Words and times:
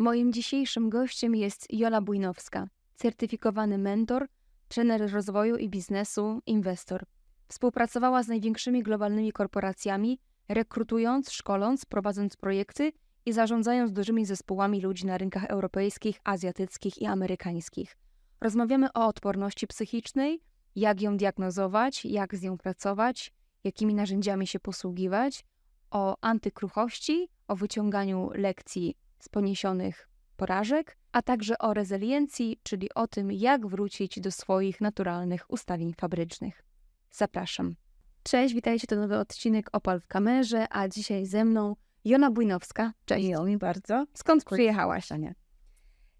Moim 0.00 0.32
dzisiejszym 0.32 0.90
gościem 0.90 1.34
jest 1.34 1.72
Jola 1.72 2.00
Bujnowska, 2.00 2.68
certyfikowany 2.96 3.78
mentor, 3.78 4.28
trener 4.68 5.12
rozwoju 5.12 5.56
i 5.56 5.68
biznesu, 5.68 6.40
inwestor. 6.46 7.04
Współpracowała 7.48 8.22
z 8.22 8.28
największymi 8.28 8.82
globalnymi 8.82 9.32
korporacjami, 9.32 10.18
rekrutując, 10.48 11.30
szkoląc, 11.30 11.84
prowadząc 11.84 12.36
projekty 12.36 12.92
i 13.26 13.32
zarządzając 13.32 13.92
dużymi 13.92 14.26
zespołami 14.26 14.80
ludzi 14.80 15.06
na 15.06 15.18
rynkach 15.18 15.44
europejskich, 15.44 16.20
azjatyckich 16.24 17.02
i 17.02 17.06
amerykańskich. 17.06 17.96
Rozmawiamy 18.40 18.92
o 18.92 19.06
odporności 19.06 19.66
psychicznej, 19.66 20.40
jak 20.76 21.00
ją 21.00 21.16
diagnozować, 21.16 22.04
jak 22.04 22.34
z 22.34 22.42
nią 22.42 22.58
pracować, 22.58 23.32
jakimi 23.64 23.94
narzędziami 23.94 24.46
się 24.46 24.60
posługiwać, 24.60 25.44
o 25.90 26.16
antykruchości, 26.20 27.28
o 27.48 27.56
wyciąganiu 27.56 28.30
lekcji 28.34 28.96
z 29.18 29.28
poniesionych 29.28 30.08
porażek, 30.36 30.96
a 31.12 31.22
także 31.22 31.58
o 31.58 31.74
rezyliencji, 31.74 32.60
czyli 32.62 32.94
o 32.94 33.06
tym, 33.06 33.32
jak 33.32 33.66
wrócić 33.66 34.20
do 34.20 34.30
swoich 34.30 34.80
naturalnych 34.80 35.50
ustawień 35.50 35.94
fabrycznych. 35.94 36.62
Zapraszam. 37.10 37.74
Cześć, 38.22 38.54
witajcie, 38.54 38.86
to 38.86 38.96
nowy 38.96 39.18
odcinek 39.18 39.68
Opal 39.72 40.00
w 40.00 40.06
kamerze, 40.06 40.66
a 40.70 40.88
dzisiaj 40.88 41.26
ze 41.26 41.44
mną 41.44 41.76
Jona 42.04 42.30
Bujnowska. 42.30 42.92
Cześć. 43.04 43.26
Miło 43.26 43.44
mi 43.44 43.58
bardzo. 43.58 44.04
Skąd 44.14 44.44
przyjechałaś, 44.44 45.12
Ania? 45.12 45.32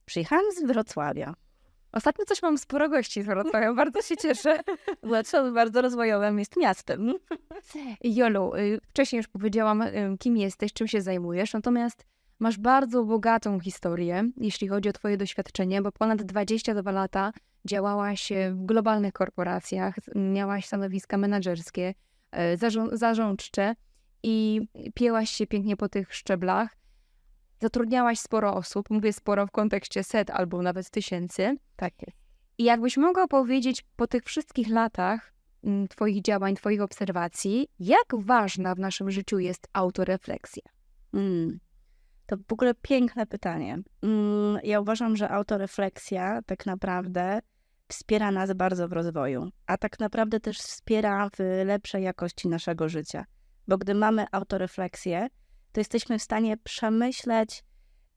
Przyjechałam 0.05 0.45
z 0.53 0.63
Wrocławia. 0.63 1.35
Ostatnio 1.93 2.25
coś 2.25 2.43
mam 2.43 2.59
sporo 2.59 2.89
gości 2.89 3.23
z 3.23 3.27
Wrocławia, 3.27 3.75
bardzo 3.85 4.03
się 4.03 4.17
cieszę. 4.17 4.61
Wrocław 5.03 5.53
bardzo 5.55 5.83
rozwojowym 5.83 6.39
jest 6.39 6.57
miastem. 6.57 7.15
Jolu, 8.05 8.55
y, 8.55 8.81
wcześniej 8.89 9.19
już 9.19 9.29
powiedziałam, 9.29 9.83
y, 9.83 10.17
kim 10.19 10.37
jesteś, 10.37 10.73
czym 10.73 10.89
się 10.89 11.01
zajmujesz, 11.01 11.53
natomiast 11.53 12.05
masz 12.39 12.59
bardzo 12.59 13.05
bogatą 13.05 13.61
historię, 13.61 14.31
jeśli 14.37 14.69
chodzi 14.69 14.89
o 14.89 14.93
twoje 14.93 15.17
doświadczenie, 15.17 15.83
bo 15.83 15.93
ponad 15.93 16.23
22 16.23 16.91
lata 16.91 17.33
działałaś 17.65 18.33
w 18.51 18.65
globalnych 18.67 19.13
korporacjach, 19.13 19.95
miałaś 20.15 20.67
stanowiska 20.67 21.17
menedżerskie, 21.17 21.95
zarząd, 22.57 22.93
zarządcze 22.93 23.75
i 24.23 24.61
pięłaś 24.95 25.31
się 25.31 25.47
pięknie 25.47 25.77
po 25.77 25.89
tych 25.89 26.15
szczeblach. 26.15 26.77
Zatrudniałaś 27.61 28.19
sporo 28.19 28.55
osób, 28.55 28.91
mówię 28.91 29.13
sporo 29.13 29.47
w 29.47 29.51
kontekście 29.51 30.05
set 30.05 30.31
albo 30.31 30.63
nawet 30.63 30.91
tysięcy. 30.91 31.57
Tak 31.77 31.93
jest. 32.07 32.19
I 32.59 32.65
jakbyś 32.65 32.97
mogła 32.97 33.29
powiedzieć 33.29 33.85
po 33.97 34.07
tych 34.07 34.25
wszystkich 34.25 34.69
latach 34.69 35.33
mm, 35.65 35.89
Twoich 35.89 36.23
działań, 36.23 36.55
Twoich 36.55 36.81
obserwacji, 36.83 37.69
jak 37.79 38.07
ważna 38.13 38.75
w 38.75 38.79
naszym 38.79 39.11
życiu 39.11 39.39
jest 39.39 39.69
autorefleksja? 39.73 40.63
Mm. 41.15 41.59
To 42.29 42.37
w 42.49 42.53
ogóle 42.53 42.75
piękne 42.75 43.27
pytanie. 43.27 43.79
Mm, 44.03 44.59
ja 44.65 44.81
uważam, 44.81 45.17
że 45.17 45.29
autorefleksja 45.29 46.43
tak 46.47 46.67
naprawdę 46.67 47.41
wspiera 47.89 48.31
nas 48.31 48.53
bardzo 48.53 48.89
w 48.89 48.93
rozwoju, 48.93 49.51
a 49.67 49.77
tak 49.77 50.01
naprawdę 50.01 50.41
też 50.41 50.59
wspiera 50.59 51.31
w 51.31 51.65
lepszej 51.65 52.05
jakości 52.05 52.49
naszego 52.49 52.89
życia. 52.89 53.25
Bo 53.69 53.79
gdy 53.79 53.95
mamy 53.95 54.27
autorefleksję, 54.33 55.29
to 55.73 55.81
jesteśmy 55.81 56.19
w 56.19 56.23
stanie 56.23 56.57
przemyśleć 56.57 57.65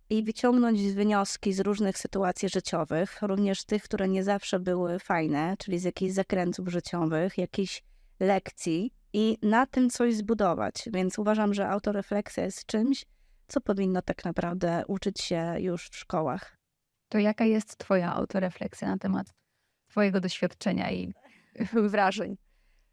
i 0.10 0.24
wyciągnąć 0.24 0.82
wnioski 0.82 1.54
z 1.54 1.60
różnych 1.60 1.98
sytuacji 1.98 2.50
życiowych, 2.50 3.22
również 3.22 3.66
tych, 3.66 3.84
które 3.84 4.08
nie 4.08 4.24
zawsze 4.24 4.60
były 4.60 5.00
fajne, 5.00 5.56
czyli 5.60 5.80
z 5.80 5.84
jakichś 5.84 6.14
zakrętów 6.14 6.68
życiowych, 6.68 7.38
jakichś 7.38 7.84
lekcji 8.20 8.94
i 9.14 9.38
na 9.42 9.66
tym 9.66 9.90
coś 9.90 10.16
zbudować. 10.16 10.90
Więc 10.94 11.20
uważam, 11.20 11.54
że 11.54 11.70
autorefleksja 11.70 12.44
jest 12.44 12.66
czymś, 12.66 13.06
co 13.52 13.62
powinno 13.62 14.02
tak 14.02 14.26
naprawdę 14.26 14.84
uczyć 14.88 15.22
się 15.22 15.56
już 15.60 15.90
w 15.90 15.96
szkołach. 15.96 16.58
To 17.10 17.18
jaka 17.18 17.46
jest 17.46 17.78
Twoja 17.78 18.14
autorefleksja 18.14 18.88
na 18.88 18.98
temat 18.98 19.34
Twojego 19.88 20.20
doświadczenia 20.22 20.92
i 20.92 21.14
wrażeń? 21.94 22.38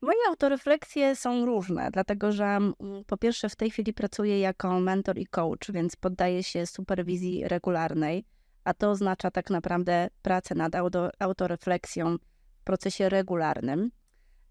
Moje 0.00 0.18
autorefleksje 0.28 1.16
są 1.16 1.46
różne, 1.46 1.90
dlatego 1.90 2.32
że 2.32 2.44
mm, 2.44 2.74
po 3.06 3.16
pierwsze 3.16 3.48
w 3.48 3.56
tej 3.56 3.70
chwili 3.70 3.92
pracuję 3.92 4.40
jako 4.40 4.80
mentor 4.80 5.18
i 5.18 5.26
coach, 5.26 5.70
więc 5.72 5.96
poddaję 5.96 6.42
się 6.42 6.66
superwizji 6.66 7.48
regularnej, 7.48 8.24
a 8.64 8.74
to 8.74 8.90
oznacza 8.90 9.30
tak 9.30 9.50
naprawdę 9.50 10.08
pracę 10.22 10.54
nad 10.54 10.74
auto, 10.74 11.10
autorefleksją 11.18 12.16
w 12.60 12.64
procesie 12.64 13.08
regularnym. 13.08 13.90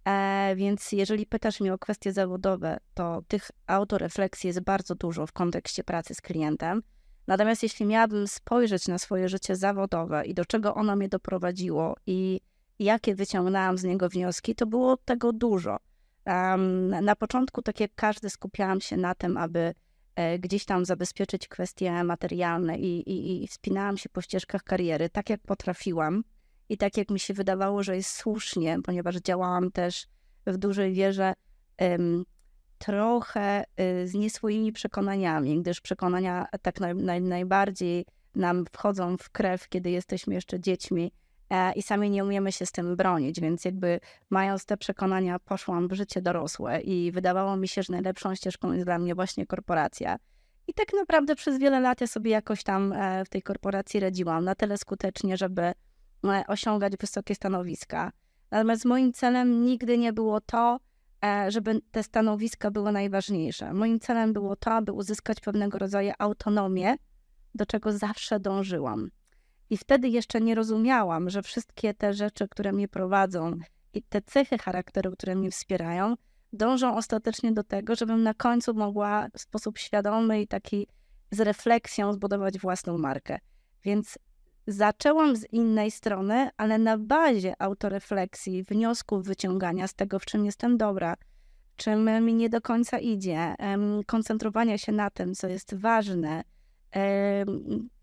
E, 0.08 0.56
więc 0.56 0.92
jeżeli 0.92 1.26
pytasz 1.26 1.60
mnie 1.60 1.74
o 1.74 1.78
kwestie 1.78 2.14
zawodowe, 2.14 2.78
to 2.94 3.22
tych 3.28 3.52
autorefleksji 3.68 4.48
jest 4.48 4.60
bardzo 4.60 4.96
dużo 4.96 5.28
w 5.28 5.32
kontekście 5.32 5.84
pracy 5.84 6.14
z 6.14 6.22
klientem. 6.22 6.84
Natomiast 7.28 7.64
jeśli 7.64 7.86
miałabym 7.86 8.28
spojrzeć 8.28 8.88
na 8.88 8.98
swoje 8.98 9.30
życie 9.30 9.56
zawodowe 9.56 10.26
i 10.26 10.34
do 10.34 10.46
czego 10.46 10.76
ono 10.76 10.96
mnie 10.96 11.10
doprowadziło 11.10 11.96
i 12.06 12.42
jakie 12.80 13.16
wyciągnęłam 13.16 13.78
z 13.78 13.84
niego 13.84 14.10
wnioski, 14.10 14.56
to 14.56 14.66
było 14.66 14.98
tego 14.98 15.34
dużo. 15.34 15.78
Na 17.02 17.16
początku, 17.16 17.62
tak 17.62 17.80
jak 17.80 17.92
każdy, 17.96 18.30
skupiałam 18.30 18.82
się 18.82 18.98
na 18.98 19.16
tym, 19.16 19.38
aby 19.38 19.74
e, 20.16 20.40
gdzieś 20.40 20.66
tam 20.66 20.86
zabezpieczyć 20.86 21.48
kwestie 21.48 22.04
materialne 22.04 22.78
i, 22.78 23.10
i, 23.10 23.44
i 23.44 23.48
wspinałam 23.48 23.98
się 23.98 24.10
po 24.10 24.22
ścieżkach 24.22 24.64
kariery 24.64 25.10
tak, 25.10 25.30
jak 25.30 25.42
potrafiłam 25.42 26.24
i 26.70 26.78
tak, 26.78 26.98
jak 26.98 27.10
mi 27.10 27.20
się 27.20 27.34
wydawało, 27.34 27.84
że 27.84 27.96
jest 27.96 28.10
słusznie, 28.16 28.78
ponieważ 28.84 29.16
działałam 29.16 29.72
też 29.72 30.08
w 30.48 30.58
dużej 30.58 30.94
wierze 30.94 31.34
trochę 32.78 33.64
y, 33.80 34.08
z 34.08 34.14
nie 34.14 34.30
swoimi 34.30 34.72
przekonaniami, 34.72 35.62
gdyż 35.62 35.82
przekonania 35.82 36.48
tak 36.62 36.80
naj, 36.80 36.96
naj, 36.96 37.22
najbardziej 37.22 38.06
nam 38.36 38.66
wchodzą 38.74 39.18
w 39.18 39.30
krew, 39.30 39.70
kiedy 39.70 39.90
jesteśmy 39.90 40.34
jeszcze 40.34 40.60
dziećmi 40.60 41.12
E, 41.50 41.74
i 41.74 41.82
sami 41.82 42.10
nie 42.10 42.24
umiemy 42.24 42.52
się 42.52 42.66
z 42.66 42.72
tym 42.72 42.96
bronić, 42.96 43.42
więc 43.42 43.66
jakby 43.66 44.00
mając 44.30 44.66
te 44.66 44.78
przekonania 44.78 45.40
poszłam 45.40 45.88
w 45.88 45.94
życie 45.94 46.22
dorosłe 46.22 46.82
i 46.82 47.12
wydawało 47.12 47.58
mi 47.58 47.68
się, 47.68 47.84
że 47.84 47.94
najlepszą 47.94 48.36
ścieżką 48.36 48.74
jest 48.74 48.86
dla 48.86 49.00
mnie 49.00 49.16
właśnie 49.16 49.46
korporacja. 49.46 50.18
I 50.68 50.74
tak 50.74 50.94
naprawdę 50.94 51.36
przez 51.36 51.60
wiele 51.60 51.80
lat 51.80 52.02
ja 52.02 52.08
sobie 52.08 52.32
jakoś 52.32 52.64
tam 52.64 52.94
e, 52.94 53.26
w 53.26 53.30
tej 53.30 53.42
korporacji 53.42 54.00
radziłam 54.00 54.46
na 54.46 54.56
tyle 54.56 54.78
skutecznie, 54.78 55.38
żeby 55.38 55.72
osiągać 56.48 56.98
wysokie 56.98 57.36
stanowiska. 57.36 58.12
Natomiast 58.52 58.86
moim 58.86 59.14
celem 59.14 59.66
nigdy 59.66 59.98
nie 59.98 60.14
było 60.14 60.42
to, 60.42 60.80
żeby 61.48 61.82
te 61.92 62.04
stanowiska 62.04 62.72
były 62.72 62.92
najważniejsze. 62.92 63.74
Moim 63.74 64.00
celem 64.00 64.34
było 64.34 64.56
to, 64.56 64.72
aby 64.72 64.92
uzyskać 64.92 65.40
pewnego 65.40 65.78
rodzaju 65.78 66.12
autonomię, 66.20 66.96
do 67.56 67.66
czego 67.66 67.92
zawsze 67.92 68.40
dążyłam. 68.40 69.10
I 69.70 69.78
wtedy 69.78 70.08
jeszcze 70.08 70.42
nie 70.42 70.56
rozumiałam, 70.56 71.30
że 71.30 71.42
wszystkie 71.42 71.94
te 71.94 72.14
rzeczy, 72.14 72.48
które 72.48 72.72
mnie 72.72 72.88
prowadzą 72.88 73.52
i 73.94 74.04
te 74.04 74.22
cechy 74.22 74.58
charakteru, 74.58 75.12
które 75.12 75.36
mnie 75.36 75.52
wspierają, 75.52 76.16
dążą 76.54 76.96
ostatecznie 76.96 77.52
do 77.52 77.64
tego, 77.64 77.96
żebym 77.96 78.24
na 78.24 78.34
końcu 78.34 78.74
mogła 78.74 79.28
w 79.34 79.42
sposób 79.42 79.78
świadomy 79.78 80.42
i 80.42 80.48
taki 80.48 80.88
z 81.32 81.40
refleksją 81.40 82.14
zbudować 82.14 82.60
własną 82.60 82.98
markę. 82.98 83.40
Więc 83.84 84.20
zaczęłam 84.68 85.36
z 85.36 85.54
innej 85.54 85.92
strony, 85.92 86.50
ale 86.58 86.78
na 86.78 86.98
bazie 86.98 87.62
autorefleksji, 87.62 88.64
wniosków 88.64 89.26
wyciągania 89.26 89.88
z 89.88 89.94
tego, 89.94 90.20
w 90.20 90.26
czym 90.26 90.46
jestem 90.46 90.78
dobra, 90.78 91.16
czym 91.76 92.26
mi 92.26 92.34
nie 92.34 92.50
do 92.50 92.62
końca 92.62 93.00
idzie, 93.00 93.56
koncentrowania 94.06 94.78
się 94.78 94.92
na 94.92 95.10
tym, 95.10 95.36
co 95.36 95.48
jest 95.48 95.76
ważne, 95.76 96.44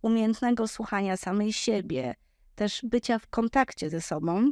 umiejętnego 0.02 0.68
słuchania 0.68 1.16
samej 1.16 1.52
siebie, 1.52 2.14
też 2.54 2.80
bycia 2.84 3.18
w 3.18 3.26
kontakcie 3.26 3.90
ze 3.90 4.00
sobą, 4.00 4.50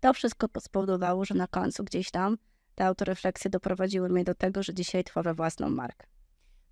to 0.00 0.14
wszystko 0.14 0.48
spowodowało, 0.60 1.24
że 1.24 1.34
na 1.34 1.46
końcu 1.46 1.84
gdzieś 1.84 2.10
tam 2.10 2.36
te 2.74 2.86
autorefleksje 2.86 3.50
doprowadziły 3.50 4.08
mnie 4.08 4.24
do 4.24 4.34
tego, 4.34 4.62
że 4.62 4.74
dzisiaj 4.74 5.04
tworzę 5.04 5.34
własną 5.34 5.70
markę. 5.70 6.06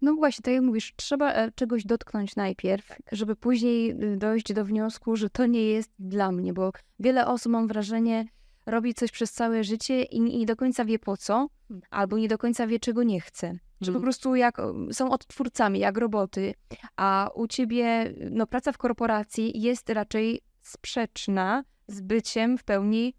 No 0.02 0.14
właśnie, 0.14 0.42
tak 0.42 0.54
jak 0.54 0.62
mówisz, 0.62 0.92
trzeba 0.96 1.32
e, 1.32 1.52
czegoś 1.52 1.84
dotknąć 1.84 2.36
najpierw, 2.36 2.92
żeby 3.12 3.36
później 3.36 3.90
y, 3.90 4.16
dojść 4.16 4.52
do 4.52 4.64
wniosku, 4.64 5.16
że 5.16 5.30
to 5.30 5.46
nie 5.46 5.64
jest 5.64 5.90
dla 5.98 6.32
mnie, 6.32 6.52
bo 6.52 6.72
wiele 6.98 7.26
osób, 7.26 7.52
mam 7.52 7.68
wrażenie, 7.68 8.26
robi 8.66 8.94
coś 8.94 9.10
przez 9.10 9.32
całe 9.32 9.64
życie 9.64 10.02
i 10.02 10.20
nie 10.20 10.46
do 10.46 10.56
końca 10.56 10.84
wie 10.84 10.98
po 10.98 11.16
co, 11.16 11.48
hmm. 11.68 11.82
albo 11.90 12.18
nie 12.18 12.28
do 12.28 12.38
końca 12.38 12.66
wie, 12.66 12.80
czego 12.80 13.02
nie 13.02 13.20
chce. 13.20 13.58
Że 13.80 13.92
po 13.92 13.98
mhm. 13.98 14.02
prostu 14.02 14.34
jak 14.34 14.56
są 14.92 15.10
odtwórcami, 15.10 15.78
jak 15.78 15.98
roboty, 15.98 16.54
a 16.96 17.30
u 17.34 17.46
ciebie 17.46 18.14
no, 18.30 18.46
praca 18.46 18.72
w 18.72 18.78
korporacji 18.78 19.62
jest 19.62 19.90
raczej 19.90 20.40
sprzeczna 20.60 21.64
z 21.88 22.00
byciem 22.00 22.58
w 22.58 22.64
pełni 22.64 23.14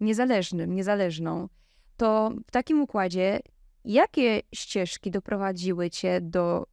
niezależnym, 0.00 0.74
niezależną. 0.74 1.48
To 1.96 2.32
w 2.46 2.50
takim 2.50 2.82
układzie, 2.82 3.40
jakie 3.84 4.42
ścieżki 4.54 5.10
doprowadziły 5.10 5.90
cię 5.90 6.20
do 6.20 6.66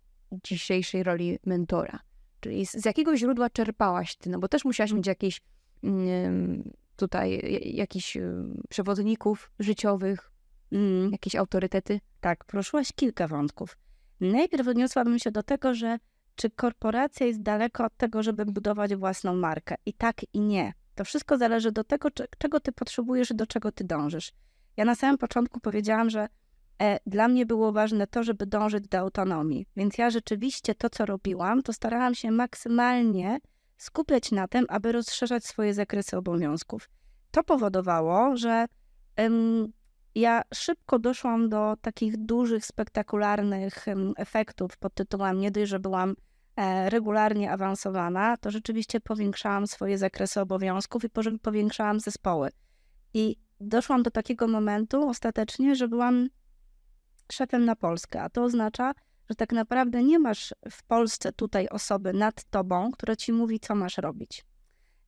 dzisiejszej 0.44 1.04
roli 1.04 1.40
mentora? 1.46 2.00
Czyli 2.40 2.66
z, 2.66 2.72
z 2.72 2.86
jakiego 2.86 3.18
źródła 3.18 3.50
czerpałaś 3.50 4.16
ty? 4.16 4.30
No 4.30 4.40
bo 4.40 4.48
też 4.48 4.66
musiałaś 4.66 4.92
mieć 4.92 5.08
jakieś 5.08 5.42
mm, 5.84 6.72
tutaj 6.96 7.62
jakichś 7.76 8.18
przewodników 8.70 9.52
życiowych, 9.60 10.32
Mm. 10.72 11.12
Jakieś 11.12 11.36
autorytety? 11.36 12.00
Tak, 12.22 12.46
poruszyłaś 12.46 12.94
kilka 12.96 13.28
wątków. 13.28 13.78
Najpierw 14.20 14.68
odniosłabym 14.68 15.20
się 15.20 15.32
do 15.32 15.44
tego, 15.44 15.74
że 15.74 15.98
czy 16.36 16.50
korporacja 16.50 17.26
jest 17.26 17.42
daleko 17.42 17.86
od 17.86 17.98
tego, 17.98 18.24
żeby 18.24 18.46
budować 18.46 18.96
własną 18.96 19.36
markę. 19.36 19.76
I 19.86 19.94
tak, 19.94 20.16
i 20.34 20.40
nie. 20.40 20.74
To 20.96 21.06
wszystko 21.06 21.38
zależy 21.38 21.72
do 21.72 21.84
tego, 21.84 22.10
czego 22.38 22.60
ty 22.60 22.72
potrzebujesz 22.72 23.32
i 23.32 23.36
do 23.36 23.48
czego 23.48 23.72
ty 23.72 23.84
dążysz. 23.84 24.32
Ja 24.78 24.86
na 24.86 24.96
samym 24.96 25.18
początku 25.18 25.60
powiedziałam, 25.60 26.10
że 26.10 26.28
dla 27.06 27.28
mnie 27.28 27.46
było 27.46 27.72
ważne 27.72 28.08
to, 28.08 28.24
żeby 28.24 28.46
dążyć 28.46 28.88
do 28.88 28.98
autonomii. 28.98 29.66
Więc 29.76 29.98
ja 29.98 30.10
rzeczywiście 30.10 30.76
to, 30.76 30.90
co 30.90 31.06
robiłam, 31.06 31.64
to 31.64 31.74
starałam 31.74 32.16
się 32.16 32.32
maksymalnie 32.32 33.40
skupiać 33.78 34.32
na 34.32 34.48
tym, 34.48 34.66
aby 34.70 34.92
rozszerzać 34.92 35.46
swoje 35.46 35.74
zakresy 35.74 36.18
obowiązków. 36.18 36.90
To 37.32 37.44
powodowało, 37.44 38.38
że 38.38 38.66
ym, 39.20 39.74
ja 40.16 40.42
szybko 40.54 41.00
doszłam 41.00 41.50
do 41.50 41.76
takich 41.82 42.18
dużych, 42.18 42.66
spektakularnych 42.66 43.88
ym, 43.88 44.14
efektów 44.18 44.78
pod 44.78 44.94
tytułem 44.94 45.40
nie 45.40 45.52
dość, 45.52 45.70
że 45.70 45.80
byłam 45.80 46.16
e, 46.56 46.90
regularnie 46.90 47.52
awansowana, 47.52 48.38
to 48.38 48.52
rzeczywiście 48.52 49.00
powiększałam 49.00 49.68
swoje 49.68 49.98
zakresy 49.98 50.42
obowiązków 50.42 51.04
i 51.04 51.10
powiększałam 51.42 52.00
zespoły. 52.00 52.50
I 53.14 53.36
doszłam 53.60 54.04
do 54.04 54.12
takiego 54.12 54.48
momentu 54.48 55.10
ostatecznie, 55.10 55.76
że 55.76 55.88
byłam 55.88 56.28
szefem 57.34 57.66
na 57.66 57.76
Polskę, 57.76 58.22
a 58.22 58.30
to 58.30 58.44
oznacza, 58.44 58.94
że 59.30 59.36
tak 59.36 59.52
naprawdę 59.52 60.04
nie 60.04 60.20
masz 60.20 60.54
w 60.72 60.84
Polsce 60.84 61.34
tutaj 61.34 61.68
osoby 61.68 62.14
nad 62.14 62.44
tobą, 62.44 62.92
która 62.92 63.16
ci 63.16 63.34
mówi, 63.34 63.60
co 63.60 63.76
masz 63.76 63.98
robić. 63.98 64.46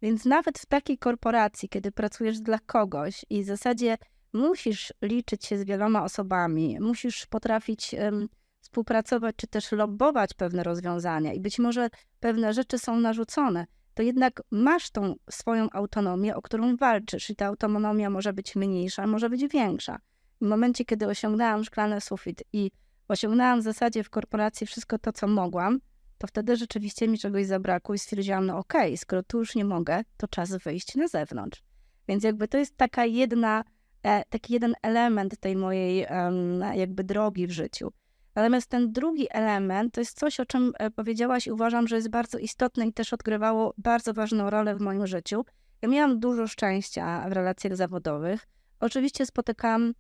Więc 0.02 0.26
nawet 0.26 0.60
w 0.60 0.66
takiej 0.66 0.98
korporacji, 0.98 1.70
kiedy 1.70 1.92
pracujesz 1.92 2.40
dla 2.40 2.60
kogoś 2.60 3.26
i 3.30 3.44
w 3.44 3.46
zasadzie 3.46 3.98
musisz 4.34 4.94
liczyć 5.02 5.46
się 5.46 5.58
z 5.58 5.64
wieloma 5.64 6.04
osobami, 6.04 6.78
musisz 6.80 7.26
potrafić 7.26 7.96
um, 8.00 8.30
współpracować 8.62 9.36
czy 9.36 9.48
też 9.48 9.72
lobbować 9.72 10.34
pewne 10.34 10.64
rozwiązania 10.64 11.34
i 11.34 11.40
być 11.40 11.60
może 11.60 11.90
pewne 12.20 12.54
rzeczy 12.54 12.80
są 12.80 13.00
narzucone, 13.00 13.66
to 13.94 14.04
jednak 14.04 14.42
masz 14.52 14.92
tą 14.92 15.16
swoją 15.30 15.70
autonomię, 15.70 16.36
o 16.36 16.42
którą 16.42 16.76
walczysz 16.76 17.30
i 17.30 17.36
ta 17.36 17.46
autonomia 17.46 18.10
może 18.10 18.34
być 18.34 18.56
mniejsza, 18.56 19.08
może 19.08 19.30
być 19.30 19.48
większa. 19.48 20.00
W 20.42 20.46
momencie, 20.46 20.86
kiedy 20.86 21.08
osiągnęłam 21.08 21.64
szklany 21.64 22.02
sufit 22.02 22.44
i 22.54 22.72
osiągnęłam 23.08 23.60
w 23.60 23.64
zasadzie 23.64 24.04
w 24.04 24.10
korporacji 24.10 24.68
wszystko 24.68 25.00
to, 25.00 25.14
co 25.14 25.28
mogłam, 25.28 25.80
to 26.18 26.28
wtedy 26.28 26.58
rzeczywiście 26.58 27.08
mi 27.08 27.18
czegoś 27.18 27.46
zabrakło 27.46 27.96
i 27.96 28.00
stwierdziłam, 28.00 28.46
no 28.46 28.58
okej, 28.58 28.82
okay, 28.82 28.98
skoro 28.98 29.24
tu 29.24 29.38
już 29.38 29.56
nie 29.56 29.66
mogę, 29.66 30.02
to 30.18 30.28
czas 30.28 30.56
wyjść 30.56 30.96
na 30.96 31.08
zewnątrz. 31.08 31.64
Więc 32.08 32.24
jakby 32.24 32.48
to 32.48 32.58
jest 32.58 32.78
taka 32.78 33.06
jedna, 33.06 33.64
e, 34.04 34.24
taki 34.30 34.54
jeden 34.54 34.74
element 34.82 35.40
tej 35.40 35.56
mojej 35.56 36.06
jakby 36.74 37.04
drogi 37.04 37.48
w 37.48 37.52
życiu. 37.52 37.92
Natomiast 38.36 38.68
ten 38.68 38.92
drugi 38.92 39.28
element 39.30 39.94
to 39.94 40.02
jest 40.02 40.20
coś, 40.20 40.40
o 40.40 40.46
czym 40.46 40.72
e, 40.80 40.92
powiedziałaś 40.92 41.48
i 41.48 41.52
uważam, 41.52 41.88
że 41.88 41.96
jest 41.96 42.10
bardzo 42.10 42.38
istotne 42.38 42.88
i 42.88 42.94
też 42.94 43.14
odgrywało 43.14 43.74
bardzo 43.78 44.14
ważną 44.14 44.50
rolę 44.50 44.76
w 44.76 44.82
moim 44.82 45.08
życiu. 45.08 45.46
Ja 45.82 45.90
miałam 45.90 46.20
dużo 46.20 46.48
szczęścia 46.48 47.30
w 47.30 47.32
relacjach 47.32 47.76
zawodowych. 47.76 48.48
Oczywiście 48.80 49.26
spotykam 49.26 49.94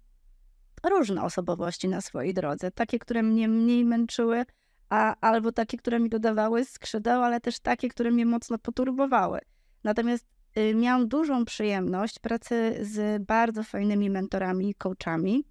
różne 0.84 1.24
osobowości 1.24 1.88
na 1.88 2.02
swojej 2.02 2.34
drodze. 2.34 2.72
Takie, 2.72 3.00
które 3.00 3.24
mnie 3.24 3.48
mniej 3.48 3.86
męczyły, 3.86 4.46
a, 4.90 5.16
albo 5.22 5.52
takie, 5.52 5.78
które 5.78 6.00
mi 6.00 6.10
dodawały 6.10 6.66
skrzydeł, 6.66 7.24
ale 7.24 7.40
też 7.40 7.60
takie, 7.60 7.90
które 7.90 8.12
mnie 8.12 8.26
mocno 8.26 8.58
poturbowały. 8.58 9.40
Natomiast 9.84 10.26
y, 10.58 10.76
miałam 10.76 11.08
dużą 11.08 11.46
przyjemność 11.46 12.20
pracy 12.20 12.80
z 12.81 13.24
bardzo 13.24 13.64
fajnymi 13.64 14.10
mentorami 14.10 14.70
i 14.70 14.76
coachami, 14.76 15.44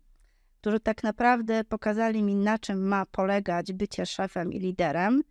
którzy 0.61 0.81
tak 0.81 1.03
naprawdę 1.03 1.65
pokazali 1.65 2.23
mi, 2.23 2.35
na 2.35 2.59
czym 2.59 2.89
ma 2.89 3.07
polegać 3.07 3.73
bycie 3.73 4.07
szefem 4.07 4.53
i 4.53 4.59
liderem 4.59 5.23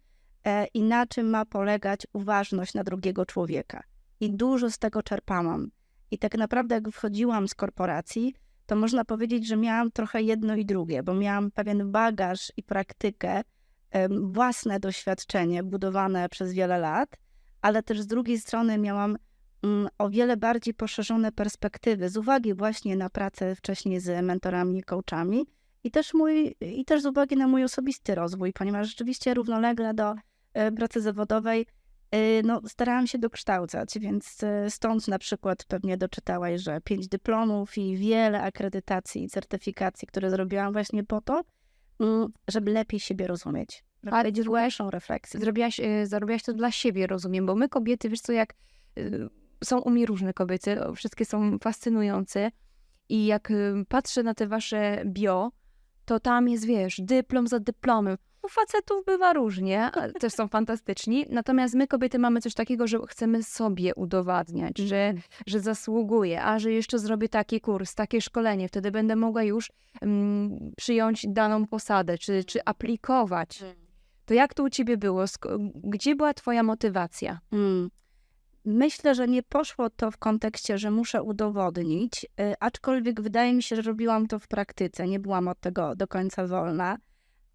e, 0.46 0.66
i 0.66 0.84
na 0.84 1.06
czym 1.06 1.30
ma 1.30 1.46
polegać 1.46 2.08
uważność 2.14 2.74
na 2.74 2.84
drugiego 2.84 3.26
człowieka. 3.26 3.84
I 4.20 4.32
dużo 4.32 4.72
z 4.72 4.78
tego 4.78 5.04
czerpałam. 5.04 5.72
I 6.12 6.18
tak 6.18 6.38
naprawdę, 6.38 6.76
jak 6.76 6.90
wchodziłam 6.90 7.48
z 7.48 7.56
korporacji, 7.56 8.36
to 8.68 8.76
można 8.76 9.06
powiedzieć, 9.06 9.48
że 9.48 9.58
miałam 9.58 9.92
trochę 9.92 10.22
jedno 10.22 10.56
i 10.56 10.66
drugie, 10.66 11.04
bo 11.04 11.14
miałam 11.14 11.52
pewien 11.52 11.92
bagaż 11.92 12.52
i 12.58 12.64
praktykę, 12.64 13.42
własne 14.10 14.80
doświadczenie 14.80 15.64
budowane 15.64 16.30
przez 16.30 16.54
wiele 16.54 16.78
lat, 16.78 17.18
ale 17.62 17.84
też 17.84 18.02
z 18.02 18.08
drugiej 18.08 18.40
strony 18.40 18.78
miałam 18.78 19.18
mm, 19.64 19.88
o 19.98 20.10
wiele 20.10 20.38
bardziej 20.38 20.74
poszerzone 20.74 21.32
perspektywy 21.32 22.10
z 22.10 22.18
uwagi 22.18 22.54
właśnie 22.54 22.96
na 22.96 23.10
pracę 23.10 23.56
wcześniej 23.56 24.00
z 24.00 24.26
mentorami 24.26 24.80
i 24.80 24.84
coachami 24.84 25.46
i 25.84 25.92
też, 25.92 26.14
mój, 26.14 26.56
i 26.62 26.86
też 26.86 27.02
z 27.02 27.06
uwagi 27.06 27.38
na 27.38 27.48
mój 27.48 27.64
osobisty 27.64 28.16
rozwój, 28.16 28.54
ponieważ 28.54 28.88
rzeczywiście 28.88 29.34
równolegle 29.34 29.94
do 29.94 30.16
e, 30.54 30.72
pracy 30.72 31.02
zawodowej 31.02 31.68
no, 32.44 32.62
starałam 32.68 33.08
się 33.08 33.18
dokształcać, 33.18 34.00
więc 34.00 34.44
y, 34.44 34.70
stąd 34.70 35.08
na 35.08 35.20
przykład 35.20 35.66
pewnie 35.66 35.98
doczytałaś, 35.98 36.62
że 36.62 36.82
pięć 36.82 37.08
dyplomów 37.08 37.78
i 37.78 37.98
wiele 37.98 38.42
akredytacji 38.42 39.24
i 39.24 39.30
certyfikacji, 39.30 40.08
które 40.08 40.30
zrobiłam 40.30 40.74
właśnie 40.74 41.04
po 41.04 41.22
to, 41.22 41.44
mm, 42.00 42.28
żeby 42.48 42.72
lepiej 42.72 43.00
siebie 43.00 43.28
rozumieć. 43.28 43.84
Ale 44.12 44.32
głębszą 44.32 44.90
refleksję. 44.90 45.40
Zrobiłaś, 45.40 45.80
y, 45.80 46.08
zrobiłaś 46.08 46.44
to 46.44 46.54
dla 46.54 46.72
siebie, 46.72 47.08
rozumiem, 47.08 47.46
bo 47.46 47.56
my 47.56 47.70
kobiety, 47.70 48.10
wiesz 48.10 48.22
co, 48.22 48.32
jak 48.32 48.54
są 49.64 49.80
u 49.80 49.90
mnie 49.90 50.06
różne 50.06 50.34
kobiety, 50.34 50.78
wszystkie 50.96 51.26
są 51.26 51.60
fascynujące 51.60 52.52
i 53.10 53.26
jak 53.26 53.54
patrzę 53.88 54.24
na 54.24 54.34
te 54.34 54.48
wasze 54.48 55.04
bio, 55.06 55.52
to 56.06 56.20
tam 56.20 56.50
jest, 56.50 56.66
wiesz, 56.66 57.02
dyplom 57.04 57.48
za 57.48 57.60
dyplomem. 57.60 58.18
U 58.44 58.48
facetów 58.50 59.06
bywa 59.06 59.34
różnie, 59.34 59.92
też 60.20 60.34
są 60.34 60.48
fantastyczni. 60.48 61.26
Natomiast 61.30 61.76
my, 61.76 61.88
kobiety, 61.88 62.20
mamy 62.20 62.42
coś 62.42 62.54
takiego, 62.54 62.88
że 62.88 63.00
chcemy 63.08 63.44
sobie 63.44 63.96
udowadniać, 63.96 64.78
że, 64.78 65.06
mhm. 65.06 65.24
że 65.48 65.60
zasługuję, 65.60 66.44
a 66.44 66.60
że 66.60 66.72
jeszcze 66.72 67.00
zrobię 67.00 67.30
taki 67.30 67.62
kurs, 67.62 67.96
takie 67.96 68.22
szkolenie, 68.22 68.68
wtedy 68.68 68.92
będę 68.92 69.16
mogła 69.16 69.44
już 69.44 69.72
mm, 70.02 70.72
przyjąć 70.78 71.26
daną 71.30 71.68
posadę, 71.68 72.18
czy, 72.18 72.44
czy 72.44 72.66
aplikować. 72.66 73.62
Mm. 73.62 73.76
To 74.26 74.34
jak 74.34 74.54
to 74.54 74.64
u 74.64 74.70
ciebie 74.70 74.98
było? 74.98 75.26
Gdzie 75.76 76.16
była 76.16 76.34
twoja 76.34 76.64
motywacja? 76.64 77.40
Mm. 77.52 77.90
Myślę, 78.66 79.16
że 79.16 79.28
nie 79.28 79.44
poszło 79.44 79.90
to 79.90 80.12
w 80.12 80.18
kontekście, 80.18 80.78
że 80.78 80.92
muszę 80.92 81.24
udowodnić, 81.24 82.24
y, 82.24 82.54
aczkolwiek 82.60 83.22
wydaje 83.22 83.54
mi 83.54 83.64
się, 83.64 83.76
że 83.76 83.82
robiłam 83.82 84.28
to 84.28 84.40
w 84.40 84.48
praktyce. 84.48 85.08
Nie 85.08 85.20
byłam 85.20 85.48
od 85.48 85.60
tego 85.60 85.96
do 85.96 86.08
końca 86.08 86.48
wolna 86.48 86.98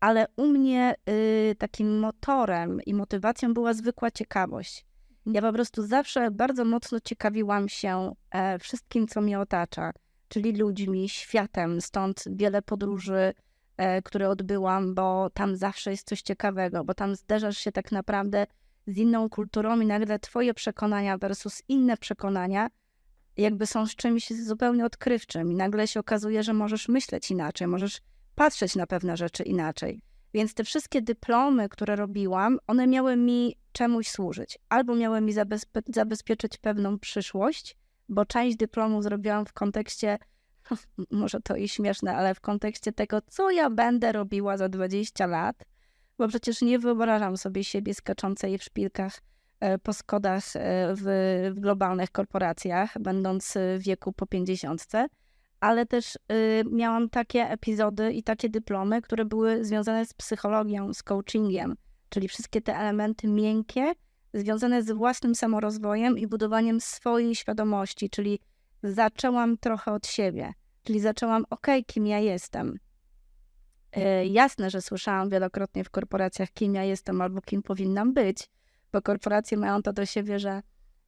ale 0.02 0.26
u 0.36 0.46
mnie 0.46 0.94
y, 1.08 1.54
takim 1.58 1.98
motorem 1.98 2.80
i 2.86 2.94
motywacją 2.94 3.54
była 3.54 3.74
zwykła 3.74 4.10
ciekawość. 4.10 4.86
Ja 5.26 5.42
po 5.42 5.52
prostu 5.52 5.86
zawsze 5.86 6.30
bardzo 6.30 6.64
mocno 6.64 7.00
ciekawiłam 7.00 7.68
się 7.68 8.14
e, 8.30 8.58
wszystkim, 8.58 9.08
co 9.08 9.20
mnie 9.20 9.40
otacza, 9.40 9.92
czyli 10.28 10.52
ludźmi, 10.56 11.08
światem, 11.08 11.80
stąd 11.80 12.24
wiele 12.26 12.62
podróży, 12.62 13.34
e, 13.76 14.02
które 14.02 14.28
odbyłam, 14.28 14.94
bo 14.94 15.30
tam 15.30 15.56
zawsze 15.56 15.90
jest 15.90 16.08
coś 16.08 16.22
ciekawego, 16.22 16.84
bo 16.84 16.94
tam 16.94 17.16
zderzasz 17.16 17.58
się 17.58 17.72
tak 17.72 17.92
naprawdę 17.92 18.46
z 18.86 18.96
inną 18.96 19.28
kulturą 19.28 19.80
i 19.80 19.86
nagle 19.86 20.18
twoje 20.18 20.54
przekonania 20.54 21.18
versus 21.18 21.62
inne 21.68 21.96
przekonania 21.96 22.68
jakby 23.36 23.66
są 23.66 23.86
z 23.86 23.96
czymś 23.96 24.30
zupełnie 24.30 24.84
odkrywczym 24.84 25.52
i 25.52 25.54
nagle 25.54 25.86
się 25.86 26.00
okazuje, 26.00 26.42
że 26.42 26.52
możesz 26.52 26.88
myśleć 26.88 27.30
inaczej, 27.30 27.66
możesz 27.66 28.00
patrzeć 28.34 28.76
na 28.76 28.86
pewne 28.86 29.16
rzeczy 29.16 29.42
inaczej. 29.42 30.02
Więc 30.34 30.54
te 30.54 30.64
wszystkie 30.64 31.02
dyplomy, 31.02 31.68
które 31.68 31.96
robiłam, 31.96 32.58
one 32.66 32.86
miały 32.86 33.16
mi 33.16 33.56
czemuś 33.72 34.08
służyć. 34.08 34.58
Albo 34.68 34.94
miały 34.94 35.20
mi 35.20 35.32
zabezpie 35.32 35.80
zabezpieczyć 35.86 36.58
pewną 36.58 36.98
przyszłość, 36.98 37.76
bo 38.08 38.24
część 38.26 38.56
dyplomu 38.56 39.02
zrobiłam 39.02 39.46
w 39.46 39.52
kontekście, 39.52 40.18
może 41.10 41.40
to 41.40 41.56
i 41.56 41.68
śmieszne, 41.68 42.16
ale 42.16 42.34
w 42.34 42.40
kontekście 42.40 42.92
tego, 42.92 43.22
co 43.26 43.50
ja 43.50 43.70
będę 43.70 44.12
robiła 44.12 44.56
za 44.56 44.68
20 44.68 45.26
lat, 45.26 45.64
bo 46.18 46.28
przecież 46.28 46.62
nie 46.62 46.78
wyobrażam 46.78 47.36
sobie 47.36 47.64
siebie 47.64 47.94
skaczącej 47.94 48.58
w 48.58 48.62
szpilkach 48.62 49.20
e, 49.60 49.78
po 49.78 49.92
skodach 49.92 50.44
e, 50.54 50.94
w, 50.96 51.02
w 51.56 51.60
globalnych 51.60 52.10
korporacjach, 52.10 52.98
będąc 53.00 53.54
w 53.78 53.82
wieku 53.82 54.12
po 54.12 54.26
50 54.26 54.86
ale 55.62 55.86
też 55.86 56.16
y, 56.16 56.64
miałam 56.70 57.08
takie 57.08 57.50
epizody 57.50 58.12
i 58.12 58.22
takie 58.22 58.48
dyplomy, 58.48 59.02
które 59.02 59.24
były 59.24 59.64
związane 59.64 60.06
z 60.06 60.14
psychologią, 60.14 60.94
z 60.94 61.02
coachingiem, 61.02 61.76
czyli 62.08 62.28
wszystkie 62.28 62.60
te 62.60 62.76
elementy 62.76 63.28
miękkie, 63.28 63.92
związane 64.34 64.82
z 64.82 64.90
własnym 64.90 65.34
samorozwojem 65.34 66.18
i 66.18 66.26
budowaniem 66.26 66.80
swojej 66.80 67.34
świadomości, 67.34 68.10
czyli 68.10 68.40
zaczęłam 68.82 69.58
trochę 69.58 69.92
od 69.92 70.06
siebie, 70.06 70.52
czyli 70.82 71.00
zaczęłam, 71.00 71.44
ok, 71.50 71.66
kim 71.86 72.06
ja 72.06 72.18
jestem. 72.18 72.78
Y, 73.96 74.26
jasne, 74.26 74.70
że 74.70 74.80
słyszałam 74.80 75.30
wielokrotnie 75.30 75.84
w 75.84 75.90
korporacjach, 75.90 76.50
kim 76.50 76.74
ja 76.74 76.84
jestem 76.84 77.20
albo 77.20 77.40
kim 77.40 77.62
powinnam 77.62 78.14
być, 78.14 78.48
bo 78.92 79.02
korporacje 79.02 79.58
mają 79.58 79.82
to 79.82 79.92
do 79.92 80.06
siebie, 80.06 80.38
że 80.38 80.62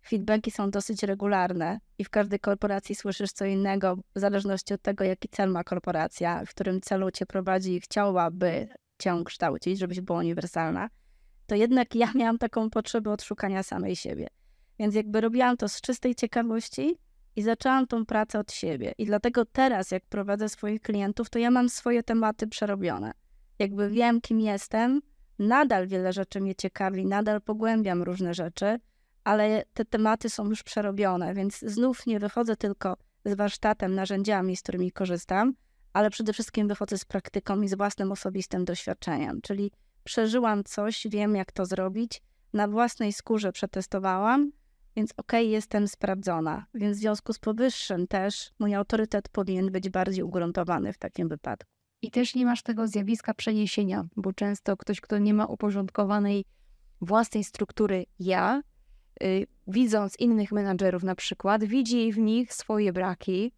feedbacki 0.09 0.51
są 0.51 0.71
dosyć 0.71 1.03
regularne 1.03 1.81
i 1.99 2.05
w 2.05 2.11
każdej 2.11 2.41
korporacji 2.41 2.95
słyszysz 2.95 3.33
co 3.33 3.45
innego, 3.45 3.97
w 3.97 4.21
zależności 4.21 4.75
od 4.75 4.83
tego, 4.83 5.05
jaki 5.05 5.29
cel 5.29 5.51
ma 5.51 5.65
korporacja, 5.65 6.45
w 6.47 6.51
którym 6.51 6.81
celu 6.81 7.11
cię 7.11 7.27
prowadzi 7.27 7.75
i 7.75 7.81
chciałaby 7.81 8.69
cię 8.99 9.23
kształcić, 9.25 9.79
żebyś 9.79 10.01
była 10.01 10.19
uniwersalna. 10.19 10.89
to 11.47 11.55
jednak 11.55 11.95
ja 11.95 12.13
miałam 12.21 12.39
taką 12.39 12.71
potrzebę 12.71 13.11
odszukania 13.11 13.63
samej 13.63 13.97
siebie. 13.97 14.29
Więc 14.79 14.95
jakby 14.95 15.21
robiłam 15.21 15.57
to 15.57 15.69
z 15.69 15.81
czystej 15.81 16.15
ciekawości 16.15 16.99
i 17.37 17.43
zaczęłam 17.43 17.87
tą 17.87 18.07
pracę 18.07 18.39
od 18.39 18.53
siebie. 18.53 18.93
I 18.99 19.07
dlatego 19.07 19.45
teraz, 19.45 19.91
jak 19.91 20.07
prowadzę 20.07 20.49
swoich 20.49 20.81
klientów, 20.81 21.31
to 21.31 21.39
ja 21.39 21.51
mam 21.51 21.69
swoje 21.69 22.03
tematy 22.03 22.47
przerobione. 22.47 23.13
Jakby 23.59 23.91
wiem, 23.91 24.21
kim 24.21 24.41
jestem, 24.41 25.01
nadal 25.39 25.87
wiele 25.87 26.13
rzeczy 26.13 26.41
mnie 26.41 26.55
ciekawi, 26.55 27.07
nadal 27.07 27.41
pogłębiam 27.41 28.03
różne 28.03 28.35
rzeczy, 28.35 28.79
ale 29.25 29.65
te 29.75 29.85
tematy 29.85 30.31
są 30.31 30.49
już 30.49 30.63
przerobione, 30.63 31.35
więc 31.35 31.59
znów 31.59 32.07
nie 32.07 32.21
wychodzę 32.21 32.57
tylko 32.57 32.97
z 33.25 33.35
warsztatem, 33.35 33.95
narzędziami, 33.95 34.57
z 34.57 34.63
którymi 34.63 34.93
korzystam, 34.93 35.55
ale 35.93 36.11
przede 36.11 36.33
wszystkim 36.33 36.69
wychodzę 36.69 36.99
z 36.99 37.05
praktyką 37.05 37.61
i 37.61 37.69
z 37.69 37.75
własnym 37.75 38.13
osobistym 38.13 38.65
doświadczeniem. 38.65 39.41
Czyli 39.43 39.71
przeżyłam 40.05 40.65
coś, 40.65 41.07
wiem 41.11 41.37
jak 41.37 41.53
to 41.53 41.67
zrobić, 41.67 42.23
na 42.53 42.69
własnej 42.69 43.13
skórze 43.13 43.53
przetestowałam, 43.53 44.53
więc 44.97 45.13
okej, 45.17 45.45
okay, 45.45 45.53
jestem 45.53 45.89
sprawdzona. 45.89 46.67
Więc 46.75 46.97
w 46.97 47.01
związku 47.01 47.33
z 47.33 47.39
powyższym 47.39 48.07
też 48.07 48.51
mój 48.59 48.75
autorytet 48.75 49.29
powinien 49.29 49.71
być 49.71 49.91
bardziej 49.91 50.25
ugruntowany 50.25 50.93
w 50.93 50.99
takim 50.99 51.29
wypadku. 51.29 51.71
I 52.03 52.11
też 52.11 52.35
nie 52.35 52.45
masz 52.45 52.63
tego 52.63 52.89
zjawiska 52.89 53.35
przeniesienia, 53.35 54.05
bo 54.17 54.33
często 54.33 54.77
ktoś, 54.77 55.01
kto 55.01 55.19
nie 55.19 55.35
ma 55.35 55.47
uporządkowanej 55.47 56.45
własnej 57.01 57.45
struktury 57.45 58.07
ja, 58.19 58.63
widząc 59.67 60.19
innych 60.19 60.53
menadżerów 60.53 61.03
na 61.03 61.15
przykład, 61.15 61.65
widzi 61.65 62.13
w 62.13 62.19
nich 62.19 62.55
swoje 62.55 62.93
braki, 62.93 63.53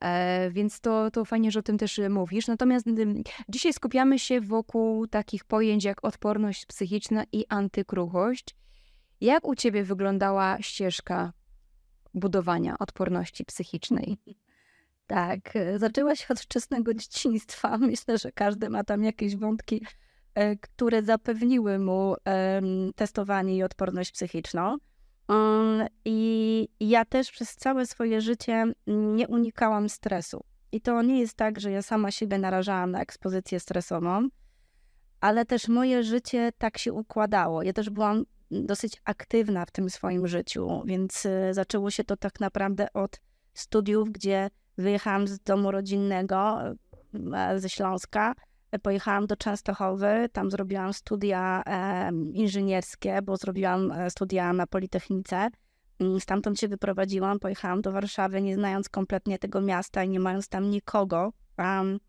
e, 0.00 0.50
więc 0.50 0.80
to, 0.80 1.10
to 1.10 1.24
fajnie, 1.24 1.50
że 1.50 1.60
o 1.60 1.62
tym 1.62 1.78
też 1.78 2.00
mówisz. 2.10 2.46
Natomiast 2.46 2.86
y, 2.86 3.22
dzisiaj 3.48 3.72
skupiamy 3.72 4.18
się 4.18 4.40
wokół 4.40 5.06
takich 5.06 5.44
pojęć 5.44 5.84
jak 5.84 6.04
odporność 6.04 6.66
psychiczna 6.66 7.24
i 7.32 7.44
antykruchość. 7.48 8.56
Jak 9.20 9.46
u 9.46 9.54
ciebie 9.54 9.84
wyglądała 9.84 10.58
ścieżka 10.60 11.32
budowania 12.14 12.78
odporności 12.78 13.44
psychicznej? 13.44 14.18
Tak, 15.06 15.56
e, 15.56 15.78
zaczęła 15.78 16.16
się 16.16 16.26
od 16.28 16.40
wczesnego 16.40 16.94
dzieciństwa. 16.94 17.78
Myślę, 17.90 18.18
że 18.18 18.32
każdy 18.32 18.70
ma 18.70 18.84
tam 18.84 19.04
jakieś 19.04 19.36
wątki, 19.36 19.86
które 20.60 21.02
zapewniły 21.02 21.78
mu 21.78 22.14
testowanie 22.96 23.56
i 23.56 23.62
odporność 23.62 24.12
psychiczną. 24.12 24.76
Mm, 25.28 25.86
I 26.04 26.68
ja 26.80 27.04
też 27.04 27.30
przez 27.30 27.56
całe 27.56 27.86
swoje 27.86 28.20
życie 28.20 28.64
nie 28.86 29.28
unikałam 29.28 29.88
stresu. 29.88 30.44
I 30.72 30.80
to 30.80 31.02
nie 31.02 31.20
jest 31.20 31.34
tak, 31.34 31.60
że 31.60 31.70
ja 31.70 31.82
sama 31.82 32.10
siebie 32.10 32.38
narażałam 32.38 32.90
na 32.90 33.00
ekspozycję 33.00 33.60
stresową, 33.60 34.28
ale 35.20 35.44
też 35.44 35.68
moje 35.68 36.02
życie 36.02 36.50
tak 36.58 36.78
się 36.78 36.92
układało. 36.92 37.62
Ja 37.62 37.72
też 37.72 37.90
byłam 37.90 38.24
dosyć 38.50 39.00
aktywna 39.04 39.66
w 39.66 39.70
tym 39.70 39.90
swoim 39.90 40.26
życiu, 40.28 40.82
więc 40.84 41.26
e, 41.26 41.54
zaczęło 41.54 41.90
się 41.90 42.04
to 42.04 42.16
tak 42.16 42.40
naprawdę 42.40 42.92
od 42.92 43.20
studiów, 43.54 44.10
gdzie 44.10 44.50
Wyjechałam 44.80 45.28
z 45.28 45.40
domu 45.40 45.70
rodzinnego 45.70 46.62
e, 47.34 47.60
ze 47.60 47.68
Śląska, 47.68 48.34
pojechałam 48.78 49.26
do 49.26 49.36
Częstochowy, 49.36 50.28
tam 50.32 50.50
zrobiłam 50.50 50.92
studia 50.92 51.62
inżynierskie, 52.32 53.22
bo 53.22 53.36
zrobiłam 53.36 53.92
e, 53.92 54.10
studia 54.10 54.52
na 54.52 54.66
Politechnice. 54.66 55.48
Mm, 56.00 56.20
stamtąd 56.20 56.60
się 56.60 56.68
wyprowadziłam, 56.68 57.38
pojechałam 57.38 57.82
do 57.82 57.92
Warszawy, 57.92 58.42
nie 58.42 58.54
znając 58.54 58.88
kompletnie 58.88 59.38
tego 59.38 59.60
miasta 59.60 60.04
i 60.04 60.08
nie 60.08 60.20
mając 60.20 60.48
tam 60.48 60.70
nikogo. 60.70 61.32
Um, 61.58 62.00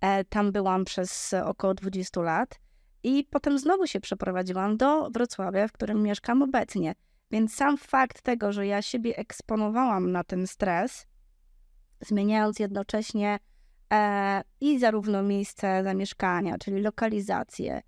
e, 0.00 0.24
tam 0.24 0.52
byłam 0.52 0.84
przez 0.84 1.34
około 1.44 1.74
20 1.74 2.20
lat 2.20 2.60
i 3.02 3.24
potem 3.30 3.58
znowu 3.58 3.86
się 3.86 4.00
przeprowadziłam 4.00 4.76
do 4.76 5.10
Wrocławia, 5.10 5.68
w 5.68 5.72
którym 5.72 6.02
mieszkam 6.02 6.42
obecnie. 6.42 6.94
Więc 7.30 7.54
sam 7.54 7.76
fakt 7.76 8.22
tego, 8.22 8.52
że 8.52 8.66
ja 8.66 8.82
siebie 8.82 9.16
eksponowałam 9.16 10.12
na 10.12 10.24
ten 10.24 10.46
stres, 10.46 11.06
zmieniając 12.00 12.58
jednocześnie 12.58 13.38
i 14.60 14.78
zarówno 14.78 15.22
miejsce 15.22 15.82
zamieszkania, 15.84 16.58
czyli 16.58 16.82
lokalizację, 16.82 17.82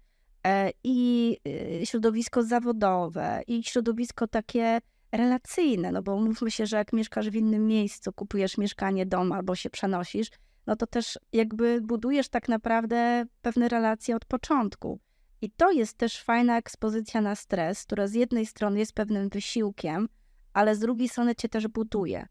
e, 0.46 0.70
i 0.84 1.36
e, 1.80 1.86
środowisko 1.86 2.42
zawodowe, 2.42 3.42
i 3.46 3.62
środowisko 3.64 4.26
takie 4.26 4.80
relacyjne, 5.12 5.92
no 5.92 6.02
bo 6.02 6.16
mówmy 6.16 6.50
się, 6.50 6.66
że 6.66 6.76
jak 6.76 6.92
mieszkasz 6.92 7.30
w 7.30 7.34
innym 7.34 7.66
miejscu, 7.66 8.12
kupujesz 8.12 8.58
mieszkanie, 8.58 9.06
dom 9.06 9.32
albo 9.32 9.54
się 9.54 9.70
przenosisz, 9.70 10.28
no 10.66 10.76
to 10.76 10.86
też 10.86 11.18
jakby 11.32 11.80
budujesz 11.80 12.28
tak 12.28 12.48
naprawdę 12.48 13.24
pewne 13.42 13.68
relacje 13.68 14.16
od 14.16 14.24
początku. 14.24 15.00
I 15.40 15.50
to 15.50 15.70
jest 15.70 15.98
też 15.98 16.22
fajna 16.22 16.58
ekspozycja 16.58 17.20
na 17.20 17.34
stres, 17.34 17.84
która 17.84 18.06
z 18.06 18.14
jednej 18.14 18.46
strony 18.46 18.78
jest 18.78 18.92
pewnym 18.92 19.28
wysiłkiem, 19.28 20.08
ale 20.52 20.74
z 20.74 20.78
drugiej 20.78 21.08
strony 21.08 21.34
cię 21.34 21.48
też 21.48 21.68
buduje. 21.68 22.26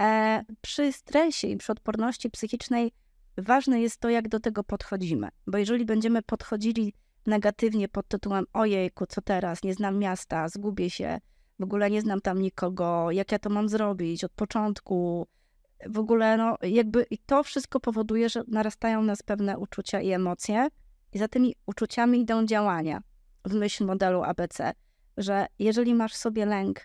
E, 0.00 0.44
przy 0.60 0.92
stresie 0.92 1.48
i 1.48 1.56
przy 1.56 1.72
odporności 1.72 2.30
psychicznej 2.30 2.92
ważne 3.38 3.80
jest 3.80 4.00
to, 4.00 4.10
jak 4.10 4.28
do 4.28 4.40
tego 4.40 4.64
podchodzimy. 4.64 5.28
Bo 5.46 5.58
jeżeli 5.58 5.84
będziemy 5.84 6.22
podchodzili 6.22 6.94
negatywnie 7.26 7.88
pod 7.88 8.08
tytułem 8.08 8.44
ojejku, 8.52 9.06
co 9.06 9.20
teraz, 9.22 9.62
nie 9.62 9.74
znam 9.74 9.98
miasta, 9.98 10.48
zgubię 10.48 10.90
się, 10.90 11.18
w 11.58 11.62
ogóle 11.62 11.90
nie 11.90 12.00
znam 12.00 12.20
tam 12.20 12.42
nikogo, 12.42 13.10
jak 13.10 13.32
ja 13.32 13.38
to 13.38 13.50
mam 13.50 13.68
zrobić 13.68 14.24
od 14.24 14.32
początku, 14.32 15.26
w 15.86 15.98
ogóle 15.98 16.36
no 16.36 16.56
jakby 16.62 17.06
i 17.10 17.18
to 17.18 17.42
wszystko 17.42 17.80
powoduje, 17.80 18.28
że 18.28 18.42
narastają 18.48 19.02
nas 19.02 19.22
pewne 19.22 19.58
uczucia 19.58 20.00
i 20.00 20.10
emocje 20.10 20.68
i 21.12 21.18
za 21.18 21.28
tymi 21.28 21.54
uczuciami 21.66 22.20
idą 22.20 22.46
działania 22.46 23.02
w 23.44 23.54
myśl 23.54 23.84
modelu 23.86 24.22
ABC, 24.22 24.72
że 25.16 25.46
jeżeli 25.58 25.94
masz 25.94 26.14
sobie 26.14 26.46
lęk 26.46 26.80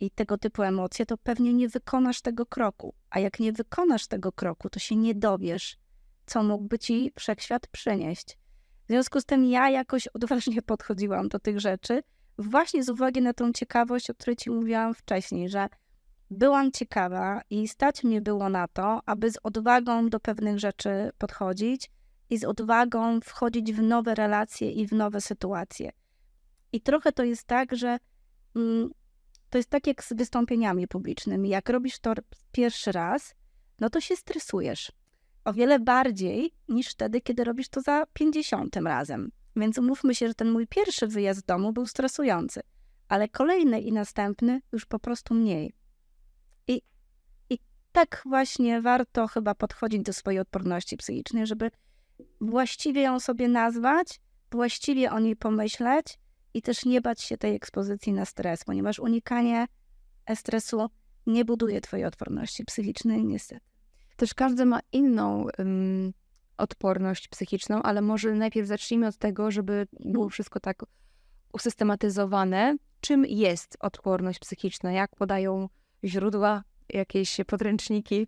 i 0.00 0.10
tego 0.10 0.38
typu 0.38 0.62
emocje, 0.62 1.06
to 1.06 1.18
pewnie 1.18 1.54
nie 1.54 1.68
wykonasz 1.68 2.20
tego 2.22 2.46
kroku. 2.46 2.94
A 3.10 3.20
jak 3.20 3.40
nie 3.40 3.52
wykonasz 3.52 4.06
tego 4.06 4.32
kroku, 4.32 4.70
to 4.70 4.78
się 4.78 4.96
nie 4.96 5.14
dowiesz, 5.14 5.76
co 6.26 6.42
mógłby 6.42 6.78
ci 6.78 7.12
wszechświat 7.18 7.66
przynieść. 7.66 8.38
W 8.84 8.88
związku 8.88 9.20
z 9.20 9.24
tym 9.24 9.44
ja 9.44 9.70
jakoś 9.70 10.06
odważnie 10.06 10.62
podchodziłam 10.72 11.28
do 11.28 11.38
tych 11.38 11.60
rzeczy, 11.60 12.02
właśnie 12.38 12.84
z 12.84 12.88
uwagi 12.88 13.22
na 13.22 13.32
tą 13.32 13.52
ciekawość, 13.52 14.10
o 14.10 14.14
której 14.14 14.36
ci 14.36 14.50
mówiłam 14.50 14.94
wcześniej, 14.94 15.48
że 15.48 15.68
byłam 16.30 16.72
ciekawa 16.72 17.40
i 17.50 17.68
stać 17.68 18.04
mnie 18.04 18.20
było 18.20 18.48
na 18.48 18.68
to, 18.68 19.00
aby 19.06 19.30
z 19.30 19.38
odwagą 19.42 20.08
do 20.08 20.20
pewnych 20.20 20.58
rzeczy 20.58 21.10
podchodzić 21.18 21.90
i 22.30 22.38
z 22.38 22.44
odwagą 22.44 23.20
wchodzić 23.20 23.72
w 23.72 23.82
nowe 23.82 24.14
relacje 24.14 24.72
i 24.72 24.86
w 24.86 24.92
nowe 24.92 25.20
sytuacje. 25.20 25.92
I 26.72 26.80
trochę 26.80 27.12
to 27.12 27.24
jest 27.24 27.44
tak, 27.44 27.76
że 27.76 27.98
mm, 28.56 28.90
to 29.56 29.58
jest 29.58 29.70
tak 29.70 29.86
jak 29.86 30.04
z 30.04 30.12
wystąpieniami 30.12 30.88
publicznymi. 30.88 31.48
Jak 31.48 31.68
robisz 31.68 31.98
to 31.98 32.12
pierwszy 32.52 32.92
raz, 32.92 33.34
no 33.80 33.90
to 33.90 34.00
się 34.00 34.16
stresujesz. 34.16 34.92
O 35.44 35.52
wiele 35.52 35.78
bardziej 35.78 36.54
niż 36.68 36.88
wtedy, 36.88 37.20
kiedy 37.20 37.44
robisz 37.44 37.68
to 37.68 37.80
za 37.80 38.04
pięćdziesiątym 38.12 38.86
razem. 38.86 39.30
Więc 39.56 39.78
umówmy 39.78 40.14
się, 40.14 40.28
że 40.28 40.34
ten 40.34 40.50
mój 40.50 40.66
pierwszy 40.66 41.06
wyjazd 41.06 41.40
z 41.40 41.42
domu 41.42 41.72
był 41.72 41.86
stresujący, 41.86 42.60
ale 43.08 43.28
kolejny 43.28 43.80
i 43.80 43.92
następny 43.92 44.60
już 44.72 44.86
po 44.86 44.98
prostu 44.98 45.34
mniej. 45.34 45.74
I, 46.68 46.82
I 47.50 47.58
tak 47.92 48.22
właśnie 48.26 48.82
warto 48.82 49.26
chyba 49.26 49.54
podchodzić 49.54 50.02
do 50.02 50.12
swojej 50.12 50.40
odporności 50.40 50.96
psychicznej, 50.96 51.46
żeby 51.46 51.70
właściwie 52.40 53.02
ją 53.02 53.20
sobie 53.20 53.48
nazwać, 53.48 54.20
właściwie 54.52 55.10
o 55.10 55.20
niej 55.20 55.36
pomyśleć 55.36 56.18
i 56.56 56.62
też 56.62 56.84
nie 56.84 57.00
bać 57.00 57.22
się 57.22 57.36
tej 57.36 57.54
ekspozycji 57.54 58.12
na 58.12 58.24
stres, 58.24 58.64
ponieważ 58.64 58.98
unikanie 58.98 59.66
stresu 60.34 60.86
nie 61.26 61.44
buduje 61.44 61.80
twojej 61.80 62.06
odporności 62.06 62.64
psychicznej, 62.64 63.24
niestety. 63.24 63.66
Też 64.16 64.34
każdy 64.34 64.66
ma 64.66 64.80
inną 64.92 65.46
um, 65.58 66.12
odporność 66.56 67.28
psychiczną, 67.28 67.82
ale 67.82 68.00
może 68.00 68.32
najpierw 68.32 68.68
zacznijmy 68.68 69.06
od 69.06 69.16
tego, 69.16 69.50
żeby 69.50 69.86
było 70.00 70.28
wszystko 70.28 70.60
tak 70.60 70.82
usystematyzowane. 71.52 72.76
Czym 73.00 73.24
jest 73.26 73.76
odporność 73.80 74.38
psychiczna? 74.38 74.92
Jak 74.92 75.16
podają 75.16 75.68
źródła, 76.04 76.64
jakieś 76.88 77.36
podręczniki? 77.46 78.26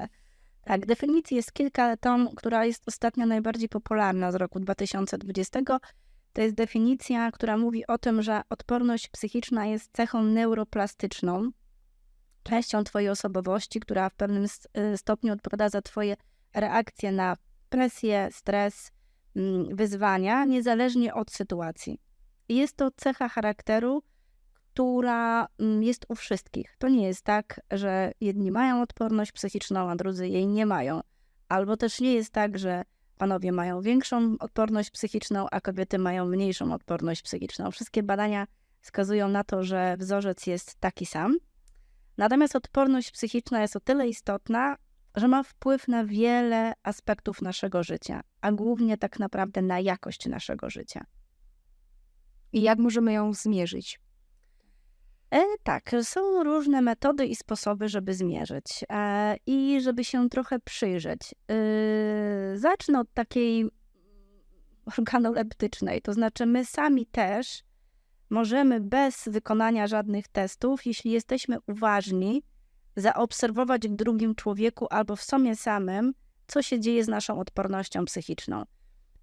tak, 0.64 0.86
definicji 0.86 1.36
jest 1.36 1.52
kilka, 1.52 1.84
ale 1.84 1.96
tą, 1.96 2.28
która 2.28 2.64
jest 2.64 2.88
ostatnio 2.88 3.26
najbardziej 3.26 3.68
popularna 3.68 4.32
z 4.32 4.34
roku 4.34 4.60
2020, 4.60 5.60
to 6.32 6.42
jest 6.42 6.54
definicja, 6.54 7.30
która 7.30 7.56
mówi 7.56 7.86
o 7.86 7.98
tym, 7.98 8.22
że 8.22 8.42
odporność 8.50 9.08
psychiczna 9.08 9.66
jest 9.66 9.92
cechą 9.92 10.22
neuroplastyczną, 10.22 11.50
częścią 12.42 12.84
Twojej 12.84 13.08
osobowości, 13.08 13.80
która 13.80 14.08
w 14.08 14.14
pewnym 14.14 14.44
y, 14.44 14.96
stopniu 14.96 15.32
odpowiada 15.32 15.68
za 15.68 15.82
Twoje 15.82 16.16
reakcje 16.54 17.12
na 17.12 17.36
presję, 17.68 18.28
stres, 18.32 18.92
mm, 19.36 19.76
wyzwania, 19.76 20.44
niezależnie 20.44 21.14
od 21.14 21.30
sytuacji. 21.30 22.00
Jest 22.48 22.76
to 22.76 22.90
cecha 22.96 23.28
charakteru, 23.28 24.02
która 24.72 25.48
mm, 25.58 25.82
jest 25.82 26.06
u 26.08 26.14
wszystkich. 26.14 26.76
To 26.78 26.88
nie 26.88 27.06
jest 27.06 27.22
tak, 27.22 27.60
że 27.70 28.12
jedni 28.20 28.50
mają 28.50 28.82
odporność 28.82 29.32
psychiczną, 29.32 29.90
a 29.90 29.96
drudzy 29.96 30.28
jej 30.28 30.46
nie 30.46 30.66
mają. 30.66 31.00
Albo 31.48 31.76
też 31.76 32.00
nie 32.00 32.14
jest 32.14 32.32
tak, 32.32 32.58
że 32.58 32.82
panowie 33.20 33.52
mają 33.52 33.80
większą 33.80 34.36
odporność 34.38 34.90
psychiczną, 34.90 35.46
a 35.50 35.60
kobiety 35.60 35.98
mają 35.98 36.26
mniejszą 36.26 36.74
odporność 36.74 37.22
psychiczną. 37.22 37.70
Wszystkie 37.70 38.02
badania 38.02 38.46
wskazują 38.80 39.28
na 39.28 39.44
to, 39.44 39.64
że 39.64 39.96
wzorzec 39.98 40.46
jest 40.46 40.74
taki 40.74 41.06
sam. 41.06 41.36
Natomiast 42.16 42.56
odporność 42.56 43.10
psychiczna 43.10 43.62
jest 43.62 43.76
o 43.76 43.80
tyle 43.80 44.08
istotna, 44.08 44.76
że 45.16 45.28
ma 45.28 45.42
wpływ 45.42 45.88
na 45.88 46.04
wiele 46.04 46.72
aspektów 46.82 47.42
naszego 47.42 47.82
życia, 47.82 48.20
a 48.40 48.52
głównie 48.52 48.98
tak 48.98 49.18
naprawdę 49.18 49.62
na 49.62 49.80
jakość 49.80 50.26
naszego 50.26 50.70
życia. 50.70 51.04
I 52.52 52.62
jak 52.62 52.78
możemy 52.78 53.12
ją 53.12 53.34
zmierzyć? 53.34 54.00
E, 55.30 55.44
tak, 55.62 55.90
są 56.02 56.44
różne 56.44 56.82
metody 56.82 57.26
i 57.26 57.36
sposoby, 57.36 57.88
żeby 57.88 58.14
zmierzyć 58.14 58.84
e, 58.88 59.36
i 59.46 59.80
żeby 59.80 60.04
się 60.04 60.28
trochę 60.28 60.58
przyjrzeć. 60.58 61.34
E, 61.50 62.58
zacznę 62.58 63.00
od 63.00 63.14
takiej 63.14 63.70
organoleptycznej, 64.98 66.02
to 66.02 66.12
znaczy 66.12 66.46
my 66.46 66.64
sami 66.64 67.06
też 67.06 67.62
możemy 68.30 68.80
bez 68.80 69.28
wykonania 69.28 69.86
żadnych 69.86 70.28
testów, 70.28 70.86
jeśli 70.86 71.10
jesteśmy 71.10 71.58
uważni, 71.66 72.42
zaobserwować 72.96 73.88
w 73.88 73.96
drugim 73.96 74.34
człowieku 74.34 74.86
albo 74.90 75.16
w 75.16 75.22
sobie 75.22 75.56
samym, 75.56 76.12
co 76.46 76.62
się 76.62 76.80
dzieje 76.80 77.04
z 77.04 77.08
naszą 77.08 77.40
odpornością 77.40 78.04
psychiczną. 78.04 78.64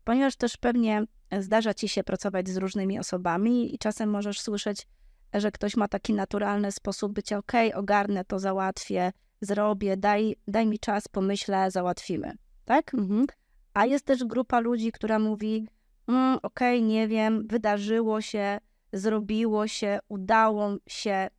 Ponieważ 0.03 0.35
też 0.35 0.57
pewnie 0.57 1.03
zdarza 1.39 1.73
ci 1.73 1.87
się 1.87 2.03
pracować 2.03 2.49
z 2.49 2.57
różnymi 2.57 2.99
osobami 2.99 3.75
i 3.75 3.77
czasem 3.77 4.09
możesz 4.09 4.41
słyszeć, 4.41 4.87
że 5.33 5.51
ktoś 5.51 5.77
ma 5.77 5.87
taki 5.87 6.13
naturalny 6.13 6.71
sposób 6.71 7.13
bycia, 7.13 7.37
ok, 7.37 7.51
ogarnę 7.73 8.25
to, 8.25 8.39
załatwię, 8.39 9.11
zrobię, 9.41 9.97
daj, 9.97 10.35
daj 10.47 10.67
mi 10.67 10.79
czas, 10.79 11.07
pomyślę, 11.07 11.71
załatwimy, 11.71 12.33
tak? 12.65 12.93
Mhm. 12.93 13.25
A 13.73 13.85
jest 13.85 14.05
też 14.05 14.23
grupa 14.23 14.59
ludzi, 14.59 14.91
która 14.91 15.19
mówi, 15.19 15.67
mm, 16.07 16.39
ok, 16.43 16.59
nie 16.81 17.07
wiem, 17.07 17.47
wydarzyło 17.47 18.21
się, 18.21 18.59
zrobiło 18.93 19.67
się, 19.67 19.99
udało 20.09 20.77
się. 20.87 21.29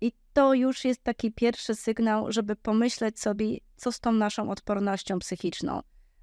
I 0.00 0.12
to 0.32 0.54
już 0.54 0.84
jest 0.84 1.02
taki 1.02 1.32
pierwszy 1.32 1.74
sygnał, 1.74 2.32
żeby 2.32 2.56
pomyśleć 2.56 3.20
sobie, 3.20 3.58
co 3.76 3.92
z 3.92 4.00
tą 4.00 4.12
naszą 4.12 4.50
odpornością 4.50 5.18
psychiczną. 5.18 5.80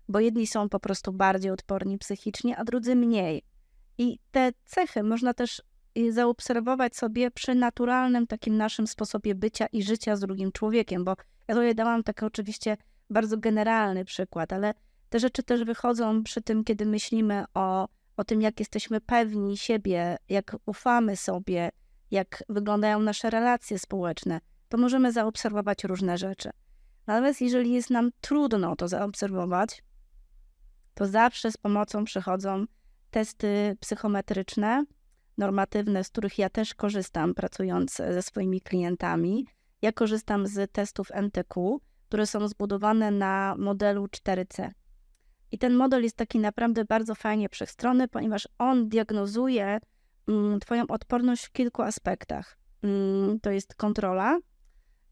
Bo 0.08 0.20
jedni 0.20 0.48
są 0.48 0.70
po 0.70 0.80
prostu 0.80 1.14
bardziej 1.14 1.52
odporni 1.52 1.98
psychicznie, 1.98 2.58
a 2.58 2.64
drudzy 2.64 2.96
mniej. 2.96 3.44
I 3.98 4.20
te 4.32 4.52
cechy 4.66 5.04
można 5.04 5.34
też 5.34 5.62
zaobserwować 6.12 6.96
sobie 6.96 7.32
przy 7.32 7.56
naturalnym 7.56 8.28
takim 8.28 8.58
naszym 8.58 8.88
sposobie 8.88 9.36
bycia 9.36 9.66
i 9.66 9.84
życia 9.84 10.16
z 10.16 10.20
drugim 10.20 10.52
człowiekiem, 10.52 11.04
bo 11.04 11.16
ja 11.48 11.56
tutaj 11.56 11.76
dałam 11.76 12.04
taki 12.04 12.26
oczywiście 12.26 12.78
bardzo 13.10 13.38
generalny 13.38 14.06
przykład, 14.06 14.54
ale 14.54 14.74
te 15.10 15.20
rzeczy 15.20 15.44
też 15.44 15.64
wychodzą 15.64 16.24
przy 16.24 16.42
tym, 16.42 16.64
kiedy 16.64 16.86
myślimy 16.86 17.46
o, 17.54 17.88
o 18.18 18.24
tym, 18.24 18.42
jak 18.42 18.60
jesteśmy 18.60 19.02
pewni 19.02 19.58
siebie, 19.58 20.18
jak 20.30 20.56
ufamy 20.66 21.18
sobie, 21.18 21.70
jak 22.12 22.44
wyglądają 22.50 23.00
nasze 23.00 23.30
relacje 23.30 23.80
społeczne, 23.80 24.40
to 24.70 24.78
możemy 24.78 25.12
zaobserwować 25.12 25.84
różne 25.84 26.18
rzeczy. 26.18 26.50
Natomiast 27.08 27.42
jeżeli 27.42 27.72
jest 27.72 27.90
nam 27.90 28.10
trudno 28.22 28.76
to 28.76 28.88
zaobserwować, 28.88 29.84
to 30.94 31.08
zawsze 31.08 31.52
z 31.52 31.58
pomocą 31.58 32.06
przychodzą 32.06 32.66
testy 33.12 33.78
psychometryczne, 33.80 34.86
normatywne, 35.40 36.04
z 36.04 36.10
których 36.10 36.38
ja 36.38 36.50
też 36.50 36.76
korzystam, 36.76 37.34
pracując 37.34 37.96
ze 37.96 38.22
swoimi 38.22 38.62
klientami. 38.62 39.48
Ja 39.82 39.92
korzystam 39.92 40.48
z 40.48 40.72
testów 40.72 41.08
NTQ, 41.12 41.80
które 42.08 42.28
są 42.28 42.48
zbudowane 42.48 43.12
na 43.12 43.56
modelu 43.58 44.06
4C. 44.06 44.70
I 45.52 45.58
ten 45.58 45.76
model 45.76 46.04
jest 46.04 46.16
taki 46.16 46.40
naprawdę 46.40 46.86
bardzo 46.86 47.16
fajnie 47.16 47.50
wszechstronny, 47.50 48.08
ponieważ 48.08 48.48
on 48.58 48.90
diagnozuje 48.90 49.80
mm, 50.28 50.60
Twoją 50.60 50.88
odporność 50.88 51.46
w 51.46 51.52
kilku 51.52 51.82
aspektach. 51.82 52.58
Mm, 52.84 53.40
to 53.40 53.52
jest 53.52 53.76
kontrola, 53.76 54.40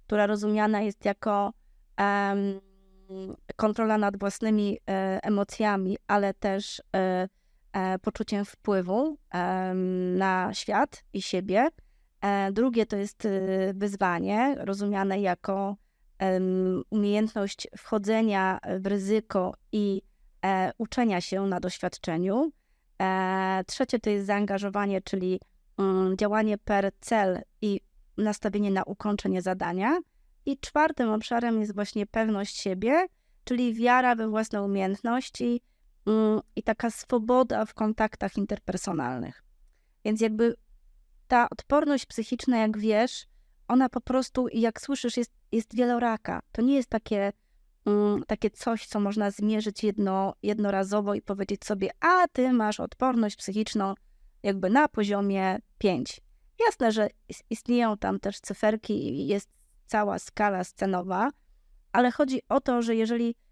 która 0.06 0.28
rozumiana 0.28 0.82
jest 0.82 1.06
jako 1.06 1.54
kontrola 3.56 3.98
nad 3.98 4.20
własnymi 4.20 4.78
e, 4.90 5.20
emocjami, 5.24 5.98
ale 6.08 6.34
też 6.34 6.82
e, 6.96 6.98
E, 6.98 7.28
poczuciem 8.02 8.46
wpływu 8.46 9.18
na 10.16 10.54
świat 10.54 11.04
i 11.14 11.22
siebie. 11.22 11.70
E, 12.22 12.52
drugie 12.52 12.86
to 12.86 12.98
jest 12.98 13.26
y, 13.26 13.74
wyzwanie, 13.76 14.56
rozumiane 14.58 15.22
jako 15.22 15.76
umiejętność 16.90 17.68
wchodzenia 17.78 18.60
w 18.80 18.88
ryzyko 18.88 19.54
i 19.72 20.02
e, 20.46 20.72
uczenia 20.78 21.22
się 21.22 21.48
na 21.48 21.60
doświadczeniu. 21.60 22.52
Trzecie 23.68 24.00
to 24.00 24.10
jest 24.10 24.26
zaangażowanie, 24.28 25.02
czyli 25.02 25.40
mm, 25.78 26.18
działanie 26.18 26.58
per 26.58 26.92
cel 27.00 27.42
i 27.62 27.82
nastawienie 28.18 28.72
na 28.72 28.84
ukończenie 28.84 29.42
zadania. 29.42 30.00
I 30.46 30.58
czwartym 30.58 31.10
obszarem 31.10 31.60
jest 31.60 31.76
właśnie 31.76 32.06
pewność 32.06 32.58
siebie, 32.58 33.06
czyli 33.44 33.74
wiara 33.74 34.16
we 34.16 34.30
własne 34.30 34.64
umiejętności 34.64 35.62
i 36.56 36.64
taka 36.64 36.92
swoboda 36.92 37.66
w 37.66 37.74
kontaktach 37.74 38.38
interpersonalnych. 38.38 39.44
Więc 40.06 40.22
jakby 40.22 40.56
ta 41.28 41.50
odporność 41.50 42.06
psychiczna, 42.06 42.58
jak 42.58 42.78
wiesz, 42.78 43.28
ona 43.68 43.90
po 43.90 44.02
prostu, 44.02 44.48
jak 44.54 44.82
słyszysz, 44.82 45.18
jest, 45.18 45.32
jest 45.52 45.76
wieloraka. 45.76 46.42
To 46.52 46.62
nie 46.62 46.76
jest 46.76 46.90
takie, 46.90 47.34
um, 47.86 48.24
takie 48.28 48.50
coś, 48.50 48.88
co 48.88 49.00
można 49.00 49.32
zmierzyć 49.32 49.84
jedno, 49.84 50.34
jednorazowo 50.44 51.14
i 51.14 51.22
powiedzieć 51.22 51.66
sobie, 51.66 51.90
a 52.00 52.28
ty 52.28 52.54
masz 52.54 52.80
odporność 52.80 53.36
psychiczną 53.36 53.94
jakby 54.44 54.70
na 54.70 54.88
poziomie 54.88 55.60
5. 55.78 56.22
Jasne, 56.66 56.92
że 56.92 57.10
istnieją 57.50 57.98
tam 57.98 58.20
też 58.20 58.40
cyferki 58.40 58.94
i 58.94 59.28
jest 59.28 59.50
cała 59.86 60.20
skala 60.20 60.64
scenowa, 60.64 61.30
ale 61.92 62.12
chodzi 62.12 62.42
o 62.50 62.62
to, 62.62 62.82
że 62.82 62.96
jeżeli 62.96 63.36
Mm, 63.36 63.47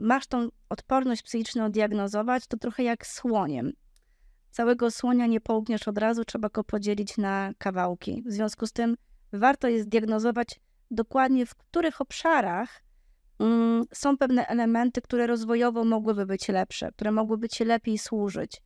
masz 0.00 0.26
tą 0.26 0.48
odporność 0.68 1.22
psychiczną 1.22 1.70
diagnozować, 1.70 2.46
to 2.46 2.56
trochę 2.56 2.82
jak 2.82 3.06
słoniem. 3.06 3.72
Całego 4.50 4.90
słonia 4.90 5.26
nie 5.26 5.40
połkniesz 5.40 5.88
od 5.88 5.98
razu, 5.98 6.24
trzeba 6.24 6.48
go 6.48 6.64
podzielić 6.64 7.18
na 7.18 7.52
kawałki. 7.58 8.22
W 8.26 8.32
związku 8.32 8.66
z 8.66 8.72
tym 8.72 8.96
warto 9.32 9.68
jest 9.68 9.88
diagnozować 9.88 10.60
dokładnie, 10.90 11.46
w 11.46 11.54
których 11.54 12.00
obszarach 12.00 12.82
mm, 13.38 13.84
są 13.92 14.18
pewne 14.18 14.46
elementy, 14.46 15.02
które 15.02 15.26
rozwojowo 15.26 15.84
mogłyby 15.84 16.26
być 16.26 16.48
lepsze, 16.48 16.92
które 16.92 17.12
mogłyby 17.12 17.48
ci 17.48 17.64
lepiej 17.64 17.98
służyć, 17.98 18.62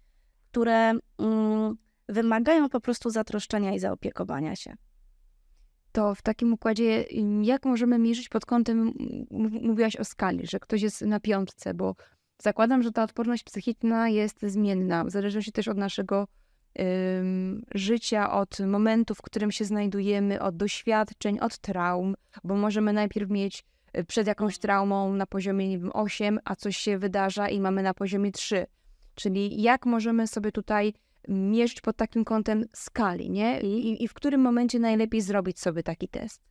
które 0.50 0.92
mm, 1.18 1.76
wymagają 2.08 2.68
po 2.68 2.80
prostu 2.80 3.10
zatroszczenia 3.10 3.74
i 3.74 3.78
zaopiekowania 3.78 4.56
się 4.56 4.76
to 5.96 6.14
w 6.14 6.22
takim 6.22 6.52
układzie 6.52 7.04
jak 7.42 7.64
możemy 7.64 7.98
mierzyć 7.98 8.28
pod 8.28 8.46
kątem, 8.46 8.92
mówiłaś 9.62 9.96
o 9.96 10.04
skali, 10.04 10.46
że 10.46 10.60
ktoś 10.60 10.82
jest 10.82 11.02
na 11.02 11.20
piątce, 11.20 11.74
bo 11.74 11.94
zakładam, 12.38 12.82
że 12.82 12.92
ta 12.92 13.02
odporność 13.02 13.44
psychiczna 13.44 14.08
jest 14.08 14.42
zmienna, 14.42 15.04
w 15.04 15.10
zależności 15.10 15.52
też 15.52 15.68
od 15.68 15.76
naszego 15.76 16.26
życia, 17.74 18.32
od 18.32 18.60
momentu, 18.60 19.14
w 19.14 19.22
którym 19.22 19.52
się 19.52 19.64
znajdujemy, 19.64 20.40
od 20.40 20.56
doświadczeń, 20.56 21.38
od 21.38 21.58
traum, 21.58 22.14
bo 22.44 22.56
możemy 22.56 22.92
najpierw 22.92 23.30
mieć 23.30 23.64
y, 23.98 24.04
przed 24.04 24.26
jakąś 24.26 24.58
traumą 24.58 25.12
na 25.12 25.26
poziomie, 25.26 25.68
nie 25.68 25.78
wiem, 25.78 25.90
8, 25.94 26.40
a 26.44 26.56
coś 26.56 26.76
się 26.76 26.98
wydarza 26.98 27.48
i 27.48 27.60
mamy 27.60 27.82
na 27.82 27.94
poziomie 27.94 28.32
3. 28.32 28.66
Czyli 29.14 29.62
jak 29.62 29.86
możemy 29.86 30.26
sobie 30.26 30.52
tutaj 30.52 30.94
mierzyć 31.28 31.80
pod 31.80 31.96
takim 31.96 32.24
kątem 32.24 32.64
skali, 32.74 33.30
nie? 33.30 33.60
I, 33.60 34.04
I 34.04 34.08
w 34.08 34.14
którym 34.14 34.40
momencie 34.40 34.78
najlepiej 34.78 35.20
zrobić 35.20 35.60
sobie 35.60 35.82
taki 35.82 36.08
test? 36.08 36.42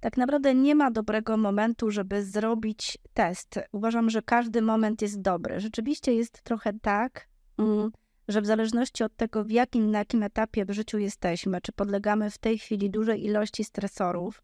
Tak 0.00 0.16
naprawdę 0.16 0.54
nie 0.54 0.74
ma 0.74 0.90
dobrego 0.90 1.36
momentu, 1.36 1.90
żeby 1.90 2.24
zrobić 2.24 2.98
test. 3.14 3.58
Uważam, 3.72 4.10
że 4.10 4.22
każdy 4.22 4.62
moment 4.62 5.02
jest 5.02 5.20
dobry. 5.20 5.60
Rzeczywiście 5.60 6.14
jest 6.14 6.42
trochę 6.42 6.72
tak, 6.72 7.28
mm, 7.58 7.90
że 8.28 8.42
w 8.42 8.46
zależności 8.46 9.04
od 9.04 9.16
tego, 9.16 9.44
w 9.44 9.50
jakim, 9.50 9.90
na 9.90 9.98
jakim 9.98 10.22
etapie 10.22 10.64
w 10.64 10.70
życiu 10.70 10.98
jesteśmy, 10.98 11.60
czy 11.60 11.72
podlegamy 11.72 12.30
w 12.30 12.38
tej 12.38 12.58
chwili 12.58 12.90
dużej 12.90 13.24
ilości 13.24 13.64
stresorów, 13.64 14.42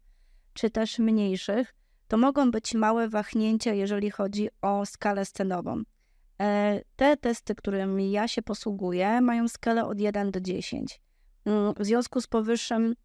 czy 0.53 0.69
też 0.69 0.99
mniejszych, 0.99 1.75
to 2.07 2.17
mogą 2.17 2.51
być 2.51 2.73
małe 2.73 3.09
wahnięcia, 3.09 3.73
jeżeli 3.73 4.11
chodzi 4.11 4.49
o 4.61 4.85
skalę 4.85 5.25
scenową. 5.25 5.83
E, 6.41 6.81
te 6.95 7.17
testy, 7.17 7.55
którymi 7.55 8.11
ja 8.11 8.27
się 8.27 8.41
posługuję, 8.41 9.21
mają 9.21 9.47
skalę 9.47 9.85
od 9.85 9.99
1 9.99 10.31
do 10.31 10.41
10. 10.41 11.01
Mm, 11.45 11.73
w 11.73 11.85
związku 11.85 12.21
z 12.21 12.27
powyższym 12.27 12.95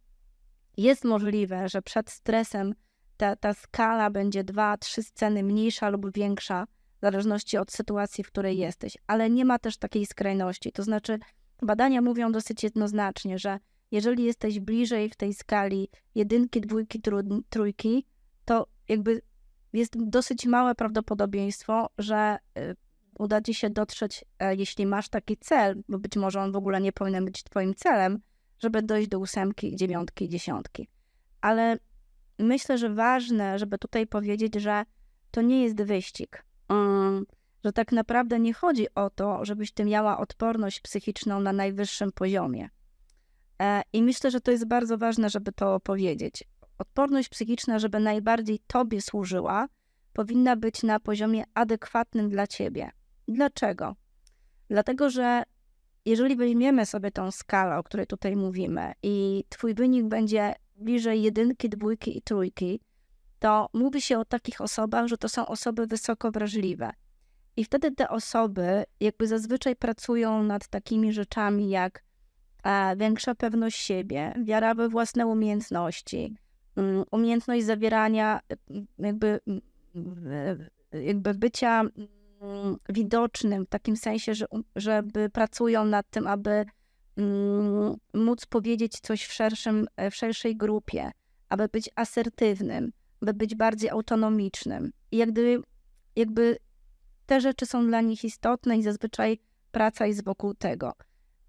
jest 0.76 1.04
możliwe, 1.04 1.68
że 1.68 1.82
przed 1.82 2.10
stresem 2.10 2.74
ta, 3.16 3.36
ta 3.36 3.54
skala 3.54 4.10
będzie 4.10 4.44
2-3 4.44 5.02
sceny 5.02 5.42
mniejsza 5.42 5.88
lub 5.88 6.12
większa, 6.12 6.66
w 6.98 7.00
zależności 7.00 7.58
od 7.58 7.72
sytuacji, 7.72 8.24
w 8.24 8.26
której 8.26 8.58
jesteś, 8.58 8.98
ale 9.06 9.30
nie 9.30 9.44
ma 9.44 9.58
też 9.58 9.76
takiej 9.76 10.06
skrajności. 10.06 10.72
To 10.72 10.82
znaczy, 10.82 11.18
badania 11.62 12.02
mówią 12.02 12.32
dosyć 12.32 12.62
jednoznacznie, 12.62 13.38
że 13.38 13.58
jeżeli 13.90 14.24
jesteś 14.24 14.60
bliżej 14.60 15.10
w 15.10 15.16
tej 15.16 15.34
skali 15.34 15.88
jedynki, 16.14 16.60
dwójki, 16.60 17.00
trójki, 17.50 18.06
to 18.44 18.66
jakby 18.88 19.22
jest 19.72 19.92
dosyć 19.96 20.46
małe 20.46 20.74
prawdopodobieństwo, 20.74 21.88
że 21.98 22.38
y, 22.58 22.76
uda 23.20 23.40
ci 23.40 23.54
się 23.54 23.70
dotrzeć, 23.70 24.24
e, 24.38 24.54
jeśli 24.54 24.86
masz 24.86 25.08
taki 25.08 25.36
cel, 25.36 25.82
bo 25.88 25.98
być 25.98 26.16
może 26.16 26.40
on 26.40 26.52
w 26.52 26.56
ogóle 26.56 26.80
nie 26.80 26.92
powinien 26.92 27.24
być 27.24 27.42
twoim 27.42 27.74
celem, 27.74 28.18
żeby 28.58 28.82
dojść 28.82 29.08
do 29.08 29.18
ósemki, 29.18 29.76
dziewiątki, 29.76 30.28
dziesiątki. 30.28 30.88
Ale 31.40 31.78
myślę, 32.38 32.78
że 32.78 32.94
ważne, 32.94 33.58
żeby 33.58 33.78
tutaj 33.78 34.06
powiedzieć, 34.06 34.54
że 34.54 34.84
to 35.30 35.42
nie 35.42 35.62
jest 35.62 35.82
wyścig. 35.82 36.44
Um, 36.68 37.26
że 37.64 37.72
tak 37.72 37.92
naprawdę 37.92 38.40
nie 38.40 38.54
chodzi 38.54 38.86
o 38.94 39.10
to, 39.10 39.44
żebyś 39.44 39.72
ty 39.72 39.84
miała 39.84 40.18
odporność 40.18 40.80
psychiczną 40.80 41.40
na 41.40 41.52
najwyższym 41.52 42.12
poziomie. 42.12 42.68
E, 43.62 43.82
I 43.92 44.02
myślę, 44.02 44.30
że 44.30 44.40
to 44.40 44.50
jest 44.50 44.66
bardzo 44.66 44.98
ważne, 44.98 45.30
żeby 45.30 45.52
to 45.52 45.80
powiedzieć. 45.80 46.44
Odporność 46.78 47.28
psychiczna, 47.28 47.78
żeby 47.78 48.00
najbardziej 48.00 48.58
tobie 48.66 49.02
służyła, 49.02 49.68
powinna 50.12 50.56
być 50.56 50.82
na 50.82 51.00
poziomie 51.00 51.44
adekwatnym 51.54 52.28
dla 52.28 52.46
ciebie. 52.46 52.90
Dlaczego? 53.30 53.96
Dlatego, 54.68 55.10
że 55.10 55.42
jeżeli 56.04 56.36
weźmiemy 56.36 56.86
sobie 56.86 57.10
tą 57.10 57.30
skalę, 57.30 57.78
o 57.78 57.82
której 57.82 58.06
tutaj 58.06 58.36
mówimy, 58.36 58.92
i 59.02 59.44
twój 59.48 59.74
wynik 59.74 60.04
będzie 60.04 60.54
bliżej 60.76 61.22
jedynki, 61.22 61.68
dwójki 61.68 62.18
i 62.18 62.22
trójki, 62.22 62.80
to 63.38 63.68
mówi 63.72 64.00
się 64.00 64.18
o 64.18 64.24
takich 64.24 64.60
osobach, 64.60 65.06
że 65.06 65.18
to 65.18 65.28
są 65.28 65.46
osoby 65.46 65.86
wysoko 65.86 66.30
wrażliwe. 66.30 66.90
I 67.56 67.64
wtedy 67.64 67.90
te 67.90 68.08
osoby 68.08 68.84
jakby 69.00 69.26
zazwyczaj 69.26 69.76
pracują 69.76 70.42
nad 70.42 70.68
takimi 70.68 71.12
rzeczami 71.12 71.70
jak 71.70 72.02
e, 72.64 72.96
większa 72.96 73.34
pewność 73.34 73.80
siebie, 73.80 74.34
wiara 74.44 74.74
we 74.74 74.88
własne 74.88 75.26
umiejętności, 75.26 76.36
um, 76.76 77.04
umiejętność 77.10 77.64
zawierania 77.64 78.40
jakby, 78.98 79.40
jakby 80.92 81.34
bycia 81.34 81.80
um, 81.80 82.19
widocznym 82.88 83.66
w 83.66 83.68
takim 83.68 83.96
sensie, 83.96 84.34
że, 84.34 84.46
żeby 84.76 85.30
pracują 85.30 85.84
nad 85.84 86.10
tym, 86.10 86.26
aby 86.26 86.64
um, 87.16 87.96
móc 88.14 88.46
powiedzieć 88.46 89.00
coś 89.00 89.24
w, 89.24 89.32
szerszym, 89.32 89.86
w 90.10 90.14
szerszej 90.14 90.56
grupie, 90.56 91.10
aby 91.48 91.68
być 91.68 91.90
asertywnym, 91.94 92.92
aby 93.22 93.34
być 93.34 93.54
bardziej 93.54 93.90
autonomicznym. 93.90 94.92
I 95.12 95.16
jakby 96.16 96.56
te 97.26 97.40
rzeczy 97.40 97.66
są 97.66 97.86
dla 97.86 98.00
nich 98.00 98.24
istotne 98.24 98.78
i 98.78 98.82
zazwyczaj 98.82 99.38
praca 99.70 100.06
jest 100.06 100.24
wokół 100.24 100.54
tego. 100.54 100.92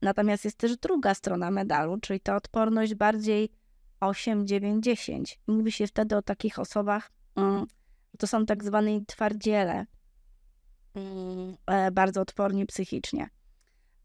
Natomiast 0.02 0.46
jest 0.46 0.58
też 0.58 0.78
druga 0.78 1.14
strona 1.14 1.52
medalu, 1.52 1.98
czyli 2.02 2.20
ta 2.20 2.36
odporność 2.36 2.96
bardziej 2.96 3.50
8, 4.00 4.48
9, 4.48 4.84
10. 4.86 5.40
Mówi 5.48 5.72
się 5.72 5.88
wtedy 5.88 6.18
o 6.18 6.22
takich 6.22 6.60
osobach, 6.60 7.12
mm, 7.36 7.66
to 8.18 8.28
są 8.28 8.46
tak 8.46 8.64
zwane 8.64 9.06
twardziele, 9.06 9.74
mm, 9.74 9.86
e, 9.86 10.01
bardzo 11.92 12.22
odporni 12.22 12.66
psychicznie. 12.66 13.30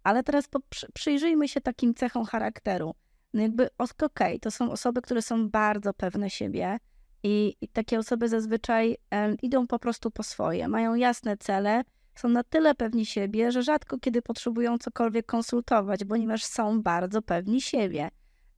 Ale 0.02 0.22
teraz 0.22 0.48
przyjrzyjmy 0.94 1.48
się 1.48 1.60
takim 1.60 1.94
cechom 1.94 2.24
charakteru. 2.24 2.94
No 3.34 3.42
jakby, 3.42 3.68
okej, 3.78 4.06
okay, 4.06 4.38
to 4.38 4.50
są 4.50 4.70
osoby, 4.70 5.02
które 5.02 5.22
są 5.22 5.50
bardzo 5.50 5.94
pewne 5.94 6.30
siebie, 6.30 6.78
i, 7.22 7.56
i 7.60 7.68
takie 7.68 7.98
osoby 7.98 8.28
zazwyczaj 8.28 8.96
um, 9.12 9.36
idą 9.42 9.66
po 9.66 9.78
prostu 9.78 10.10
po 10.10 10.22
swoje, 10.22 10.68
mają 10.68 10.94
jasne 10.94 11.36
cele, 11.36 11.82
są 12.14 12.28
na 12.28 12.44
tyle 12.44 12.74
pewni 12.74 13.06
siebie, 13.06 13.52
że 13.52 13.62
rzadko 13.62 13.98
kiedy 13.98 14.22
potrzebują 14.22 14.78
cokolwiek 14.78 15.26
konsultować, 15.26 16.00
ponieważ 16.08 16.44
są 16.44 16.82
bardzo 16.82 17.22
pewni 17.22 17.60
siebie. 17.60 18.08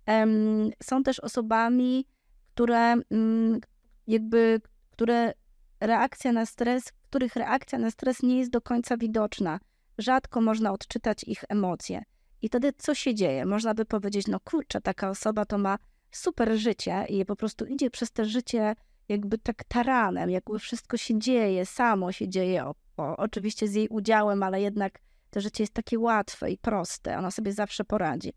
Um, 0.07 0.71
są 0.83 1.03
też 1.03 1.21
osobami, 1.21 2.07
które 2.55 2.95
um, 3.11 3.61
jakby, 4.07 4.61
które 4.91 5.33
reakcja 5.81 6.33
na 6.33 6.47
stres, 6.47 6.93
których 7.09 7.37
reakcja 7.37 7.79
na 7.79 7.91
stres 7.91 8.23
nie 8.23 8.39
jest 8.39 8.51
do 8.51 8.61
końca 8.61 8.97
widoczna. 8.97 9.61
Rzadko 9.99 10.41
można 10.41 10.73
odczytać 10.73 11.25
ich 11.25 11.45
emocje. 11.49 12.03
I 12.43 12.49
wtedy 12.49 12.73
co 12.79 12.95
się 12.95 13.15
dzieje? 13.15 13.47
Można 13.47 13.75
by 13.75 13.85
powiedzieć, 13.85 14.27
no 14.27 14.41
kurczę, 14.41 14.81
taka 14.81 15.11
osoba 15.11 15.45
to 15.45 15.59
ma 15.59 15.79
super 16.11 16.59
życie 16.59 17.05
i 17.09 17.25
po 17.25 17.37
prostu 17.37 17.65
idzie 17.65 17.91
przez 17.91 18.11
te 18.11 18.25
życie 18.25 18.75
jakby 19.09 19.39
tak 19.39 19.65
taranem, 19.65 20.31
jakby 20.31 20.59
wszystko 20.59 20.97
się 20.97 21.19
dzieje, 21.19 21.67
samo 21.67 22.13
się 22.13 22.29
dzieje, 22.29 22.65
o, 22.65 22.75
o, 22.97 23.17
oczywiście 23.17 23.69
z 23.69 23.75
jej 23.75 23.89
udziałem, 23.89 24.43
ale 24.43 24.61
jednak 24.61 24.99
to 25.31 25.41
życie 25.41 25.63
jest 25.63 25.75
takie 25.75 25.99
łatwe 25.99 26.51
i 26.51 26.59
proste, 26.59 27.19
ona 27.19 27.31
sobie 27.31 27.53
zawsze 27.53 27.85
poradzi. 27.85 28.33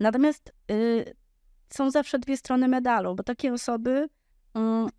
Natomiast 0.00 0.52
y, 0.70 1.14
są 1.70 1.90
zawsze 1.90 2.18
dwie 2.18 2.36
strony 2.36 2.68
medalu, 2.68 3.14
bo 3.14 3.22
takie 3.22 3.52
osoby 3.52 4.08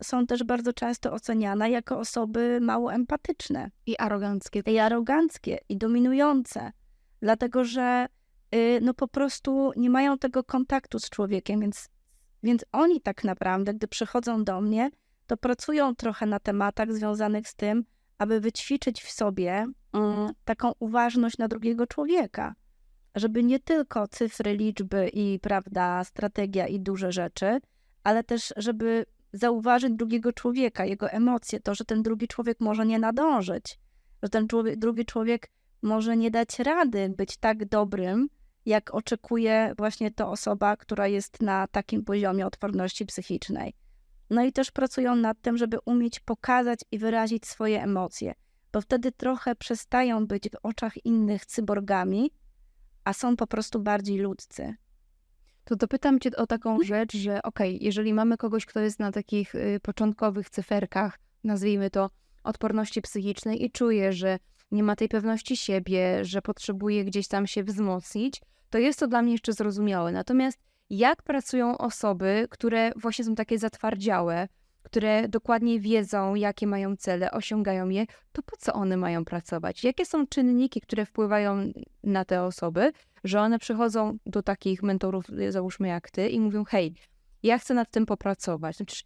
są 0.03 0.25
też 0.27 0.43
bardzo 0.43 0.73
często 0.73 1.13
oceniane 1.13 1.69
jako 1.69 1.99
osoby 1.99 2.59
mało 2.61 2.93
empatyczne. 2.93 3.71
I 3.85 3.97
aroganckie. 3.97 4.61
I 4.65 4.79
aroganckie, 4.79 5.59
i 5.69 5.77
dominujące, 5.77 6.71
dlatego 7.21 7.63
że 7.63 8.07
y, 8.55 8.79
no 8.81 8.93
po 8.93 9.07
prostu 9.07 9.71
nie 9.75 9.89
mają 9.89 10.17
tego 10.17 10.43
kontaktu 10.43 10.99
z 10.99 11.09
człowiekiem, 11.09 11.59
więc 11.59 11.89
więc 12.43 12.65
oni 12.71 13.01
tak 13.01 13.23
naprawdę, 13.23 13.73
gdy 13.73 13.87
przychodzą 13.87 14.43
do 14.43 14.61
mnie, 14.61 14.91
to 15.27 15.37
pracują 15.37 15.95
trochę 15.95 16.25
na 16.25 16.39
tematach 16.39 16.93
związanych 16.93 17.47
z 17.47 17.55
tym, 17.55 17.83
aby 18.17 18.39
wyćwiczyć 18.39 19.01
w 19.01 19.11
sobie 19.11 19.65
um, 19.93 20.29
taką 20.45 20.71
uważność 20.79 21.37
na 21.37 21.47
drugiego 21.47 21.87
człowieka. 21.87 22.55
Żeby 23.15 23.43
nie 23.43 23.59
tylko 23.59 24.07
cyfry, 24.07 24.57
liczby 24.57 25.09
i 25.13 25.39
prawda, 25.39 26.03
strategia 26.03 26.67
i 26.67 26.79
duże 26.79 27.11
rzeczy, 27.11 27.59
ale 28.03 28.23
też, 28.23 28.53
żeby 28.57 29.05
zauważyć 29.33 29.93
drugiego 29.93 30.33
człowieka, 30.33 30.85
jego 30.85 31.09
emocje, 31.09 31.59
to, 31.59 31.75
że 31.75 31.85
ten 31.85 32.03
drugi 32.03 32.27
człowiek 32.27 32.59
może 32.59 32.85
nie 32.85 32.99
nadążyć, 32.99 33.79
że 34.23 34.29
ten 34.29 34.47
człowiek, 34.47 34.79
drugi 34.79 35.05
człowiek 35.05 35.51
może 35.81 36.17
nie 36.17 36.31
dać 36.31 36.59
rady 36.59 37.13
być 37.17 37.37
tak 37.37 37.65
dobrym, 37.65 38.29
jak 38.65 38.93
oczekuje 38.93 39.73
właśnie 39.77 40.11
to 40.11 40.31
osoba, 40.31 40.77
która 40.77 41.07
jest 41.07 41.41
na 41.41 41.67
takim 41.67 42.03
poziomie 42.03 42.47
odporności 42.47 43.05
psychicznej. 43.05 43.73
No 44.29 44.43
i 44.43 44.51
też 44.51 44.71
pracują 44.71 45.15
nad 45.15 45.41
tym, 45.41 45.57
żeby 45.57 45.77
umieć 45.85 46.19
pokazać 46.19 46.79
i 46.91 46.97
wyrazić 46.97 47.45
swoje 47.47 47.83
emocje, 47.83 48.33
bo 48.73 48.81
wtedy 48.81 49.11
trochę 49.11 49.55
przestają 49.55 50.27
być 50.27 50.49
w 50.49 50.55
oczach 50.63 51.05
innych 51.05 51.45
cyborgami, 51.45 52.31
a 53.03 53.13
są 53.13 53.35
po 53.35 53.47
prostu 53.47 53.79
bardziej 53.79 54.17
ludzcy. 54.17 54.75
To 55.63 55.75
dopytam 55.75 56.19
Cię 56.19 56.31
o 56.37 56.47
taką 56.47 56.83
rzecz, 56.83 57.17
że 57.17 57.41
okej, 57.43 57.75
okay, 57.75 57.85
jeżeli 57.85 58.13
mamy 58.13 58.37
kogoś, 58.37 58.65
kto 58.65 58.79
jest 58.79 58.99
na 58.99 59.11
takich 59.11 59.55
y, 59.55 59.79
początkowych 59.83 60.49
cyferkach, 60.49 61.19
nazwijmy 61.43 61.89
to 61.89 62.09
odporności 62.43 63.01
psychicznej 63.01 63.65
i 63.65 63.71
czuje, 63.71 64.13
że 64.13 64.39
nie 64.71 64.83
ma 64.83 64.95
tej 64.95 65.09
pewności 65.09 65.57
siebie, 65.57 66.25
że 66.25 66.41
potrzebuje 66.41 67.05
gdzieś 67.05 67.27
tam 67.27 67.47
się 67.47 67.63
wzmocnić, 67.63 68.41
to 68.69 68.77
jest 68.77 68.99
to 68.99 69.07
dla 69.07 69.21
mnie 69.21 69.31
jeszcze 69.31 69.53
zrozumiałe. 69.53 70.11
Natomiast 70.11 70.59
jak 70.89 71.23
pracują 71.23 71.77
osoby, 71.77 72.47
które 72.49 72.91
właśnie 72.95 73.25
są 73.25 73.35
takie 73.35 73.59
zatwardziałe, 73.59 74.47
które 74.83 75.29
dokładnie 75.29 75.79
wiedzą, 75.79 76.35
jakie 76.35 76.67
mają 76.67 76.95
cele, 76.95 77.31
osiągają 77.31 77.89
je, 77.89 78.05
to 78.31 78.43
po 78.43 78.57
co 78.57 78.73
one 78.73 78.97
mają 78.97 79.25
pracować? 79.25 79.83
Jakie 79.83 80.05
są 80.05 80.27
czynniki, 80.27 80.81
które 80.81 81.05
wpływają 81.05 81.71
na 82.03 82.25
te 82.25 82.43
osoby, 82.43 82.91
że 83.23 83.41
one 83.41 83.59
przychodzą 83.59 84.17
do 84.25 84.43
takich 84.43 84.83
mentorów, 84.83 85.25
załóżmy 85.49 85.87
jak 85.87 86.11
ty, 86.11 86.29
i 86.29 86.39
mówią: 86.39 86.63
Hej, 86.63 86.95
ja 87.43 87.57
chcę 87.57 87.73
nad 87.73 87.91
tym 87.91 88.05
popracować. 88.05 88.75
Znaczy, 88.75 89.03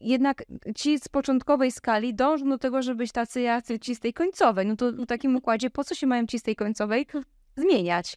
jednak 0.00 0.44
ci 0.76 0.98
z 0.98 1.08
początkowej 1.08 1.72
skali 1.72 2.14
dążą 2.14 2.48
do 2.48 2.58
tego, 2.58 2.82
żeby 2.82 2.98
być 2.98 3.12
tacy 3.12 3.40
jacy 3.40 3.78
ci 3.78 3.94
z 3.94 4.00
tej 4.00 4.12
końcowej. 4.12 4.66
No 4.66 4.76
to 4.76 4.92
w 4.92 5.06
takim 5.06 5.36
układzie, 5.36 5.70
po 5.70 5.84
co 5.84 5.94
się 5.94 6.06
mają 6.06 6.26
ci 6.26 6.38
z 6.38 6.42
tej 6.42 6.56
końcowej 6.56 7.06
zmieniać? 7.56 8.16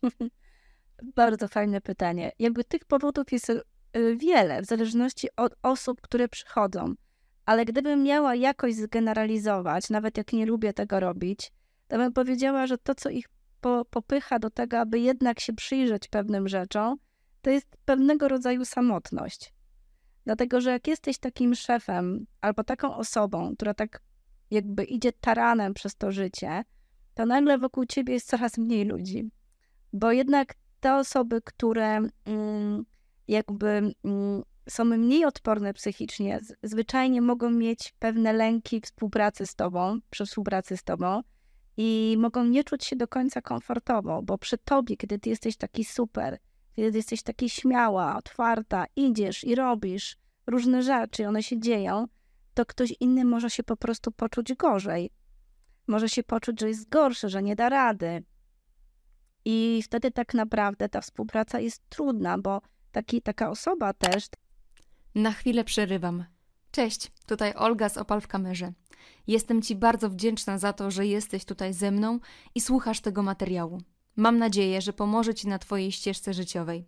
Bardzo 1.15 1.47
fajne 1.47 1.81
pytanie. 1.81 2.31
Jakby 2.39 2.63
tych 2.63 2.85
powodów 2.85 3.31
jest 3.31 3.49
y, 3.49 3.63
wiele, 4.15 4.61
w 4.61 4.65
zależności 4.65 5.27
od 5.35 5.55
osób, 5.63 6.01
które 6.01 6.27
przychodzą. 6.27 6.93
Ale 7.45 7.65
gdybym 7.65 8.03
miała 8.03 8.35
jakoś 8.35 8.75
zgeneralizować, 8.75 9.89
nawet 9.89 10.17
jak 10.17 10.33
nie 10.33 10.45
lubię 10.45 10.73
tego 10.73 10.99
robić, 10.99 11.51
to 11.87 11.97
bym 11.97 12.13
powiedziała, 12.13 12.67
że 12.67 12.77
to, 12.77 12.95
co 12.95 13.09
ich 13.09 13.29
po, 13.61 13.85
popycha 13.85 14.39
do 14.39 14.49
tego, 14.49 14.79
aby 14.79 14.99
jednak 14.99 15.39
się 15.39 15.53
przyjrzeć 15.53 16.07
pewnym 16.07 16.47
rzeczom, 16.47 16.97
to 17.41 17.49
jest 17.49 17.67
pewnego 17.85 18.27
rodzaju 18.27 18.65
samotność. 18.65 19.53
Dlatego, 20.25 20.61
że 20.61 20.71
jak 20.71 20.87
jesteś 20.87 21.17
takim 21.17 21.55
szefem 21.55 22.25
albo 22.41 22.63
taką 22.63 22.95
osobą, 22.95 23.55
która 23.55 23.73
tak 23.73 24.01
jakby 24.51 24.83
idzie 24.83 25.11
taranem 25.13 25.73
przez 25.73 25.95
to 25.95 26.11
życie, 26.11 26.63
to 27.13 27.25
nagle 27.25 27.57
wokół 27.57 27.85
ciebie 27.85 28.13
jest 28.13 28.27
coraz 28.27 28.57
mniej 28.57 28.85
ludzi. 28.85 29.31
Bo 29.93 30.11
jednak 30.11 30.55
te 30.79 30.95
osoby, 30.95 31.41
które 31.41 32.01
mm, 32.25 32.85
jakby 33.27 33.67
mm, 34.03 34.43
są 34.69 34.85
mniej 34.85 35.25
odporne 35.25 35.73
psychicznie, 35.73 36.39
zwyczajnie 36.63 37.21
mogą 37.21 37.49
mieć 37.49 37.93
pewne 37.99 38.33
lęki 38.33 38.81
współpracy 38.81 39.45
z 39.45 39.55
tobą, 39.55 39.99
przy 40.09 40.25
współpracy 40.25 40.77
z 40.77 40.83
tobą 40.83 41.21
i 41.77 42.15
mogą 42.19 42.45
nie 42.45 42.63
czuć 42.63 42.85
się 42.85 42.95
do 42.95 43.07
końca 43.07 43.41
komfortowo, 43.41 44.21
bo 44.23 44.37
przy 44.37 44.57
tobie, 44.57 44.97
kiedy 44.97 45.19
ty 45.19 45.29
jesteś 45.29 45.57
taki 45.57 45.85
super, 45.85 46.37
kiedy 46.75 46.91
ty 46.91 46.97
jesteś 46.97 47.23
taki 47.23 47.49
śmiała, 47.49 48.17
otwarta, 48.17 48.85
idziesz 48.95 49.43
i 49.43 49.55
robisz 49.55 50.17
różne 50.47 50.83
rzeczy, 50.83 51.27
one 51.27 51.43
się 51.43 51.59
dzieją, 51.59 52.07
to 52.53 52.65
ktoś 52.65 52.93
inny 52.99 53.25
może 53.25 53.49
się 53.49 53.63
po 53.63 53.77
prostu 53.77 54.11
poczuć 54.11 54.53
gorzej. 54.53 55.11
Może 55.87 56.09
się 56.09 56.23
poczuć, 56.23 56.59
że 56.59 56.67
jest 56.67 56.89
gorszy, 56.89 57.29
że 57.29 57.43
nie 57.43 57.55
da 57.55 57.69
rady. 57.69 58.23
I 59.45 59.81
wtedy 59.83 60.11
tak 60.11 60.33
naprawdę 60.33 60.89
ta 60.89 61.01
współpraca 61.01 61.59
jest 61.59 61.89
trudna, 61.89 62.37
bo 62.37 62.61
taki, 62.91 63.21
taka 63.21 63.49
osoba 63.49 63.93
też. 63.93 64.27
Na 65.15 65.31
chwilę 65.31 65.63
przerywam. 65.63 66.25
Cześć, 66.71 67.11
tutaj 67.27 67.53
Olga 67.55 67.89
z 67.89 67.97
Opal 67.97 68.21
w 68.21 68.27
kamerze. 68.27 68.73
Jestem 69.27 69.61
Ci 69.61 69.75
bardzo 69.75 70.09
wdzięczna 70.09 70.57
za 70.57 70.73
to, 70.73 70.91
że 70.91 71.07
jesteś 71.07 71.45
tutaj 71.45 71.73
ze 71.73 71.91
mną 71.91 72.19
i 72.55 72.61
słuchasz 72.61 72.99
tego 72.99 73.23
materiału. 73.23 73.81
Mam 74.15 74.37
nadzieję, 74.37 74.81
że 74.81 74.93
pomoże 74.93 75.33
Ci 75.33 75.47
na 75.47 75.59
Twojej 75.59 75.91
ścieżce 75.91 76.33
życiowej. 76.33 76.85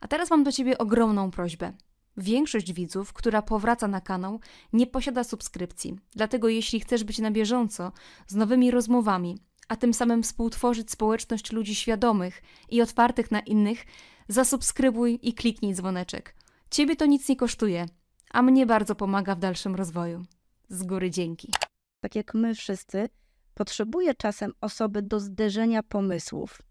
A 0.00 0.08
teraz 0.08 0.30
mam 0.30 0.44
do 0.44 0.52
Ciebie 0.52 0.78
ogromną 0.78 1.30
prośbę. 1.30 1.72
Większość 2.16 2.72
widzów, 2.72 3.12
która 3.12 3.42
powraca 3.42 3.88
na 3.88 4.00
kanał, 4.00 4.40
nie 4.72 4.86
posiada 4.86 5.24
subskrypcji. 5.24 5.98
Dlatego 6.14 6.48
jeśli 6.48 6.80
chcesz 6.80 7.04
być 7.04 7.18
na 7.18 7.30
bieżąco 7.30 7.92
z 8.26 8.34
nowymi 8.34 8.70
rozmowami, 8.70 9.38
a 9.68 9.76
tym 9.76 9.94
samym 9.94 10.22
współtworzyć 10.22 10.90
społeczność 10.90 11.52
ludzi 11.52 11.74
świadomych 11.74 12.42
i 12.70 12.82
otwartych 12.82 13.30
na 13.30 13.40
innych, 13.40 13.84
zasubskrybuj 14.28 15.18
i 15.22 15.34
kliknij 15.34 15.74
dzwoneczek. 15.74 16.34
Ciebie 16.70 16.96
to 16.96 17.06
nic 17.06 17.28
nie 17.28 17.36
kosztuje, 17.36 17.86
a 18.30 18.42
mnie 18.42 18.66
bardzo 18.66 18.94
pomaga 18.94 19.34
w 19.34 19.38
dalszym 19.38 19.74
rozwoju. 19.74 20.24
Z 20.70 20.82
góry 20.82 21.10
dzięki. 21.10 21.52
Tak 22.00 22.14
jak 22.14 22.34
my 22.34 22.54
wszyscy, 22.54 23.08
potrzebuje 23.54 24.14
czasem 24.14 24.52
osoby 24.60 25.02
do 25.02 25.20
zderzenia 25.20 25.82
pomysłów. 25.82 26.62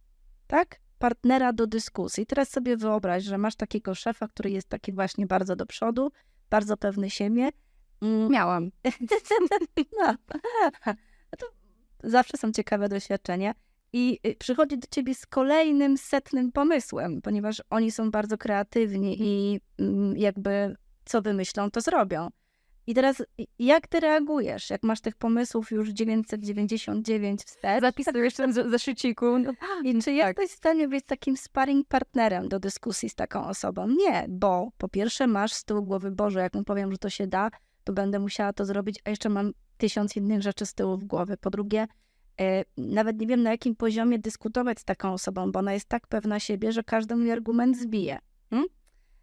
Tak? 0.47 0.79
partnera 0.99 1.53
do 1.53 1.67
dyskusji. 1.67 2.25
Teraz 2.25 2.49
sobie 2.49 2.77
wyobraź, 2.77 3.23
że 3.23 3.37
masz 3.37 3.55
takiego 3.55 3.95
szefa, 3.95 4.27
który 4.27 4.51
jest 4.51 4.69
taki 4.69 4.93
właśnie 4.93 5.27
bardzo 5.27 5.55
do 5.55 5.65
przodu, 5.65 6.11
bardzo 6.49 6.77
pewny 6.77 7.09
siebie. 7.09 7.49
Mm. 8.01 8.31
Miałam. 8.31 8.71
no. 9.99 10.15
to 11.39 11.45
zawsze 12.03 12.37
są 12.37 12.51
ciekawe 12.51 12.89
doświadczenia. 12.89 13.53
I 13.93 14.19
y, 14.27 14.35
przychodzi 14.35 14.77
do 14.77 14.87
ciebie 14.91 15.15
z 15.15 15.25
kolejnym 15.25 15.97
setnym 15.97 16.51
pomysłem, 16.51 17.21
ponieważ 17.21 17.61
oni 17.69 17.91
są 17.91 18.11
bardzo 18.11 18.37
kreatywni 18.37 19.17
i 19.19 19.61
mm, 19.79 20.17
jakby 20.17 20.75
co 21.05 21.21
wymyślą, 21.21 21.71
to 21.71 21.81
zrobią. 21.81 22.29
I 22.89 22.93
teraz 22.93 23.23
jak 23.59 23.87
ty 23.87 23.99
reagujesz, 23.99 24.69
jak 24.69 24.83
masz 24.83 25.01
tych 25.01 25.15
pomysłów 25.15 25.71
już 25.71 25.89
999 25.89 27.43
wstecz? 27.43 27.81
Zapisujesz 27.81 28.33
ten 28.33 28.53
zeszyciku. 28.53 29.39
No, 29.39 29.51
I 29.83 29.93
czy 29.93 30.05
tak. 30.05 30.15
jesteś 30.15 30.51
w 30.51 30.57
stanie 30.57 30.87
być 30.87 31.05
takim 31.05 31.37
sparring 31.37 31.87
partnerem 31.87 32.49
do 32.49 32.59
dyskusji 32.59 33.09
z 33.09 33.15
taką 33.15 33.47
osobą? 33.47 33.87
Nie, 33.87 34.25
bo 34.29 34.69
po 34.77 34.89
pierwsze 34.89 35.27
masz 35.27 35.53
z 35.53 35.63
tyłu 35.63 35.83
głowy, 35.83 36.11
Boże, 36.11 36.39
jak 36.39 36.53
mu 36.53 36.63
powiem, 36.63 36.91
że 36.91 36.97
to 36.97 37.09
się 37.09 37.27
da, 37.27 37.49
to 37.83 37.93
będę 37.93 38.19
musiała 38.19 38.53
to 38.53 38.65
zrobić, 38.65 38.99
a 39.05 39.09
jeszcze 39.09 39.29
mam 39.29 39.51
tysiąc 39.77 40.15
innych 40.15 40.41
rzeczy 40.41 40.65
z 40.65 40.73
tyłu 40.73 40.97
w 40.97 41.03
głowy. 41.03 41.37
Po 41.37 41.49
drugie, 41.49 41.87
e, 42.41 42.63
nawet 42.77 43.19
nie 43.19 43.27
wiem 43.27 43.43
na 43.43 43.51
jakim 43.51 43.75
poziomie 43.75 44.19
dyskutować 44.19 44.79
z 44.79 44.85
taką 44.85 45.13
osobą, 45.13 45.51
bo 45.51 45.59
ona 45.59 45.73
jest 45.73 45.89
tak 45.89 46.07
pewna 46.07 46.39
siebie, 46.39 46.71
że 46.71 46.83
każdy 46.83 47.15
mój 47.15 47.31
argument 47.31 47.77
zbije. 47.77 48.19
Hmm? 48.49 48.69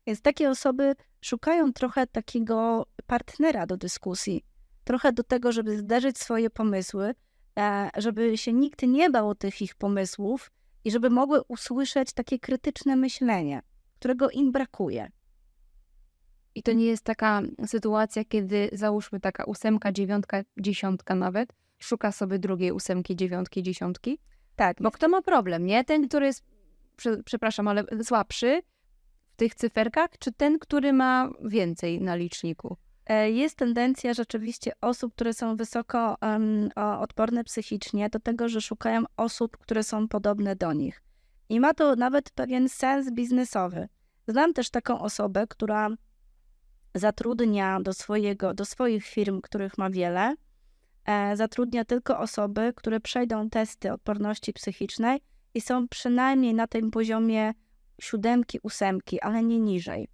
Więc 0.07 0.21
takie 0.21 0.51
osoby 0.51 0.95
szukają 1.21 1.73
trochę 1.73 2.07
takiego 2.07 2.87
partnera 3.07 3.66
do 3.66 3.77
dyskusji, 3.77 4.45
trochę 4.85 5.12
do 5.12 5.23
tego, 5.23 5.53
żeby 5.53 5.79
zderzyć 5.79 6.19
swoje 6.19 6.51
pomysły, 6.51 7.14
e, 7.59 7.90
żeby 7.97 8.38
się 8.38 8.53
nikt 8.53 8.83
nie 8.83 9.11
bał 9.11 9.35
tych 9.35 9.62
ich 9.62 9.75
pomysłów 9.75 10.51
i 10.85 10.90
żeby 10.90 11.11
mogły 11.11 11.42
usłyszeć 11.49 12.12
takie 12.12 12.38
krytyczne 12.38 12.97
myślenie, 12.97 13.62
którego 13.99 14.31
im 14.31 14.53
brakuje. 14.53 15.11
I 16.55 16.62
to 16.62 16.73
nie 16.73 16.87
jest 16.87 17.05
taka 17.05 17.42
sytuacja, 17.66 18.25
kiedy 18.25 18.69
załóżmy 18.73 19.21
taka 19.21 19.45
ósemka, 19.45 19.92
dziewiątka, 19.92 20.42
dziesiątka 20.59 21.14
nawet, 21.14 21.53
szuka 21.79 22.12
sobie 22.12 22.38
drugiej 22.38 22.73
ósemki, 22.73 23.16
dziewiątki, 23.16 23.62
dziesiątki. 23.62 24.19
Tak. 24.57 24.77
Bo 24.81 24.90
kto 24.90 25.09
ma 25.09 25.23
problem, 25.23 25.66
nie? 25.66 25.85
Ten, 25.85 26.09
który 26.09 26.27
jest, 26.27 26.45
przepraszam, 27.25 27.69
ale 27.69 27.85
słabszy, 28.05 28.62
tych 29.37 29.55
cyferkach, 29.55 30.11
czy 30.18 30.33
ten, 30.33 30.59
który 30.59 30.92
ma 30.92 31.31
więcej 31.44 32.01
na 32.01 32.16
liczniku? 32.16 32.77
E, 33.07 33.31
jest 33.31 33.57
tendencja 33.57 34.14
rzeczywiście 34.14 34.72
osób, 34.81 35.14
które 35.14 35.35
są 35.35 35.57
wysoko 35.57 36.16
um, 36.22 36.68
odporne 36.77 37.44
psychicznie, 37.44 38.09
do 38.09 38.20
tego, 38.20 38.49
że 38.49 38.61
szukają 38.61 39.05
osób, 39.16 39.57
które 39.57 39.83
są 39.83 40.09
podobne 40.09 40.57
do 40.57 40.72
nich. 40.72 41.03
I 41.49 41.61
ma 41.61 41.75
to 41.75 41.96
nawet 41.96 42.31
pewien 42.31 42.68
sens 42.68 43.11
biznesowy. 43.11 43.88
Znam 44.29 44.53
też 44.53 44.70
taką 44.70 45.01
osobę, 45.01 45.46
która 45.46 45.88
zatrudnia 46.94 47.81
do, 47.81 47.92
swojego, 47.92 48.55
do 48.55 48.64
swoich 48.64 49.05
firm, 49.05 49.40
których 49.40 49.79
ma 49.79 49.90
wiele, 49.90 50.35
e, 51.05 51.37
zatrudnia 51.37 51.85
tylko 51.85 52.18
osoby, 52.18 52.72
które 52.77 53.01
przejdą 53.01 53.51
testy 53.51 53.92
odporności 53.92 54.53
psychicznej 54.53 55.20
i 55.55 55.61
są 55.61 55.88
przynajmniej 55.88 56.55
na 56.55 56.66
tym 56.66 56.90
poziomie 56.90 57.53
siódemki, 58.00 58.59
ósemki, 58.62 59.20
ale 59.20 59.42
nie 59.42 59.61
niżej. 59.61 60.09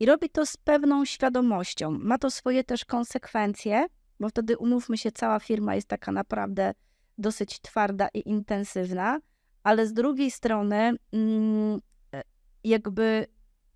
I 0.00 0.06
robi 0.06 0.30
to 0.30 0.46
z 0.46 0.56
pewną 0.56 1.04
świadomością. 1.04 1.90
Ma 1.90 2.18
to 2.18 2.30
swoje 2.30 2.64
też 2.64 2.84
konsekwencje, 2.84 3.86
bo 4.20 4.28
wtedy 4.28 4.58
umówmy 4.58 4.98
się, 4.98 5.12
cała 5.12 5.40
firma 5.40 5.74
jest 5.74 5.88
taka 5.88 6.12
naprawdę 6.12 6.74
dosyć 7.18 7.60
twarda 7.60 8.08
i 8.14 8.28
intensywna, 8.28 9.20
ale 9.62 9.86
z 9.86 9.92
drugiej 9.92 10.30
strony, 10.30 10.96
mm, 11.12 11.80
e, 12.14 12.22
jakby 12.64 13.26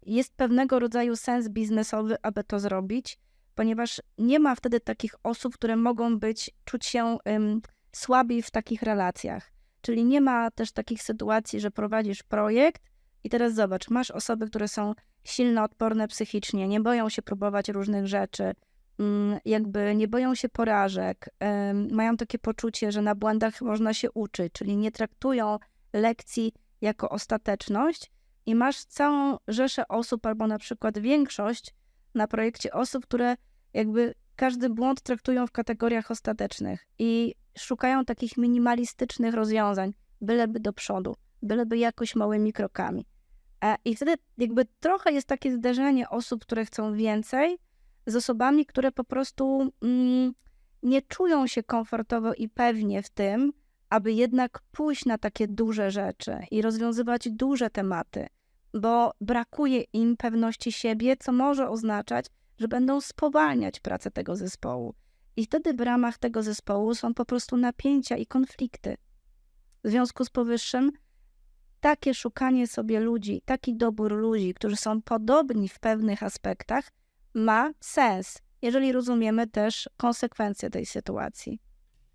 jest 0.07 0.35
pewnego 0.35 0.79
rodzaju 0.79 1.17
sens 1.17 1.49
biznesowy, 1.49 2.17
aby 2.23 2.45
to 2.45 2.61
zrobić, 2.61 3.19
ponieważ 3.55 4.03
nie 4.19 4.39
ma 4.39 4.55
wtedy 4.55 4.81
takich 4.81 5.15
osób, 5.23 5.55
które 5.55 5.77
mogą 5.77 6.19
być, 6.19 6.51
czuć 6.65 6.87
się 6.87 7.19
um, 7.25 7.63
w 8.43 8.51
takich 8.51 8.83
relacjach. 8.83 9.53
Czyli 9.81 10.05
nie 10.05 10.21
ma 10.21 10.51
też 10.51 10.73
takich 10.73 11.03
sytuacji, 11.03 11.61
że 11.61 11.71
prowadzisz 11.71 12.23
projekt 12.23 12.83
i 13.29 13.31
teraz 13.31 13.55
zobacz, 13.55 13.91
masz 13.91 14.11
osoby, 14.11 14.47
które 14.47 14.69
są 14.69 14.95
silno 15.25 15.63
odporne 15.63 16.09
psychicznie, 16.09 16.69
nie 16.69 16.81
boją 16.81 17.09
się 17.09 17.23
próbować 17.23 17.69
różnych 17.69 18.07
rzeczy, 18.07 18.55
mm, 18.99 19.39
jakby 19.45 19.95
nie 19.95 20.09
boją 20.09 20.35
się 20.35 20.49
porażek, 20.49 21.31
mają 21.91 22.17
takie 22.17 22.39
poczucie, 22.39 22.93
że 22.93 23.03
na 23.03 23.15
błędach 23.15 23.61
można 23.61 23.95
się 23.95 24.11
uczyć, 24.11 24.53
czyli 24.53 24.77
nie 24.77 24.93
traktują 24.93 25.59
lekcji 25.93 26.53
jako 26.81 27.09
ostateczność 27.09 28.11
i 28.47 28.55
masz 28.55 28.85
całą 28.85 29.37
rzeszę 29.49 29.89
osób, 29.89 30.27
albo 30.27 30.47
na 30.47 30.59
przykład 30.59 30.99
większość 30.99 31.75
na 32.15 32.29
projekcie 32.29 32.73
osób, 32.73 33.07
które 33.07 33.37
jakby 33.75 34.15
każdy 34.37 34.71
błąd 34.71 35.01
traktują 35.03 35.47
w 35.47 35.53
kategoriach 35.53 36.11
ostatecznych 36.11 36.87
i 36.99 37.35
szukają 37.59 38.05
takich 38.05 38.37
minimalistycznych 38.37 39.35
rozwiązań, 39.35 39.95
byleby 40.21 40.61
do 40.61 40.73
przodu 40.73 41.17
byleby 41.43 41.79
jakoś 41.79 42.17
małymi 42.17 42.53
krokami. 42.53 43.07
E, 43.65 43.77
I 43.85 43.97
wtedy 43.97 44.15
jakby 44.39 44.65
trochę 44.81 45.13
jest 45.13 45.27
takie 45.27 45.53
zderzenie 45.53 46.09
osób, 46.09 46.43
które 46.43 46.65
chcą 46.65 46.95
więcej, 46.95 47.59
z 48.07 48.17
osobami, 48.17 48.67
które 48.67 48.93
po 48.93 49.05
prostu 49.05 49.73
mm, 49.83 50.33
nie 50.83 51.03
czują 51.03 51.47
się 51.47 51.63
komfortowo 51.63 52.35
i 52.35 52.49
pewnie 52.49 53.03
w 53.03 53.11
tym, 53.11 53.53
aby 53.91 54.13
jednak 54.13 54.61
pójść 54.73 55.05
na 55.05 55.19
takie 55.19 55.49
duże 55.49 55.91
rzeczy 55.91 56.39
i 56.51 56.63
rozwiązywać 56.63 57.29
duże 57.31 57.71
tematy, 57.71 58.27
bo 58.75 59.13
brakuje 59.21 59.81
im 59.81 60.17
pewności 60.17 60.73
siebie, 60.73 61.17
co 61.17 61.33
może 61.33 61.69
oznaczać, 61.69 62.27
że 62.59 62.69
będą 62.69 63.01
spowalniać 63.01 63.81
pracę 63.81 64.11
tego 64.11 64.37
zespołu. 64.37 64.95
I 65.37 65.45
wtedy 65.45 65.75
w 65.75 65.81
ramach 65.81 66.19
tego 66.19 66.43
zespołu 66.43 66.95
są 66.95 67.15
po 67.15 67.25
prostu 67.25 67.57
napięcia 67.57 68.17
i 68.17 68.27
konflikty. 68.27 68.97
W 69.85 69.89
związku 69.91 70.25
z 70.25 70.31
powyższym, 70.31 70.93
takie 71.81 72.15
szukanie 72.15 72.67
sobie 72.67 73.01
ludzi, 73.01 73.43
taki 73.45 73.77
dobór 73.77 74.13
ludzi, 74.13 74.55
którzy 74.55 74.77
są 74.77 75.03
podobni 75.03 75.69
w 75.69 75.79
pewnych 75.79 76.23
aspektach, 76.23 76.85
ma 77.35 77.71
sens, 77.81 78.39
jeżeli 78.63 78.93
rozumiemy 78.93 79.47
też 79.47 79.89
konsekwencje 79.97 80.71
tej 80.71 80.87
sytuacji. 80.87 81.61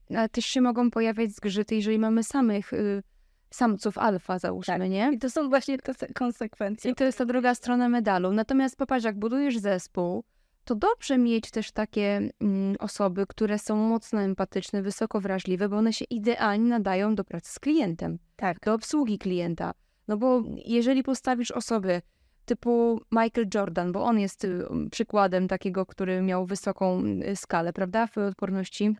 Ale 0.09 0.29
też 0.29 0.45
się 0.45 0.61
mogą 0.61 0.91
pojawiać 0.91 1.31
zgrzyty, 1.31 1.75
jeżeli 1.75 1.99
mamy 1.99 2.23
samych 2.23 2.73
y, 2.73 3.03
samców 3.49 3.97
alfa, 3.97 4.39
załóżmy, 4.39 4.79
tak. 4.79 4.89
nie? 4.89 5.11
I 5.13 5.17
to 5.17 5.29
są 5.29 5.49
właśnie 5.49 5.77
te 5.77 6.07
konsekwencje. 6.13 6.91
I 6.91 6.95
to 6.95 7.03
jest 7.03 7.17
ta 7.17 7.25
druga 7.25 7.55
strona 7.55 7.89
medalu. 7.89 8.31
Natomiast 8.31 8.75
popatrz, 8.75 9.05
jak 9.05 9.19
budujesz 9.19 9.57
zespół, 9.57 10.23
to 10.63 10.75
dobrze 10.75 11.17
mieć 11.17 11.51
też 11.51 11.71
takie 11.71 12.29
mm, 12.39 12.75
osoby, 12.79 13.25
które 13.27 13.59
są 13.59 13.75
mocno 13.75 14.21
empatyczne, 14.21 14.81
wysoko 14.81 15.21
wrażliwe, 15.21 15.69
bo 15.69 15.77
one 15.77 15.93
się 15.93 16.05
idealnie 16.05 16.69
nadają 16.69 17.15
do 17.15 17.23
pracy 17.23 17.53
z 17.53 17.59
klientem, 17.59 18.19
tak. 18.35 18.59
do 18.59 18.73
obsługi 18.73 19.17
klienta. 19.17 19.73
No 20.07 20.17
bo 20.17 20.43
jeżeli 20.65 21.03
postawisz 21.03 21.51
osoby 21.51 22.01
typu 22.45 23.01
Michael 23.11 23.47
Jordan, 23.53 23.91
bo 23.91 24.03
on 24.03 24.19
jest 24.19 24.43
y, 24.43 24.65
przykładem 24.91 25.47
takiego, 25.47 25.85
który 25.85 26.21
miał 26.21 26.45
wysoką 26.45 27.03
skalę, 27.35 27.73
prawda, 27.73 28.07
w 28.07 28.17
odporności 28.17 28.95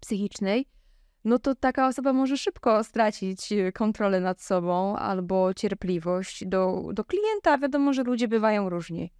psychicznej, 0.00 0.66
no 1.24 1.38
to 1.38 1.54
taka 1.54 1.88
osoba 1.88 2.12
może 2.12 2.36
szybko 2.36 2.84
stracić 2.84 3.52
y, 3.52 3.72
kontrolę 3.72 4.20
nad 4.20 4.42
sobą 4.42 4.96
albo 4.96 5.54
cierpliwość 5.54 6.44
do, 6.46 6.82
do 6.92 7.04
klienta. 7.04 7.58
Wiadomo, 7.58 7.92
że 7.92 8.02
ludzie 8.02 8.28
bywają 8.28 8.68
różni. 8.68 9.12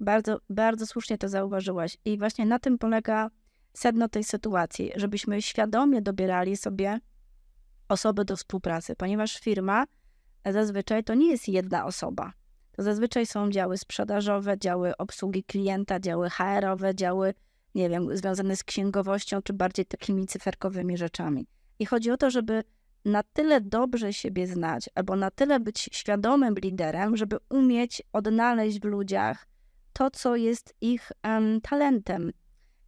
Bardzo, 0.00 0.38
bardzo 0.50 0.86
słusznie 0.86 1.18
to 1.18 1.28
zauważyłaś. 1.28 1.96
I 2.04 2.18
właśnie 2.18 2.46
na 2.46 2.58
tym 2.58 2.78
polega 2.78 3.30
sedno 3.72 4.08
tej 4.08 4.24
sytuacji, 4.24 4.92
żebyśmy 4.96 5.42
świadomie 5.42 6.02
dobierali 6.02 6.56
sobie 6.56 7.00
osoby 7.88 8.24
do 8.24 8.36
współpracy, 8.36 8.96
ponieważ 8.96 9.38
firma 9.40 9.84
zazwyczaj 10.44 11.04
to 11.04 11.14
nie 11.14 11.30
jest 11.30 11.48
jedna 11.48 11.86
osoba. 11.86 12.32
To 12.72 12.82
zazwyczaj 12.82 13.26
są 13.26 13.50
działy 13.50 13.78
sprzedażowe, 13.78 14.58
działy 14.58 14.96
obsługi 14.96 15.44
klienta, 15.44 16.00
działy 16.00 16.30
HR-owe, 16.30 16.94
działy, 16.94 17.34
nie 17.74 17.88
wiem, 17.88 18.16
związane 18.16 18.56
z 18.56 18.64
księgowością, 18.64 19.42
czy 19.42 19.52
bardziej 19.52 19.86
takimi 19.86 20.26
cyferkowymi 20.26 20.96
rzeczami. 20.96 21.46
I 21.78 21.86
chodzi 21.86 22.10
o 22.10 22.16
to, 22.16 22.30
żeby 22.30 22.64
na 23.04 23.22
tyle 23.22 23.60
dobrze 23.60 24.12
siebie 24.12 24.46
znać, 24.46 24.90
albo 24.94 25.16
na 25.16 25.30
tyle 25.30 25.60
być 25.60 25.88
świadomym 25.92 26.54
liderem, 26.54 27.16
żeby 27.16 27.36
umieć 27.48 28.02
odnaleźć 28.12 28.80
w 28.80 28.84
ludziach 28.84 29.46
to, 29.98 30.10
co 30.10 30.36
jest 30.36 30.74
ich 30.80 31.12
um, 31.24 31.60
talentem 31.60 32.32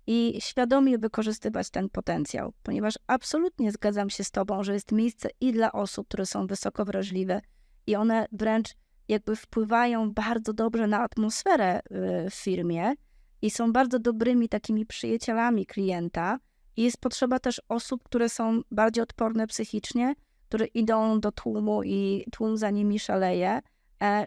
i 0.07 0.39
świadomie 0.41 0.99
wykorzystywać 0.99 1.71
ten 1.71 1.89
potencjał, 1.89 2.53
ponieważ 2.63 2.95
absolutnie 3.07 3.73
zgadzam 3.73 4.11
się 4.11 4.25
z 4.25 4.31
Tobą, 4.31 4.65
że 4.65 4.75
jest 4.75 4.93
miejsce 4.93 5.29
i 5.41 5.53
dla 5.53 5.73
osób, 5.73 6.09
które 6.09 6.27
są 6.27 6.47
wysoko 6.47 6.85
wrażliwe 6.85 7.41
i 7.87 7.97
one 7.97 8.27
wręcz 8.33 8.69
jakby 9.09 9.37
wpływają 9.37 10.13
bardzo 10.13 10.53
dobrze 10.53 10.87
na 10.87 11.01
atmosferę 11.01 11.81
y, 12.27 12.31
w 12.31 12.35
firmie 12.35 12.95
i 13.43 13.51
są 13.51 13.73
bardzo 13.73 13.99
dobrymi 13.99 14.49
takimi 14.49 14.87
przyjacielami 14.87 15.67
klienta. 15.67 16.39
I 16.77 16.83
jest 16.83 17.01
potrzeba 17.01 17.39
też 17.39 17.63
osób, 17.69 18.03
które 18.03 18.29
są 18.29 18.63
bardziej 18.71 19.03
odporne 19.03 19.47
psychicznie, 19.47 20.15
które 20.49 20.67
idą 20.67 21.21
do 21.21 21.33
tłumu 21.33 21.83
i 21.83 22.25
tłum 22.33 22.57
za 22.57 22.71
nimi 22.71 22.99
szaleje 22.99 23.61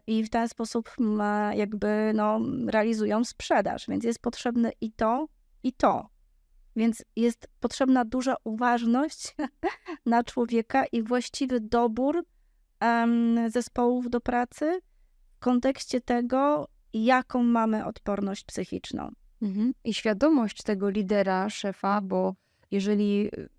i 0.07 0.23
w 0.23 0.29
ten 0.29 0.49
sposób 0.49 0.95
jakby 1.53 2.12
no, 2.15 2.39
realizują 2.67 3.23
sprzedaż. 3.23 3.88
Więc 3.88 4.03
jest 4.03 4.21
potrzebne 4.21 4.71
i 4.81 4.91
to, 4.91 5.27
i 5.63 5.73
to. 5.73 6.09
Więc 6.75 7.03
jest 7.15 7.47
potrzebna 7.59 8.05
duża 8.05 8.36
uważność 8.43 9.36
na 10.05 10.23
człowieka 10.23 10.86
i 10.86 11.03
właściwy 11.03 11.59
dobór 11.59 12.25
um, 12.81 13.49
zespołów 13.49 14.09
do 14.09 14.21
pracy 14.21 14.79
w 15.36 15.39
kontekście 15.39 16.01
tego, 16.01 16.67
jaką 16.93 17.43
mamy 17.43 17.86
odporność 17.86 18.43
psychiczną. 18.43 19.12
Mhm. 19.41 19.73
I 19.83 19.93
świadomość 19.93 20.63
tego 20.63 20.89
lidera, 20.89 21.49
szefa, 21.49 22.01
bo 22.01 22.36
jeżeli 22.71 23.27
y, 23.27 23.49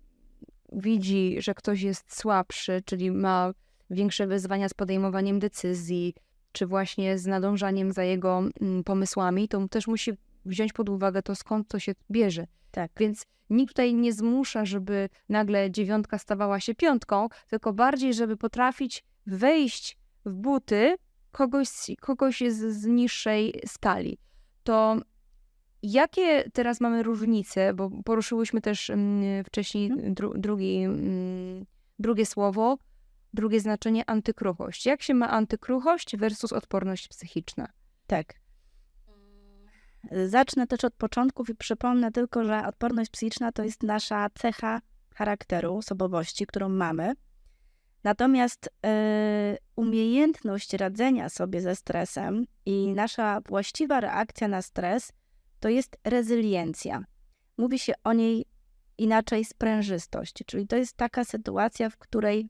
widzi, 0.71 1.35
że 1.39 1.53
ktoś 1.53 1.81
jest 1.81 2.17
słabszy, 2.17 2.81
czyli 2.85 3.11
ma 3.11 3.53
większe 3.89 4.27
wyzwania 4.27 4.69
z 4.69 4.73
podejmowaniem 4.73 5.39
decyzji, 5.39 6.13
czy 6.51 6.67
właśnie 6.67 7.17
z 7.17 7.25
nadążaniem 7.25 7.91
za 7.91 8.03
jego 8.03 8.43
mm, 8.61 8.83
pomysłami, 8.83 9.47
to 9.47 9.67
też 9.67 9.87
musi 9.87 10.11
wziąć 10.45 10.73
pod 10.73 10.89
uwagę 10.89 11.21
to, 11.21 11.35
skąd 11.35 11.67
to 11.67 11.79
się 11.79 11.95
bierze. 12.11 12.47
Tak. 12.71 12.91
Więc 12.97 13.25
nikt 13.49 13.73
tutaj 13.73 13.93
nie 13.93 14.13
zmusza, 14.13 14.65
żeby 14.65 15.09
nagle 15.29 15.71
dziewiątka 15.71 16.17
stawała 16.17 16.59
się 16.59 16.75
piątką, 16.75 17.27
tylko 17.47 17.73
bardziej, 17.73 18.13
żeby 18.13 18.37
potrafić 18.37 19.03
wejść 19.27 19.97
w 20.25 20.33
buty 20.33 20.95
kogoś, 21.31 21.67
kogoś 22.01 22.43
z, 22.49 22.75
z 22.75 22.85
niższej 22.85 23.61
skali. 23.65 24.17
To 24.63 24.97
jakie 25.83 26.49
teraz 26.53 26.81
mamy 26.81 27.03
różnice, 27.03 27.73
bo 27.73 27.89
poruszyłyśmy 28.05 28.61
też 28.61 28.89
mm, 28.89 29.43
wcześniej 29.43 29.91
mhm. 29.91 30.13
dru, 30.13 30.33
drugi, 30.37 30.77
mm, 30.77 31.65
drugie 31.99 32.25
słowo, 32.25 32.77
drugie 33.35 33.59
znaczenie 33.59 34.09
antykruchość. 34.09 34.85
Jak 34.85 35.01
się 35.01 35.13
ma 35.13 35.29
antykruchość 35.29 36.17
versus 36.17 36.53
odporność 36.53 37.07
psychiczna? 37.07 37.67
Tak. 38.07 38.33
Zacznę 40.27 40.67
też 40.67 40.83
od 40.83 40.93
początków 40.93 41.49
i 41.49 41.55
przypomnę 41.55 42.11
tylko, 42.11 42.43
że 42.43 42.67
odporność 42.67 43.11
psychiczna 43.11 43.51
to 43.51 43.63
jest 43.63 43.83
nasza 43.83 44.29
cecha 44.29 44.81
charakteru, 45.15 45.77
osobowości, 45.77 46.45
którą 46.45 46.69
mamy. 46.69 47.13
Natomiast 48.03 48.67
y, 48.67 48.69
umiejętność 49.75 50.73
radzenia 50.73 51.29
sobie 51.29 51.61
ze 51.61 51.75
stresem 51.75 52.45
i 52.65 52.93
nasza 52.93 53.41
właściwa 53.47 53.99
reakcja 53.99 54.47
na 54.47 54.61
stres 54.61 55.11
to 55.59 55.69
jest 55.69 55.97
rezyliencja. 56.03 57.05
Mówi 57.57 57.79
się 57.79 57.93
o 58.03 58.13
niej 58.13 58.45
inaczej 58.97 59.45
sprężystość, 59.45 60.33
czyli 60.45 60.67
to 60.67 60.75
jest 60.75 60.97
taka 60.97 61.23
sytuacja, 61.23 61.89
w 61.89 61.97
której 61.97 62.49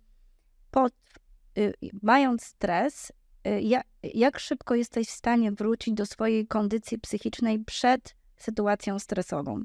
pod, 0.76 0.94
y, 1.58 1.74
mając 2.02 2.44
stres, 2.44 3.12
Y, 3.48 3.62
jak, 3.62 3.88
jak 4.04 4.40
szybko 4.40 4.76
jesteś 4.76 5.08
w 5.08 5.12
stanie 5.12 5.52
wrócić 5.52 5.94
do 5.94 6.06
swojej 6.06 6.48
kondycji 6.48 7.00
psychicznej 7.00 7.60
przed 7.60 8.16
sytuacją 8.38 9.00
stresową. 9.00 9.64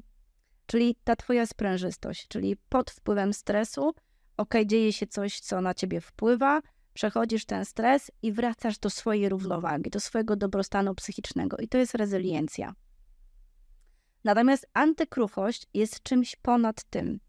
Czyli 0.65 0.95
ta 1.03 1.15
twoja 1.15 1.45
sprężystość, 1.45 2.27
czyli 2.27 2.57
pod 2.69 2.91
wpływem 2.91 3.33
stresu, 3.33 3.93
ok, 4.37 4.53
dzieje 4.65 4.93
się 4.93 5.07
coś, 5.07 5.39
co 5.39 5.61
na 5.61 5.73
ciebie 5.73 6.01
wpływa, 6.01 6.61
przechodzisz 6.93 7.45
ten 7.45 7.65
stres 7.65 8.11
i 8.21 8.31
wracasz 8.31 8.79
do 8.79 8.89
swojej 8.89 9.29
równowagi, 9.29 9.89
do 9.89 9.99
swojego 9.99 10.35
dobrostanu 10.35 10.95
psychicznego. 10.95 11.57
I 11.57 11.67
to 11.67 11.77
jest 11.77 11.95
rezyliencja. 11.95 12.73
Natomiast 14.23 14.67
antykruchość 14.73 15.67
jest 15.73 16.03
czymś 16.03 16.35
ponad 16.35 16.83
tym. 16.83 17.19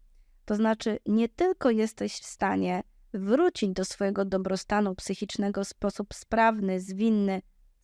To 0.45 0.55
znaczy, 0.55 0.99
nie 1.05 1.29
tylko 1.29 1.69
jesteś 1.69 2.13
w 2.13 2.25
stanie 2.25 2.83
wrócić 3.13 3.69
do 3.69 3.85
swojego 3.85 4.25
dobrostanu 4.25 4.95
psychicznego 4.95 5.63
w 5.63 5.67
sposób 5.67 6.13
sprawny, 6.13 6.79
zwinny, 6.79 7.41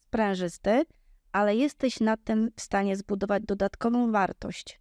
sprężysty, 0.07 0.85
ale 1.31 1.55
jesteś 1.55 1.99
na 1.99 2.17
tym 2.17 2.51
w 2.55 2.61
stanie 2.61 2.95
zbudować 2.95 3.43
dodatkową 3.43 4.11
wartość. 4.11 4.79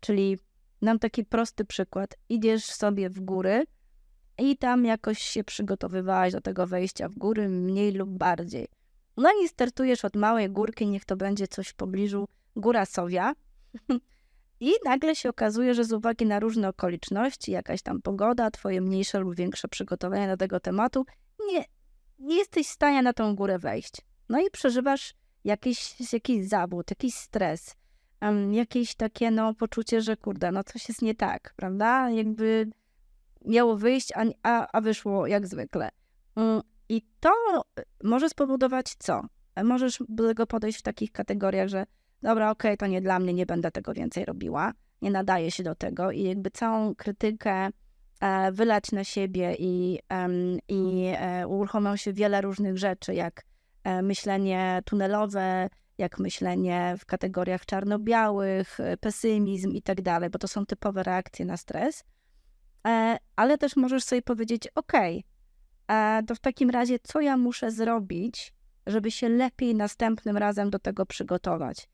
Czyli 0.00 0.38
nam 0.82 0.98
taki 0.98 1.24
prosty 1.24 1.64
przykład. 1.64 2.16
Idziesz 2.28 2.64
sobie 2.64 3.10
w 3.10 3.20
góry 3.20 3.64
i 4.38 4.56
tam 4.56 4.84
jakoś 4.84 5.18
się 5.18 5.44
przygotowywałaś 5.44 6.32
do 6.32 6.40
tego 6.40 6.66
wejścia 6.66 7.08
w 7.08 7.14
góry, 7.14 7.48
mniej 7.48 7.92
lub 7.92 8.10
bardziej. 8.10 8.68
No 9.16 9.30
i 9.44 9.48
startujesz 9.48 10.04
od 10.04 10.16
małej 10.16 10.50
górki, 10.50 10.86
niech 10.86 11.04
to 11.04 11.16
będzie 11.16 11.48
coś 11.48 11.68
w 11.68 11.74
pobliżu 11.74 12.28
Góra 12.56 12.86
Sowia. 12.86 13.32
I 14.60 14.72
nagle 14.84 15.16
się 15.16 15.28
okazuje, 15.28 15.74
że 15.74 15.84
z 15.84 15.92
uwagi 15.92 16.26
na 16.26 16.40
różne 16.40 16.68
okoliczności, 16.68 17.52
jakaś 17.52 17.82
tam 17.82 18.02
pogoda, 18.02 18.50
twoje 18.50 18.80
mniejsze 18.80 19.18
lub 19.18 19.34
większe 19.34 19.68
przygotowania 19.68 20.28
do 20.28 20.36
tego 20.36 20.60
tematu, 20.60 21.06
nie, 21.52 21.64
nie 22.18 22.36
jesteś 22.36 22.66
w 22.66 22.70
stanie 22.70 23.02
na 23.02 23.12
tą 23.12 23.34
górę 23.34 23.58
wejść. 23.58 23.92
No 24.28 24.40
i 24.40 24.50
przeżywasz 24.50 25.14
jakiś, 25.44 26.12
jakiś 26.12 26.48
zawód, 26.48 26.90
jakiś 26.90 27.14
stres, 27.14 27.76
um, 28.22 28.54
jakieś 28.54 28.94
takie 28.94 29.30
no, 29.30 29.54
poczucie, 29.54 30.00
że 30.00 30.16
kurde, 30.16 30.52
no 30.52 30.64
coś 30.64 30.88
jest 30.88 31.02
nie 31.02 31.14
tak, 31.14 31.54
prawda? 31.56 32.10
Jakby 32.10 32.70
miało 33.44 33.76
wyjść, 33.76 34.12
a, 34.12 34.24
a, 34.42 34.68
a 34.72 34.80
wyszło 34.80 35.26
jak 35.26 35.46
zwykle. 35.46 35.88
Um, 36.36 36.60
I 36.88 37.02
to 37.20 37.30
może 38.04 38.28
spowodować 38.28 38.94
co? 38.98 39.22
Możesz 39.64 39.98
do 40.08 40.28
tego 40.28 40.46
podejść 40.46 40.78
w 40.78 40.82
takich 40.82 41.12
kategoriach, 41.12 41.68
że 41.68 41.86
dobra, 42.22 42.50
okej, 42.50 42.70
okay, 42.70 42.76
to 42.76 42.86
nie 42.86 43.00
dla 43.00 43.18
mnie, 43.18 43.34
nie 43.34 43.46
będę 43.46 43.70
tego 43.70 43.94
więcej 43.94 44.24
robiła, 44.24 44.72
nie 45.02 45.10
nadaje 45.10 45.50
się 45.50 45.62
do 45.62 45.74
tego 45.74 46.10
i 46.10 46.22
jakby 46.22 46.50
całą 46.50 46.94
krytykę 46.94 47.68
e, 48.20 48.52
wylać 48.52 48.92
na 48.92 49.04
siebie 49.04 49.56
i, 49.58 49.98
i 50.68 51.12
e, 51.16 51.46
uruchomią 51.48 51.96
się 51.96 52.12
wiele 52.12 52.40
różnych 52.40 52.78
rzeczy, 52.78 53.14
jak 53.14 53.44
e, 53.84 54.02
myślenie 54.02 54.82
tunelowe, 54.84 55.68
jak 55.98 56.18
myślenie 56.18 56.94
w 56.98 57.06
kategoriach 57.06 57.66
czarno-białych, 57.66 58.78
pesymizm 59.00 59.70
i 59.70 59.82
tak 59.82 60.02
dalej, 60.02 60.30
bo 60.30 60.38
to 60.38 60.48
są 60.48 60.66
typowe 60.66 61.02
reakcje 61.02 61.44
na 61.44 61.56
stres. 61.56 62.04
Ale 63.36 63.58
też 63.58 63.76
możesz 63.76 64.04
sobie 64.04 64.22
powiedzieć, 64.22 64.68
ok, 64.74 64.92
to 66.26 66.34
w 66.34 66.38
takim 66.38 66.70
razie 66.70 66.98
co 66.98 67.20
ja 67.20 67.36
muszę 67.36 67.70
zrobić, 67.70 68.54
żeby 68.86 69.10
się 69.10 69.28
lepiej 69.28 69.74
następnym 69.74 70.36
razem 70.36 70.70
do 70.70 70.78
tego 70.78 71.06
przygotować? 71.06 71.88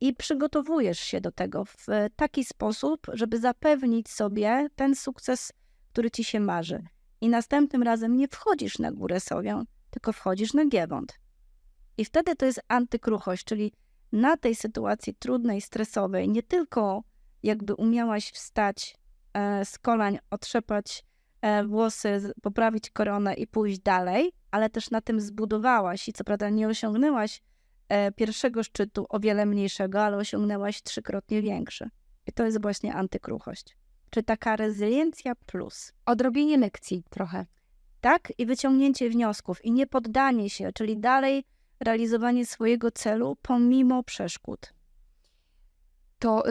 I 0.00 0.14
przygotowujesz 0.14 1.00
się 1.00 1.20
do 1.20 1.32
tego 1.32 1.64
w 1.64 1.86
taki 2.16 2.44
sposób, 2.44 3.06
żeby 3.12 3.38
zapewnić 3.38 4.08
sobie 4.08 4.68
ten 4.76 4.94
sukces, 4.94 5.52
który 5.92 6.10
ci 6.10 6.24
się 6.24 6.40
marzy. 6.40 6.82
I 7.20 7.28
następnym 7.28 7.82
razem 7.82 8.16
nie 8.16 8.28
wchodzisz 8.28 8.78
na 8.78 8.92
górę 8.92 9.20
sowią, 9.20 9.64
tylko 9.90 10.12
wchodzisz 10.12 10.54
na 10.54 10.66
giewont. 10.66 11.20
I 11.98 12.04
wtedy 12.04 12.36
to 12.36 12.46
jest 12.46 12.60
antykruchość, 12.68 13.44
czyli 13.44 13.72
na 14.12 14.36
tej 14.36 14.54
sytuacji 14.54 15.14
trudnej, 15.14 15.60
stresowej, 15.60 16.28
nie 16.28 16.42
tylko 16.42 17.02
jakby 17.42 17.74
umiałaś 17.74 18.30
wstać 18.30 18.96
e, 19.34 19.64
z 19.64 19.78
kolań, 19.78 20.18
otrzepać 20.30 21.04
e, 21.42 21.64
włosy, 21.64 22.32
poprawić 22.42 22.90
koronę 22.90 23.34
i 23.34 23.46
pójść 23.46 23.78
dalej, 23.78 24.32
ale 24.50 24.70
też 24.70 24.90
na 24.90 25.00
tym 25.00 25.20
zbudowałaś 25.20 26.08
i 26.08 26.12
co 26.12 26.24
prawda 26.24 26.50
nie 26.50 26.68
osiągnęłaś 26.68 27.42
pierwszego 28.16 28.62
szczytu 28.62 29.06
o 29.08 29.20
wiele 29.20 29.46
mniejszego, 29.46 30.02
ale 30.02 30.16
osiągnęłaś 30.16 30.82
trzykrotnie 30.82 31.42
większy. 31.42 31.90
I 32.26 32.32
to 32.32 32.44
jest 32.44 32.62
właśnie 32.62 32.94
antykruchość. 32.94 33.76
Czy 34.10 34.22
taka 34.22 34.56
rezyliencja 34.56 35.34
plus. 35.34 35.92
Odrobienie 36.06 36.58
lekcji 36.58 37.04
trochę. 37.10 37.46
Tak, 38.00 38.32
i 38.38 38.46
wyciągnięcie 38.46 39.10
wniosków, 39.10 39.64
i 39.64 39.72
nie 39.72 39.86
poddanie 39.86 40.50
się, 40.50 40.72
czyli 40.72 40.98
dalej 40.98 41.44
realizowanie 41.80 42.46
swojego 42.46 42.90
celu 42.90 43.36
pomimo 43.42 44.02
przeszkód. 44.02 44.72
To 46.18 46.42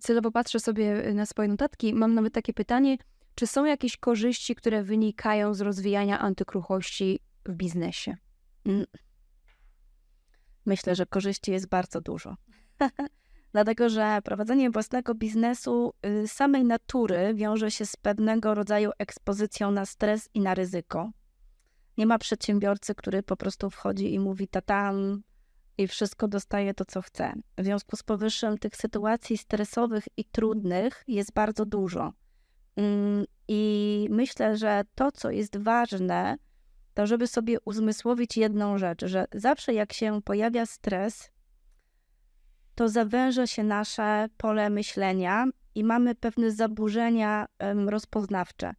celowo 0.00 0.30
patrzę 0.30 0.60
sobie 0.60 1.14
na 1.14 1.26
swoje 1.26 1.48
notatki. 1.48 1.94
Mam 1.94 2.14
nawet 2.14 2.34
takie 2.34 2.52
pytanie, 2.52 2.96
czy 3.34 3.46
są 3.46 3.64
jakieś 3.64 3.96
korzyści, 3.96 4.54
które 4.54 4.82
wynikają 4.82 5.54
z 5.54 5.60
rozwijania 5.60 6.18
antykruchości 6.18 7.20
w 7.46 7.52
biznesie? 7.52 8.16
Mm. 8.66 8.86
Myślę, 10.66 10.94
że 10.94 11.06
korzyści 11.06 11.52
jest 11.52 11.68
bardzo 11.68 12.00
dużo. 12.00 12.36
Dlatego, 13.52 13.88
że 13.88 14.18
prowadzenie 14.24 14.70
własnego 14.70 15.14
biznesu 15.14 15.94
y, 16.06 16.28
samej 16.28 16.64
natury 16.64 17.34
wiąże 17.34 17.70
się 17.70 17.86
z 17.86 17.96
pewnego 17.96 18.54
rodzaju 18.54 18.90
ekspozycją 18.98 19.70
na 19.70 19.86
stres 19.86 20.28
i 20.34 20.40
na 20.40 20.54
ryzyko. 20.54 21.10
Nie 21.98 22.06
ma 22.06 22.18
przedsiębiorcy, 22.18 22.94
który 22.94 23.22
po 23.22 23.36
prostu 23.36 23.70
wchodzi 23.70 24.14
i 24.14 24.18
mówi 24.18 24.48
tatam 24.48 25.22
i 25.78 25.88
wszystko 25.88 26.28
dostaje 26.28 26.74
to, 26.74 26.84
co 26.84 27.02
chce. 27.02 27.32
W 27.58 27.64
związku 27.64 27.96
z 27.96 28.02
powyższym 28.02 28.58
tych 28.58 28.76
sytuacji 28.76 29.38
stresowych 29.38 30.04
i 30.16 30.24
trudnych 30.24 31.04
jest 31.08 31.32
bardzo 31.32 31.66
dużo. 31.66 32.12
Mm, 32.76 33.24
I 33.48 34.08
myślę, 34.10 34.56
że 34.56 34.82
to, 34.94 35.12
co 35.12 35.30
jest 35.30 35.56
ważne, 35.56 36.36
to 36.94 37.06
żeby 37.06 37.26
sobie 37.26 37.60
uzmysłowić 37.60 38.36
jedną 38.36 38.78
rzecz, 38.78 39.04
że 39.04 39.24
zawsze 39.34 39.74
jak 39.74 39.92
się 39.92 40.22
pojawia 40.22 40.66
stres, 40.66 41.30
to 42.74 42.88
zawęża 42.88 43.46
się 43.46 43.64
nasze 43.64 44.28
pole 44.36 44.70
myślenia 44.70 45.46
i 45.74 45.84
mamy 45.84 46.14
pewne 46.14 46.50
zaburzenia 46.50 47.46
rozpoznawcze. 47.86 48.74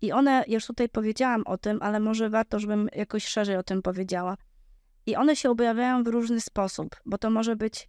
I 0.00 0.12
one, 0.12 0.44
już 0.48 0.66
tutaj 0.66 0.88
powiedziałam 0.88 1.42
o 1.46 1.58
tym, 1.58 1.78
ale 1.82 2.00
może 2.00 2.30
warto, 2.30 2.58
żebym 2.58 2.88
jakoś 2.94 3.26
szerzej 3.26 3.56
o 3.56 3.62
tym 3.62 3.82
powiedziała. 3.82 4.36
I 5.06 5.16
one 5.16 5.36
się 5.36 5.50
objawiają 5.50 6.02
w 6.04 6.06
różny 6.06 6.40
sposób, 6.40 6.96
bo 7.06 7.18
to 7.18 7.30
może 7.30 7.56
być 7.56 7.88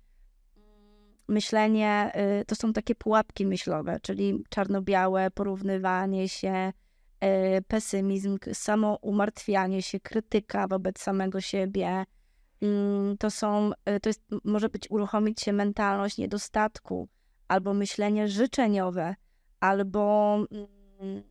myślenie, 1.28 2.12
y, 2.42 2.46
to 2.46 2.56
są 2.56 2.74
takie 2.74 2.96
pułapki 2.96 3.46
myślowe, 3.46 4.00
czyli 4.02 4.44
czarno-białe, 4.50 5.32
porównywanie 5.32 6.30
się, 6.30 6.74
y, 7.24 7.62
pesymizm, 7.62 8.38
samoumartwianie 8.54 9.82
się, 9.82 10.00
krytyka 10.00 10.68
wobec 10.68 11.00
samego 11.00 11.42
siebie. 11.42 12.04
Mm, 12.62 13.18
to 13.18 13.32
są, 13.32 13.72
y, 13.90 14.00
to 14.00 14.10
jest, 14.10 14.22
może 14.44 14.70
być 14.70 14.92
uruchomić 14.92 15.42
się 15.42 15.54
mentalność 15.54 16.18
niedostatku, 16.18 17.10
albo 17.48 17.74
myślenie 17.74 18.28
życzeniowe, 18.28 19.16
albo, 19.60 20.36
mm, 20.52 21.24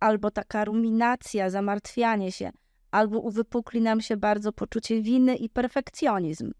albo 0.00 0.30
taka 0.30 0.64
ruminacja, 0.64 1.50
zamartwianie 1.50 2.32
się, 2.32 2.50
albo 2.90 3.18
uwypukli 3.18 3.80
nam 3.80 4.00
się 4.00 4.16
bardzo 4.16 4.52
poczucie 4.52 5.02
winy 5.02 5.36
i 5.36 5.48
perfekcjonizm. 5.48 6.52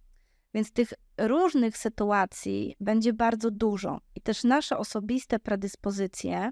Więc 0.55 0.73
tych 0.73 0.93
różnych 1.19 1.77
sytuacji 1.77 2.77
będzie 2.81 3.13
bardzo 3.13 3.51
dużo 3.51 4.01
i 4.15 4.21
też 4.21 4.45
nasze 4.45 4.79
osobiste 4.79 5.39
predyspozycje 5.39 6.51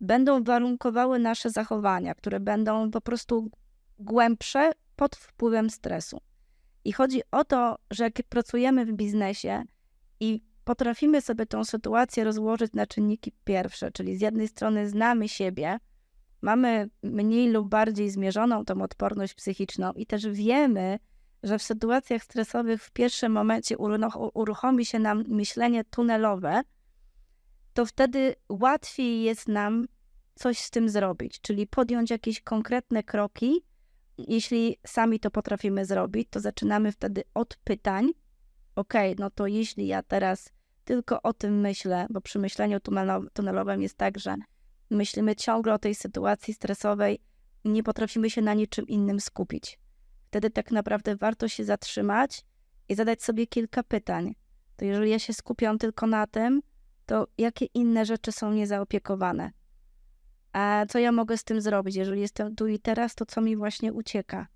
będą 0.00 0.44
warunkowały 0.44 1.18
nasze 1.18 1.50
zachowania, 1.50 2.14
które 2.14 2.40
będą 2.40 2.90
po 2.90 3.00
prostu 3.00 3.50
głębsze 3.98 4.72
pod 4.96 5.16
wpływem 5.16 5.70
stresu. 5.70 6.20
I 6.84 6.92
chodzi 6.92 7.22
o 7.30 7.44
to, 7.44 7.78
że 7.90 8.04
jak 8.04 8.14
pracujemy 8.28 8.86
w 8.86 8.92
biznesie 8.92 9.62
i 10.20 10.42
potrafimy 10.64 11.20
sobie 11.20 11.46
tą 11.46 11.64
sytuację 11.64 12.24
rozłożyć 12.24 12.72
na 12.72 12.86
czynniki 12.86 13.32
pierwsze, 13.44 13.90
czyli 13.92 14.16
z 14.16 14.20
jednej 14.20 14.48
strony 14.48 14.88
znamy 14.88 15.28
siebie, 15.28 15.78
mamy 16.42 16.88
mniej 17.02 17.50
lub 17.50 17.68
bardziej 17.68 18.10
zmierzoną 18.10 18.64
tą 18.64 18.82
odporność 18.82 19.34
psychiczną 19.34 19.92
i 19.92 20.06
też 20.06 20.26
wiemy, 20.28 20.98
że 21.42 21.58
w 21.58 21.62
sytuacjach 21.62 22.22
stresowych 22.22 22.82
w 22.82 22.90
pierwszym 22.90 23.32
momencie 23.32 23.76
uruchomi 24.34 24.86
się 24.86 24.98
nam 24.98 25.24
myślenie 25.28 25.84
tunelowe, 25.84 26.62
to 27.74 27.86
wtedy 27.86 28.34
łatwiej 28.48 29.22
jest 29.22 29.48
nam 29.48 29.86
coś 30.34 30.58
z 30.58 30.70
tym 30.70 30.88
zrobić, 30.88 31.40
czyli 31.40 31.66
podjąć 31.66 32.10
jakieś 32.10 32.40
konkretne 32.40 33.02
kroki. 33.02 33.64
Jeśli 34.18 34.76
sami 34.86 35.20
to 35.20 35.30
potrafimy 35.30 35.84
zrobić, 35.84 36.28
to 36.30 36.40
zaczynamy 36.40 36.92
wtedy 36.92 37.22
od 37.34 37.56
pytań. 37.56 38.10
Ok, 38.76 38.94
no 39.18 39.30
to 39.30 39.46
jeśli 39.46 39.86
ja 39.86 40.02
teraz 40.02 40.52
tylko 40.84 41.22
o 41.22 41.32
tym 41.32 41.60
myślę, 41.60 42.06
bo 42.10 42.20
przy 42.20 42.38
myśleniu 42.38 42.78
tunelowym 43.32 43.82
jest 43.82 43.96
tak, 43.96 44.18
że 44.18 44.36
myślimy 44.90 45.36
ciągle 45.36 45.74
o 45.74 45.78
tej 45.78 45.94
sytuacji 45.94 46.54
stresowej, 46.54 47.18
nie 47.64 47.82
potrafimy 47.82 48.30
się 48.30 48.42
na 48.42 48.54
niczym 48.54 48.86
innym 48.86 49.20
skupić 49.20 49.78
wtedy 50.34 50.50
tak 50.50 50.70
naprawdę 50.70 51.16
warto 51.16 51.48
się 51.48 51.64
zatrzymać 51.64 52.44
i 52.88 52.94
zadać 52.94 53.22
sobie 53.22 53.46
kilka 53.46 53.82
pytań. 53.82 54.34
To 54.76 54.84
jeżeli 54.84 55.10
ja 55.10 55.18
się 55.18 55.32
skupiam 55.32 55.78
tylko 55.78 56.06
na 56.06 56.26
tym, 56.26 56.62
to 57.06 57.26
jakie 57.38 57.66
inne 57.74 58.04
rzeczy 58.04 58.32
są 58.32 58.52
niezaopiekowane? 58.52 59.50
A 60.52 60.84
co 60.88 60.98
ja 60.98 61.12
mogę 61.12 61.36
z 61.36 61.44
tym 61.44 61.60
zrobić? 61.60 61.96
Jeżeli 61.96 62.20
jestem 62.20 62.54
tu 62.54 62.66
i 62.66 62.78
teraz, 62.78 63.14
to 63.14 63.26
co 63.26 63.40
mi 63.40 63.56
właśnie 63.56 63.92
ucieka? 63.92 64.46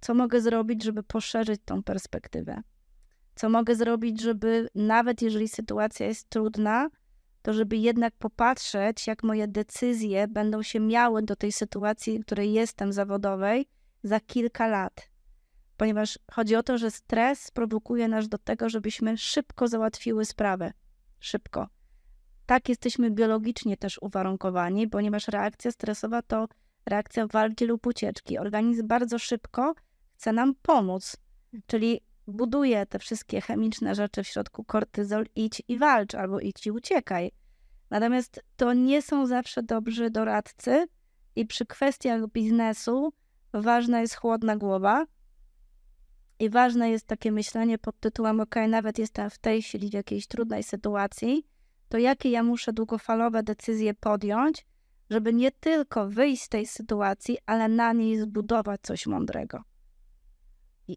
Co 0.00 0.14
mogę 0.14 0.40
zrobić, 0.40 0.84
żeby 0.84 1.02
poszerzyć 1.02 1.60
tą 1.64 1.82
perspektywę? 1.82 2.62
Co 3.34 3.48
mogę 3.48 3.74
zrobić, 3.74 4.20
żeby 4.20 4.68
nawet 4.74 5.22
jeżeli 5.22 5.48
sytuacja 5.48 6.06
jest 6.06 6.28
trudna, 6.28 6.88
to 7.42 7.52
żeby 7.52 7.76
jednak 7.76 8.14
popatrzeć, 8.14 9.06
jak 9.06 9.22
moje 9.22 9.48
decyzje 9.48 10.28
będą 10.28 10.62
się 10.62 10.80
miały 10.80 11.22
do 11.22 11.36
tej 11.36 11.52
sytuacji, 11.52 12.18
w 12.18 12.24
której 12.24 12.52
jestem 12.52 12.92
zawodowej, 12.92 13.68
za 14.02 14.20
kilka 14.20 14.66
lat. 14.66 15.10
Ponieważ 15.76 16.18
chodzi 16.32 16.56
o 16.56 16.62
to, 16.62 16.78
że 16.78 16.90
stres 16.90 17.50
prowokuje 17.50 18.08
nas 18.08 18.28
do 18.28 18.38
tego, 18.38 18.68
żebyśmy 18.68 19.18
szybko 19.18 19.68
załatwiły 19.68 20.24
sprawę. 20.24 20.72
Szybko. 21.20 21.68
Tak 22.46 22.68
jesteśmy 22.68 23.10
biologicznie 23.10 23.76
też 23.76 23.98
uwarunkowani, 24.02 24.88
ponieważ 24.88 25.28
reakcja 25.28 25.70
stresowa 25.70 26.22
to 26.22 26.48
reakcja 26.86 27.26
walki 27.26 27.64
lub 27.64 27.86
ucieczki. 27.86 28.38
Organizm 28.38 28.86
bardzo 28.86 29.18
szybko 29.18 29.74
chce 30.14 30.32
nam 30.32 30.54
pomóc, 30.62 31.16
czyli 31.66 32.00
buduje 32.26 32.86
te 32.86 32.98
wszystkie 32.98 33.40
chemiczne 33.40 33.94
rzeczy 33.94 34.22
w 34.22 34.26
środku 34.26 34.64
kortyzol, 34.64 35.26
idź 35.34 35.62
i 35.68 35.78
walcz, 35.78 36.14
albo 36.14 36.40
idź 36.40 36.66
i 36.66 36.70
uciekaj. 36.70 37.30
Natomiast 37.90 38.44
to 38.56 38.72
nie 38.72 39.02
są 39.02 39.26
zawsze 39.26 39.62
dobrzy 39.62 40.10
doradcy 40.10 40.86
i 41.36 41.46
przy 41.46 41.66
kwestiach 41.66 42.26
biznesu 42.26 43.12
ważna 43.52 44.00
jest 44.00 44.14
chłodna 44.14 44.56
głowa 44.56 45.06
i 46.38 46.50
ważne 46.50 46.90
jest 46.90 47.06
takie 47.06 47.32
myślenie 47.32 47.78
pod 47.78 48.00
tytułem: 48.00 48.40
OK, 48.40 48.54
nawet 48.68 48.98
jestem 48.98 49.30
w 49.30 49.38
tej 49.38 49.62
chwili 49.62 49.90
w 49.90 49.94
jakiejś 49.94 50.26
trudnej 50.26 50.62
sytuacji, 50.62 51.46
to 51.88 51.98
jakie 51.98 52.30
ja 52.30 52.42
muszę 52.42 52.72
długofalowe 52.72 53.42
decyzje 53.42 53.94
podjąć, 53.94 54.66
żeby 55.10 55.32
nie 55.32 55.52
tylko 55.52 56.08
wyjść 56.08 56.42
z 56.42 56.48
tej 56.48 56.66
sytuacji, 56.66 57.38
ale 57.46 57.68
na 57.68 57.92
niej 57.92 58.18
zbudować 58.18 58.80
coś 58.80 59.06
mądrego. 59.06 59.62
I, 60.88 60.96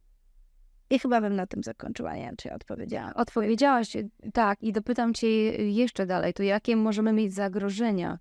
i 0.90 1.00
chyba 1.00 1.22
bym 1.22 1.36
na 1.36 1.48
tym 1.48 1.64
zakończyła. 1.64 2.16
Nie 2.16 2.22
wiem, 2.22 2.36
czy 2.38 2.48
ja 2.48 2.56
odpowiedziałam. 2.56 3.14
Odpowiedziałaś, 3.16 3.98
tak. 4.34 4.64
I 4.64 4.74
dopytam 4.74 5.14
Cię 5.14 5.28
jeszcze 5.72 6.06
dalej. 6.06 6.34
To 6.34 6.44
jakie 6.44 6.76
możemy 6.76 7.14
mieć 7.14 7.34
zagrożenia 7.34 8.20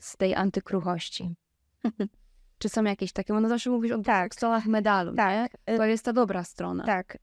z 0.00 0.16
tej 0.16 0.34
antykruchości? 0.34 1.34
Czy 2.58 2.68
są 2.68 2.84
jakieś 2.84 3.12
takie? 3.12 3.32
Bo 3.32 3.40
no 3.40 3.48
zawsze 3.48 3.70
mówisz 3.70 3.92
o 3.92 3.98
tak. 3.98 4.34
stronach 4.34 4.66
medalu, 4.66 5.14
tak. 5.14 5.52
Nie? 5.68 5.76
To 5.76 5.84
jest 5.84 6.04
ta 6.04 6.12
dobra 6.12 6.44
strona. 6.44 6.84
Tak. 6.84 7.18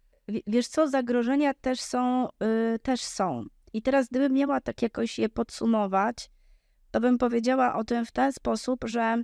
Wiesz 0.47 0.67
co, 0.67 0.87
zagrożenia 0.87 1.53
też 1.53 1.81
są, 1.81 2.27
yy, 2.39 2.79
też 2.79 3.01
są. 3.01 3.45
I 3.73 3.81
teraz 3.81 4.07
gdybym 4.07 4.33
miała 4.33 4.61
tak 4.61 4.81
jakoś 4.81 5.19
je 5.19 5.29
podsumować, 5.29 6.31
to 6.91 6.99
bym 6.99 7.17
powiedziała 7.17 7.75
o 7.75 7.83
tym 7.83 8.05
w 8.05 8.11
ten 8.11 8.33
sposób, 8.33 8.83
że 8.85 9.23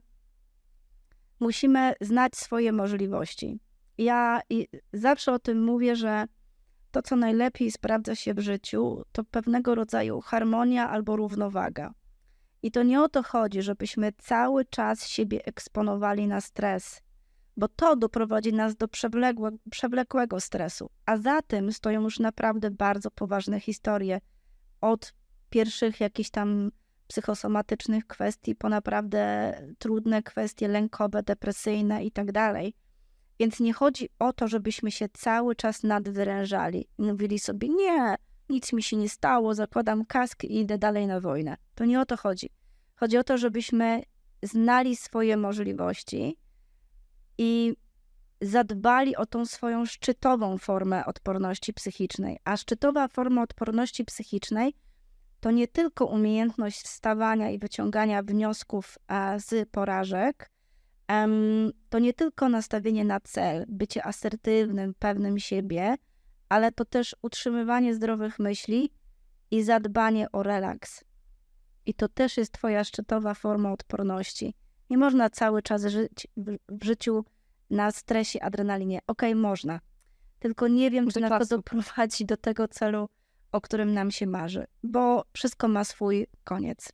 musimy 1.40 1.94
znać 2.02 2.36
swoje 2.36 2.72
możliwości. 2.72 3.60
Ja 3.98 4.42
zawsze 4.94 5.34
o 5.34 5.40
tym 5.40 5.64
mówię, 5.64 5.96
że 5.96 6.26
to, 6.92 7.02
co 7.02 7.16
najlepiej 7.16 7.72
sprawdza 7.72 8.16
się 8.16 8.34
w 8.34 8.40
życiu, 8.40 9.04
to 9.12 9.24
pewnego 9.24 9.76
rodzaju 9.76 10.22
harmonia 10.22 10.90
albo 10.90 11.16
równowaga. 11.16 11.94
I 12.62 12.72
to 12.72 12.84
nie 12.84 13.02
o 13.02 13.10
to 13.10 13.24
chodzi, 13.24 13.62
żebyśmy 13.62 14.12
cały 14.18 14.66
czas 14.66 15.08
siebie 15.08 15.46
eksponowali 15.46 16.28
na 16.28 16.42
stres, 16.42 17.02
bo 17.58 17.68
to 17.68 17.96
doprowadzi 17.96 18.54
nas 18.54 18.76
do 18.76 18.88
przewlekłego 19.70 20.40
stresu. 20.40 20.90
A 21.06 21.18
za 21.18 21.42
tym 21.42 21.72
stoją 21.72 22.02
już 22.02 22.20
naprawdę 22.20 22.72
bardzo 22.72 23.12
poważne 23.12 23.60
historie. 23.60 24.20
Od 24.82 25.14
pierwszych 25.50 26.00
jakichś 26.00 26.30
tam 26.30 26.72
psychosomatycznych 27.08 28.08
kwestii 28.08 28.56
po 28.56 28.70
naprawdę 28.70 29.54
trudne 29.80 30.24
kwestie 30.24 30.68
lękowe, 30.68 31.24
depresyjne 31.24 32.06
i 32.06 32.12
tak 32.12 32.32
dalej. 32.32 32.74
Więc 33.40 33.60
nie 33.60 33.74
chodzi 33.74 34.10
o 34.20 34.34
to, 34.34 34.48
żebyśmy 34.48 34.92
się 34.92 35.10
cały 35.14 35.56
czas 35.56 35.84
nadwyrężali 35.84 36.88
i 36.98 37.02
mówili 37.02 37.40
sobie, 37.40 37.70
nie, 37.70 38.16
nic 38.50 38.74
mi 38.74 38.84
się 38.84 38.98
nie 38.98 39.10
stało, 39.10 39.54
zakładam 39.54 40.06
kask 40.06 40.44
i 40.44 40.60
idę 40.60 40.78
dalej 40.78 41.08
na 41.08 41.20
wojnę. 41.20 41.58
To 41.76 41.86
nie 41.86 42.02
o 42.02 42.06
to 42.06 42.18
chodzi. 42.18 42.50
Chodzi 42.96 43.18
o 43.18 43.24
to, 43.24 43.38
żebyśmy 43.38 44.04
znali 44.44 44.96
swoje 44.96 45.38
możliwości 45.38 46.38
i 47.38 47.76
zadbali 48.42 49.16
o 49.16 49.26
tą 49.26 49.46
swoją 49.46 49.86
szczytową 49.86 50.58
formę 50.58 51.06
odporności 51.06 51.74
psychicznej. 51.74 52.40
A 52.44 52.58
szczytowa 52.58 53.08
forma 53.08 53.42
odporności 53.42 54.06
psychicznej 54.06 54.74
to 55.40 55.52
nie 55.52 55.68
tylko 55.68 56.06
umiejętność 56.06 56.82
wstawania 56.82 57.50
i 57.50 57.60
wyciągania 57.60 58.24
wniosków 58.24 58.98
z 59.38 59.70
porażek, 59.70 60.52
to 61.90 62.00
nie 62.00 62.14
tylko 62.14 62.50
nastawienie 62.50 63.06
na 63.06 63.20
cel, 63.20 63.66
bycie 63.68 64.06
asertywnym, 64.06 64.94
pewnym 65.00 65.40
siebie, 65.40 65.96
ale 66.50 66.72
to 66.72 66.86
też 66.86 67.16
utrzymywanie 67.22 67.96
zdrowych 67.96 68.40
myśli 68.40 68.94
i 69.52 69.64
zadbanie 69.64 70.32
o 70.32 70.44
relaks. 70.44 71.04
I 71.86 71.94
to 71.94 72.08
też 72.10 72.38
jest 72.38 72.52
Twoja 72.52 72.84
szczytowa 72.84 73.34
forma 73.34 73.72
odporności. 73.72 74.54
Nie 74.90 74.98
można 74.98 75.30
cały 75.30 75.62
czas 75.62 75.86
żyć 75.86 76.28
w 76.70 76.84
życiu 76.84 77.26
na 77.70 77.92
stresie, 77.92 78.42
adrenalinie. 78.42 79.00
Okej, 79.08 79.32
okay, 79.32 79.42
można. 79.42 79.80
Tylko 80.40 80.68
nie 80.68 80.92
wiem, 80.92 81.10
czy 81.10 81.20
nas 81.20 81.50
to 81.50 81.58
doprowadzi 81.58 82.26
do 82.26 82.38
tego 82.38 82.68
celu, 82.68 83.10
o 83.52 83.62
którym 83.62 83.94
nam 83.94 84.12
się 84.12 84.28
marzy, 84.28 84.66
bo 84.84 85.24
wszystko 85.34 85.68
ma 85.68 85.84
swój 85.84 86.28
koniec. 86.44 86.92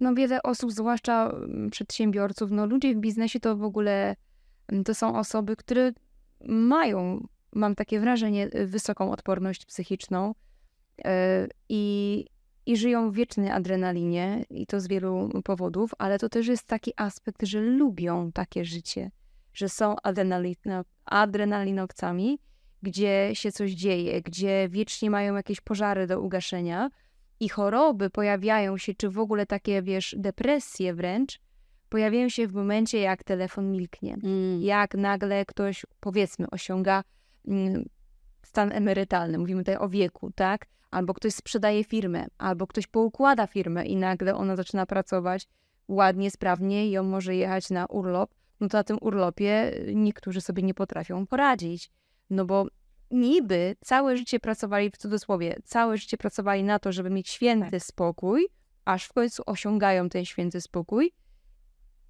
No 0.00 0.14
wiele 0.14 0.42
osób, 0.42 0.72
zwłaszcza 0.72 1.30
mm, 1.30 1.70
przedsiębiorców, 1.70 2.50
no 2.50 2.66
ludzie 2.66 2.94
w 2.94 2.98
biznesie 2.98 3.40
to 3.40 3.56
w 3.56 3.64
ogóle 3.64 4.16
mm, 4.68 4.84
to 4.84 4.94
są 4.94 5.18
osoby, 5.18 5.56
które 5.56 5.92
mają, 6.44 7.26
mam 7.52 7.74
takie 7.74 8.00
wrażenie, 8.00 8.48
y, 8.54 8.66
wysoką 8.66 9.12
odporność 9.12 9.66
psychiczną 9.66 10.34
yy, 10.98 11.04
i, 11.68 12.26
i 12.66 12.76
żyją 12.76 13.10
w 13.10 13.14
wiecznej 13.14 13.50
adrenalinie 13.50 14.44
i 14.50 14.66
to 14.66 14.80
z 14.80 14.86
wielu 14.86 15.28
powodów, 15.44 15.90
ale 15.98 16.18
to 16.18 16.28
też 16.28 16.46
jest 16.46 16.64
taki 16.64 16.92
aspekt, 16.96 17.42
że 17.42 17.60
lubią 17.60 18.32
takie 18.32 18.64
życie, 18.64 19.10
że 19.52 19.68
są 19.68 19.96
adrenalino, 20.02 20.84
adrenalinowcami, 21.04 22.38
gdzie 22.82 23.30
się 23.32 23.52
coś 23.52 23.70
dzieje, 23.70 24.22
gdzie 24.22 24.68
wiecznie 24.68 25.10
mają 25.10 25.36
jakieś 25.36 25.60
pożary 25.60 26.06
do 26.06 26.20
ugaszenia 26.20 26.90
i 27.40 27.48
choroby 27.48 28.10
pojawiają 28.10 28.78
się, 28.78 28.94
czy 28.94 29.10
w 29.10 29.18
ogóle 29.18 29.46
takie, 29.46 29.82
wiesz, 29.82 30.14
depresje 30.18 30.94
wręcz, 30.94 31.40
pojawiają 31.88 32.28
się 32.28 32.46
w 32.46 32.54
momencie, 32.54 33.00
jak 33.00 33.24
telefon 33.24 33.70
milknie. 33.70 34.16
Mm. 34.22 34.62
Jak 34.62 34.94
nagle 34.94 35.46
ktoś, 35.46 35.86
powiedzmy, 36.00 36.46
osiąga 36.50 37.04
mm, 37.48 37.84
stan 38.42 38.72
emerytalny, 38.72 39.38
mówimy 39.38 39.60
tutaj 39.60 39.76
o 39.76 39.88
wieku, 39.88 40.30
tak? 40.34 40.66
Albo 40.90 41.14
ktoś 41.14 41.34
sprzedaje 41.34 41.84
firmę, 41.84 42.26
albo 42.38 42.66
ktoś 42.66 42.86
poukłada 42.86 43.46
firmę 43.46 43.86
i 43.86 43.96
nagle 43.96 44.34
ona 44.34 44.56
zaczyna 44.56 44.86
pracować 44.86 45.46
ładnie, 45.88 46.30
sprawnie 46.30 46.88
i 46.88 46.98
on 46.98 47.08
może 47.08 47.36
jechać 47.36 47.70
na 47.70 47.86
urlop, 47.86 48.34
no 48.60 48.68
to 48.68 48.76
na 48.76 48.84
tym 48.84 48.98
urlopie 49.00 49.72
niektórzy 49.94 50.40
sobie 50.40 50.62
nie 50.62 50.74
potrafią 50.74 51.26
poradzić. 51.26 51.90
No 52.30 52.44
bo 52.44 52.66
niby 53.10 53.76
całe 53.80 54.16
życie 54.16 54.40
pracowali, 54.40 54.90
w 54.90 54.96
cudzysłowie, 54.96 55.56
całe 55.64 55.96
życie 55.96 56.16
pracowali 56.16 56.64
na 56.64 56.78
to, 56.78 56.92
żeby 56.92 57.10
mieć 57.10 57.28
święty 57.28 57.70
tak. 57.70 57.82
spokój, 57.82 58.48
aż 58.84 59.04
w 59.04 59.12
końcu 59.12 59.42
osiągają 59.46 60.08
ten 60.08 60.24
święty 60.24 60.60
spokój 60.60 61.12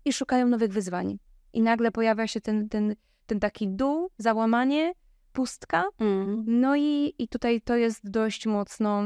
i 0.04 0.12
szukają 0.12 0.48
nowych 0.48 0.72
wyzwań. 0.72 1.18
I 1.52 1.62
nagle 1.62 1.92
pojawia 1.92 2.26
się 2.26 2.40
ten, 2.40 2.68
ten, 2.68 2.96
ten 3.26 3.40
taki 3.40 3.68
dół, 3.68 4.10
załamanie, 4.18 4.92
pustka. 5.32 5.84
Mm. 5.98 6.44
No 6.46 6.76
i, 6.76 7.14
i 7.18 7.28
tutaj 7.28 7.60
to 7.60 7.76
jest 7.76 8.10
dość 8.10 8.46
mocno 8.46 9.02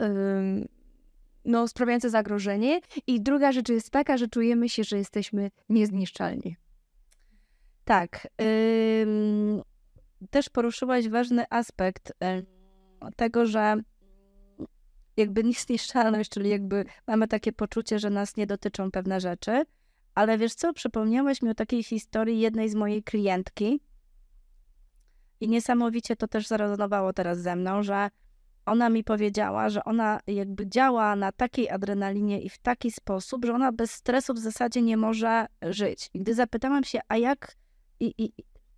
ym, 0.00 0.68
no, 1.44 1.68
sprawiające 1.68 2.10
zagrożenie. 2.10 2.80
I 3.06 3.20
druga 3.20 3.52
rzecz 3.52 3.68
jest 3.68 3.90
taka, 3.90 4.16
że 4.16 4.28
czujemy 4.28 4.68
się, 4.68 4.84
że 4.84 4.98
jesteśmy 4.98 5.50
niezniszczalni. 5.68 6.56
Tak. 7.84 8.28
Też 10.30 10.48
poruszyłaś 10.48 11.08
ważny 11.08 11.44
aspekt 11.50 12.12
tego, 13.16 13.46
że 13.46 13.76
jakby 15.16 15.44
niezniszczalność, 15.44 16.30
czyli 16.30 16.50
jakby 16.50 16.84
mamy 17.06 17.28
takie 17.28 17.52
poczucie, 17.52 17.98
że 17.98 18.10
nas 18.10 18.36
nie 18.36 18.46
dotyczą 18.46 18.90
pewne 18.90 19.20
rzeczy. 19.20 19.64
Ale 20.14 20.38
wiesz 20.38 20.54
co, 20.54 20.72
przypomniałeś 20.72 21.42
mi 21.42 21.50
o 21.50 21.54
takiej 21.54 21.82
historii 21.82 22.40
jednej 22.40 22.68
z 22.68 22.74
mojej 22.74 23.02
klientki 23.02 23.80
i 25.40 25.48
niesamowicie 25.48 26.16
to 26.16 26.28
też 26.28 26.46
zarezonowało 26.46 27.12
teraz 27.12 27.38
ze 27.38 27.56
mną, 27.56 27.82
że 27.82 28.10
ona 28.66 28.90
mi 28.90 29.04
powiedziała, 29.04 29.68
że 29.68 29.84
ona 29.84 30.20
jakby 30.26 30.66
działa 30.66 31.16
na 31.16 31.32
takiej 31.32 31.70
adrenalinie 31.70 32.40
i 32.42 32.48
w 32.48 32.58
taki 32.58 32.90
sposób, 32.90 33.44
że 33.44 33.54
ona 33.54 33.72
bez 33.72 33.90
stresu 33.90 34.34
w 34.34 34.38
zasadzie 34.38 34.82
nie 34.82 34.96
może 34.96 35.46
żyć. 35.62 36.10
I 36.14 36.20
gdy 36.20 36.34
zapytałam 36.34 36.84
się, 36.84 37.00
a 37.08 37.16
jak, 37.16 37.56
i, 38.00 38.14
i, 38.18 38.32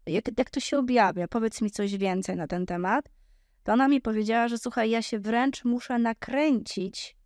jak, 0.07 0.39
jak 0.39 0.51
to 0.51 0.61
się 0.61 0.79
objawia? 0.79 1.29
Powiedz 1.29 1.63
mi 1.63 1.71
coś 1.71 1.97
więcej 1.97 2.37
na 2.37 2.47
ten 2.47 2.67
temat. 2.67 3.09
To 3.63 3.73
ona 3.73 3.89
mi 3.89 4.01
powiedziała, 4.01 4.49
że 4.49 4.59
słuchaj, 4.59 4.91
ja 4.91 5.03
się 5.03 5.19
wręcz 5.19 5.65
muszę 5.65 5.99
nakręcić, 5.99 7.17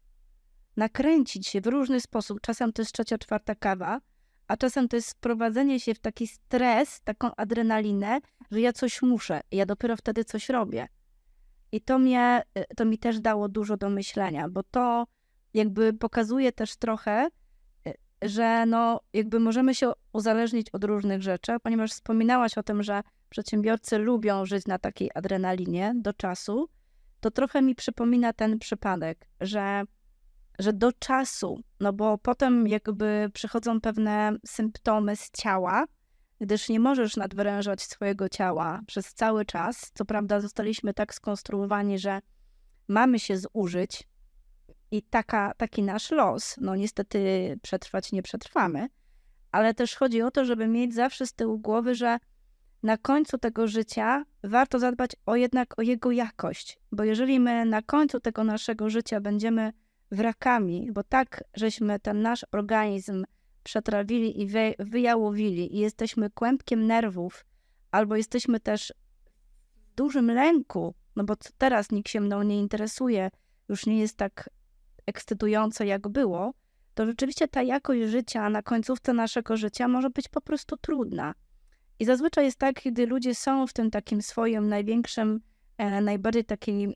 nakręcić 0.77 1.47
się 1.47 1.61
w 1.61 1.67
różny 1.67 2.01
sposób. 2.01 2.41
Czasem 2.41 2.73
to 2.73 2.83
jest 2.83 2.93
trzecia, 2.93 3.19
czwarta 3.19 3.55
kawa, 3.55 4.01
a 4.49 4.57
czasem 4.57 4.89
to 4.89 4.97
jest 4.97 5.09
sprowadzenie 5.09 5.81
się 5.81 5.95
w 5.95 5.99
taki 5.99 6.27
stres, 6.27 7.01
taką 7.05 7.35
adrenalinę, 7.37 8.21
że 8.51 8.61
ja 8.61 8.73
coś 8.73 9.03
muszę, 9.03 9.41
ja 9.53 9.67
dopiero 9.67 9.97
wtedy 9.97 10.25
coś 10.25 10.49
robię. 10.49 10.89
I 11.73 11.81
to, 11.81 11.99
mnie, 11.99 12.43
to 12.77 12.85
mi 12.85 12.99
też 12.99 13.21
dało 13.21 13.49
dużo 13.49 13.77
do 13.77 13.91
myślenia, 13.91 14.49
bo 14.49 14.63
to 14.63 15.07
jakby 15.55 15.93
pokazuje 15.93 16.53
też 16.53 16.77
trochę, 16.77 17.29
że 18.23 18.67
no, 18.67 19.01
jakby 19.13 19.41
możemy 19.41 19.75
się 19.75 19.93
uzależnić 20.13 20.71
od 20.71 20.85
różnych 20.85 21.23
rzeczy, 21.23 21.53
ponieważ 21.63 21.91
wspominałaś 21.91 22.59
o 22.59 22.63
tym, 22.63 22.83
że 22.83 23.01
przedsiębiorcy 23.29 23.99
lubią 23.99 24.47
żyć 24.47 24.67
na 24.67 24.79
takiej 24.79 25.11
adrenalinie 25.15 25.93
do 25.97 26.13
czasu, 26.13 26.69
to 27.21 27.31
trochę 27.31 27.63
mi 27.63 27.75
przypomina 27.75 28.33
ten 28.33 28.59
przypadek, 28.59 29.29
że, 29.41 29.83
że 30.59 30.73
do 30.73 30.93
czasu, 30.93 31.61
no 31.81 31.93
bo 31.93 32.19
potem 32.19 32.69
jakby 32.69 33.31
przychodzą 33.35 33.81
pewne 33.81 34.37
symptomy 34.47 35.17
z 35.17 35.31
ciała, 35.31 35.85
gdyż 36.41 36.69
nie 36.69 36.81
możesz 36.81 37.17
nadwyrężać 37.17 37.83
swojego 37.83 38.29
ciała 38.29 38.81
przez 38.87 39.15
cały 39.15 39.45
czas. 39.45 39.91
Co 39.95 40.05
prawda, 40.05 40.41
zostaliśmy 40.41 40.95
tak 40.95 41.15
skonstruowani, 41.15 41.99
że 41.99 42.21
mamy 42.89 43.19
się 43.19 43.39
zużyć, 43.39 44.09
i 44.91 45.03
taka, 45.03 45.53
taki 45.57 45.83
nasz 45.83 46.11
los. 46.11 46.57
No 46.61 46.77
niestety 46.77 47.19
przetrwać 47.63 48.13
nie 48.13 48.23
przetrwamy, 48.23 48.89
ale 49.53 49.75
też 49.75 49.95
chodzi 49.95 50.23
o 50.23 50.31
to, 50.31 50.45
żeby 50.45 50.69
mieć 50.69 50.95
zawsze 50.95 51.27
z 51.27 51.33
tyłu 51.33 51.59
głowy, 51.59 51.95
że 51.95 52.19
na 52.83 52.97
końcu 52.97 53.39
tego 53.39 53.67
życia 53.67 54.25
warto 54.45 54.79
zadbać 54.79 55.11
o 55.27 55.37
jednak 55.37 55.79
o 55.79 55.83
jego 55.83 56.11
jakość, 56.11 56.79
bo 56.93 57.05
jeżeli 57.05 57.41
my 57.41 57.65
na 57.65 57.83
końcu 57.83 58.21
tego 58.21 58.45
naszego 58.45 58.91
życia 58.91 59.21
będziemy 59.21 59.73
wrakami, 60.11 60.93
bo 60.93 61.03
tak 61.03 61.45
żeśmy 61.55 62.01
ten 62.01 62.23
nasz 62.23 62.47
organizm 62.53 63.25
przetrawili 63.67 64.43
i 64.43 64.47
wy, 64.47 64.75
wyjałowili 64.79 65.77
i 65.77 65.79
jesteśmy 65.79 66.31
kłębkiem 66.31 66.87
nerwów, 66.87 67.47
albo 67.91 68.17
jesteśmy 68.17 68.61
też 68.61 68.93
w 69.75 69.95
dużym 69.95 70.31
lęku, 70.31 70.95
no 71.17 71.25
bo 71.25 71.35
teraz 71.59 71.91
nikt 71.91 72.09
się 72.09 72.21
mną 72.21 72.43
nie 72.43 72.59
interesuje, 72.59 73.31
już 73.69 73.87
nie 73.87 73.99
jest 73.99 74.17
tak 74.17 74.51
ekscytujące, 75.07 75.87
jak 75.87 76.09
było, 76.09 76.55
to 76.95 77.07
rzeczywiście 77.07 77.49
ta 77.49 77.63
jakość 77.63 78.01
życia 78.03 78.51
na 78.51 78.63
końcówce 78.63 79.13
naszego 79.13 79.57
życia 79.57 79.89
może 79.89 80.11
być 80.11 80.29
po 80.29 80.41
prostu 80.41 80.77
trudna. 80.77 81.35
I 81.99 82.05
zazwyczaj 82.05 82.45
jest 82.45 82.59
tak, 82.59 82.81
kiedy 82.81 83.07
ludzie 83.07 83.35
są 83.35 83.67
w 83.67 83.73
tym 83.73 83.91
takim 83.91 84.23
swoim 84.23 84.69
największym, 84.69 85.41
e, 85.79 86.01
najbardziej 86.01 86.45
takiej, 86.45 86.95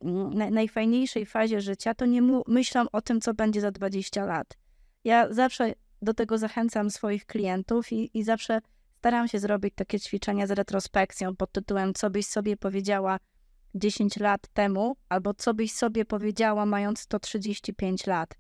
najfajniejszej 0.51 1.27
fazie 1.27 1.61
życia, 1.61 1.95
to 1.95 2.07
nie 2.07 2.23
myślą 2.47 2.85
o 2.93 3.01
tym, 3.01 3.21
co 3.21 3.35
będzie 3.35 3.61
za 3.61 3.71
20 3.71 4.25
lat. 4.25 4.59
Ja 5.05 5.33
zawsze 5.33 5.75
do 6.03 6.15
tego 6.15 6.39
zachęcam 6.39 6.91
swoich 6.91 7.27
klientów 7.27 7.93
i, 7.93 8.19
i 8.19 8.25
zawsze 8.25 8.61
staram 8.99 9.29
się 9.29 9.39
zrobić 9.39 9.75
takie 9.77 10.01
ćwiczenia 10.01 10.47
z 10.47 10.51
retrospekcją 10.51 11.37
pod 11.37 11.53
tytułem 11.53 11.95
Co 11.95 12.11
byś 12.11 12.27
sobie 12.27 12.57
powiedziała 12.57 13.19
10 13.75 14.17
lat 14.17 14.49
temu, 14.49 14.97
albo 15.09 15.35
co 15.35 15.55
byś 15.55 15.73
sobie 15.73 16.05
powiedziała, 16.05 16.67
mając 16.67 17.01
135 17.01 18.07
lat? 18.07 18.35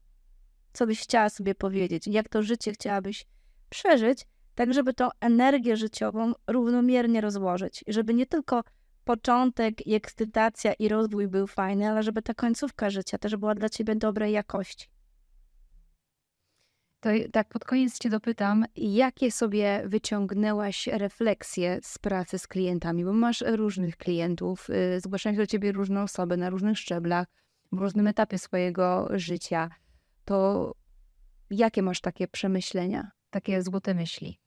Co 0.72 0.86
byś 0.86 1.00
chciała 1.00 1.28
sobie 1.28 1.54
powiedzieć? 1.54 2.06
Jak 2.06 2.28
to 2.28 2.42
życie 2.42 2.72
chciałabyś 2.72 3.26
przeżyć, 3.70 4.26
tak 4.54 4.74
żeby 4.74 4.94
tą 4.94 5.08
energię 5.20 5.76
życiową 5.76 6.32
równomiernie 6.46 7.20
rozłożyć, 7.20 7.84
żeby 7.88 8.14
nie 8.14 8.26
tylko 8.26 8.62
początek 9.04 9.86
i 9.86 9.94
ekscytacja 9.94 10.72
i 10.72 10.88
rozwój 10.88 11.28
był 11.28 11.46
fajny, 11.46 11.90
ale 11.90 12.02
żeby 12.02 12.22
ta 12.22 12.34
końcówka 12.34 12.90
życia 12.90 13.18
też 13.18 13.36
była 13.36 13.54
dla 13.54 13.68
ciebie 13.68 13.96
dobrej 13.96 14.32
jakości. 14.32 14.86
To 17.00 17.10
tak 17.32 17.48
pod 17.48 17.64
koniec 17.64 17.98
cię 17.98 18.10
dopytam, 18.10 18.64
jakie 18.76 19.30
sobie 19.30 19.82
wyciągnęłaś 19.86 20.86
refleksje 20.86 21.78
z 21.82 21.98
pracy 21.98 22.38
z 22.38 22.46
klientami, 22.46 23.04
bo 23.04 23.12
masz 23.12 23.44
różnych 23.46 23.96
klientów, 23.96 24.70
y, 24.70 25.00
zgłaszają 25.00 25.34
się 25.34 25.40
do 25.40 25.46
ciebie 25.46 25.72
różne 25.72 26.02
osoby 26.02 26.36
na 26.36 26.50
różnych 26.50 26.78
szczeblach, 26.78 27.26
w 27.72 27.78
różnym 27.78 28.06
etapie 28.06 28.38
swojego 28.38 29.08
życia. 29.10 29.70
To 30.24 30.72
jakie 31.50 31.82
masz 31.82 32.00
takie 32.00 32.28
przemyślenia, 32.28 33.10
takie 33.30 33.62
złote 33.62 33.94
myśli? 33.94 34.40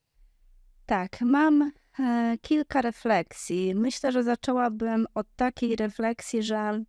Tak, 0.85 1.21
mam 1.21 1.71
E, 1.99 2.37
kilka 2.41 2.81
refleksji. 2.81 3.75
Myślę, 3.75 4.11
że 4.11 4.23
zaczęłabym 4.23 5.05
od 5.13 5.27
takiej 5.35 5.75
refleksji, 5.75 6.43
że 6.43 6.83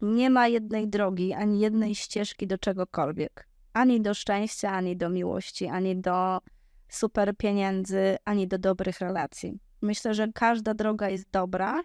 nie 0.00 0.30
ma 0.30 0.48
jednej 0.48 0.88
drogi, 0.88 1.32
ani 1.32 1.60
jednej 1.60 1.94
ścieżki 1.94 2.46
do 2.46 2.58
czegokolwiek. 2.58 3.48
Ani 3.74 4.00
do 4.00 4.14
szczęścia, 4.14 4.70
ani 4.70 4.96
do 4.96 5.10
miłości, 5.10 5.66
ani 5.66 6.00
do 6.00 6.38
super 6.88 7.36
pieniędzy, 7.36 8.16
ani 8.24 8.48
do 8.48 8.58
dobrych 8.58 9.00
relacji. 9.00 9.58
Myślę, 9.82 10.14
że 10.14 10.28
każda 10.34 10.74
droga 10.74 11.08
jest 11.08 11.30
dobra 11.30 11.82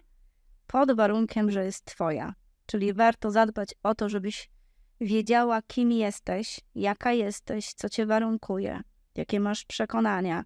pod 0.66 0.96
warunkiem, 0.96 1.50
że 1.50 1.64
jest 1.64 1.84
Twoja. 1.84 2.34
Czyli 2.66 2.92
warto 2.92 3.30
zadbać 3.30 3.74
o 3.82 3.94
to, 3.94 4.08
żebyś 4.08 4.50
wiedziała, 5.00 5.62
kim 5.62 5.92
jesteś, 5.92 6.60
jaka 6.74 7.12
jesteś, 7.12 7.74
co 7.74 7.88
Cię 7.88 8.06
warunkuje, 8.06 8.80
jakie 9.14 9.40
masz 9.40 9.64
przekonania, 9.64 10.44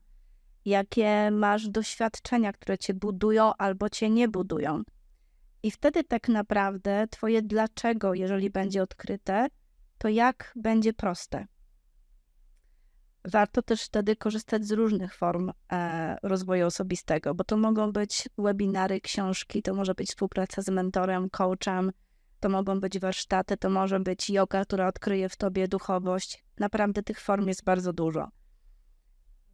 jakie 0.65 1.31
masz 1.31 1.69
doświadczenia, 1.69 2.53
które 2.53 2.79
Cię 2.79 2.95
budują 2.95 3.53
albo 3.59 3.91
Cię 3.91 4.11
nie 4.11 4.29
budują. 4.29 4.83
I 5.63 5.71
wtedy 5.71 6.05
tak 6.05 6.29
naprawdę 6.29 7.07
Twoje 7.11 7.43
dlaczego, 7.43 8.15
jeżeli 8.15 8.51
będzie 8.51 8.83
odkryte, 8.83 9.47
to 9.99 10.09
jak 10.09 10.53
będzie 10.57 10.93
proste. 10.93 11.47
Warto 13.25 13.63
też 13.63 13.83
wtedy 13.83 14.17
korzystać 14.17 14.67
z 14.67 14.73
różnych 14.73 15.15
form 15.15 15.53
e, 15.73 16.17
rozwoju 16.23 16.67
osobistego, 16.67 17.35
bo 17.35 17.45
to 17.45 17.57
mogą 17.57 17.93
być 17.93 18.29
webinary, 18.39 19.01
książki, 19.01 19.63
to 19.63 19.75
może 19.75 19.95
być 19.95 20.09
współpraca 20.09 20.63
z 20.63 20.69
mentorem, 20.69 21.31
coachem, 21.31 21.93
to 22.41 22.49
mogą 22.49 22.81
być 22.81 22.99
warsztaty, 22.99 23.57
to 23.57 23.71
może 23.71 24.01
być 24.01 24.31
yoga, 24.31 24.65
która 24.65 24.89
odkryje 24.89 25.29
w 25.29 25.37
tobie 25.37 25.69
duchowość. 25.69 26.45
Naprawdę 26.59 27.03
tych 27.03 27.21
form 27.21 27.49
jest 27.49 27.65
bardzo 27.65 27.93
dużo. 27.93 28.29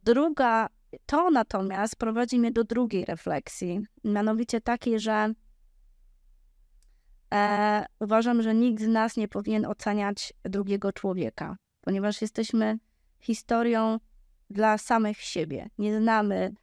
Druga, 0.03 0.67
to 1.05 1.31
natomiast 1.31 1.95
prowadzi 1.95 2.39
mnie 2.39 2.51
do 2.51 2.63
drugiej 2.63 3.05
refleksji, 3.05 3.81
mianowicie 4.03 4.61
takiej, 4.61 4.99
że 4.99 5.33
e, 7.33 7.85
uważam, 7.99 8.41
że 8.41 8.55
nikt 8.55 8.83
z 8.83 8.87
nas 8.87 9.17
nie 9.17 9.27
powinien 9.27 9.65
oceniać 9.65 10.33
drugiego 10.43 10.93
człowieka, 10.93 11.55
ponieważ 11.81 12.21
jesteśmy 12.21 12.77
historią 13.19 13.99
dla 14.49 14.77
samych 14.77 15.21
siebie. 15.21 15.69
Nie 15.77 15.97
znamy 15.97 16.53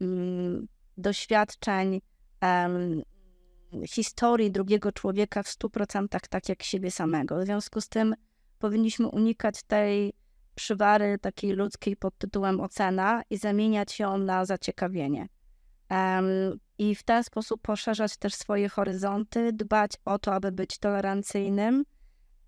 mm, 0.00 0.66
doświadczeń, 0.96 2.00
um, 2.42 3.02
historii 3.86 4.50
drugiego 4.50 4.92
człowieka 4.92 5.42
w 5.42 5.46
100% 5.46 6.08
tak 6.30 6.48
jak 6.48 6.62
siebie 6.62 6.90
samego. 6.90 7.40
W 7.40 7.44
związku 7.44 7.80
z 7.80 7.88
tym 7.88 8.14
powinniśmy 8.58 9.08
unikać 9.08 9.62
tej 9.62 10.12
przywary 10.54 11.18
takiej 11.18 11.52
ludzkiej 11.52 11.96
pod 11.96 12.18
tytułem 12.18 12.60
ocena 12.60 13.22
i 13.30 13.36
zamieniać 13.36 13.98
ją 13.98 14.18
na 14.18 14.44
zaciekawienie. 14.44 15.28
Um, 15.90 16.58
I 16.78 16.94
w 16.94 17.02
ten 17.02 17.24
sposób 17.24 17.62
poszerzać 17.62 18.16
też 18.16 18.34
swoje 18.34 18.68
horyzonty, 18.68 19.52
dbać 19.52 19.92
o 20.04 20.18
to, 20.18 20.34
aby 20.34 20.52
być 20.52 20.78
tolerancyjnym 20.78 21.84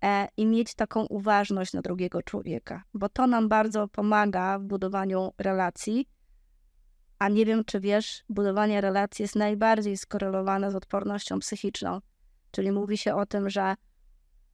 e, 0.03 0.27
i 0.37 0.45
mieć 0.45 0.75
taką 0.75 1.05
uważność 1.05 1.73
na 1.73 1.81
drugiego 1.81 2.23
człowieka, 2.23 2.83
bo 2.93 3.09
to 3.09 3.27
nam 3.27 3.49
bardzo 3.49 3.87
pomaga 3.87 4.59
w 4.59 4.63
budowaniu 4.63 5.31
relacji. 5.37 6.07
A 7.19 7.29
nie 7.29 7.45
wiem, 7.45 7.65
czy 7.65 7.79
wiesz, 7.79 8.23
budowanie 8.29 8.81
relacji 8.81 9.23
jest 9.23 9.35
najbardziej 9.35 9.97
skorelowane 9.97 10.71
z 10.71 10.75
odpornością 10.75 11.39
psychiczną. 11.39 11.99
Czyli 12.51 12.71
mówi 12.71 12.97
się 12.97 13.15
o 13.15 13.25
tym, 13.25 13.49
że 13.49 13.75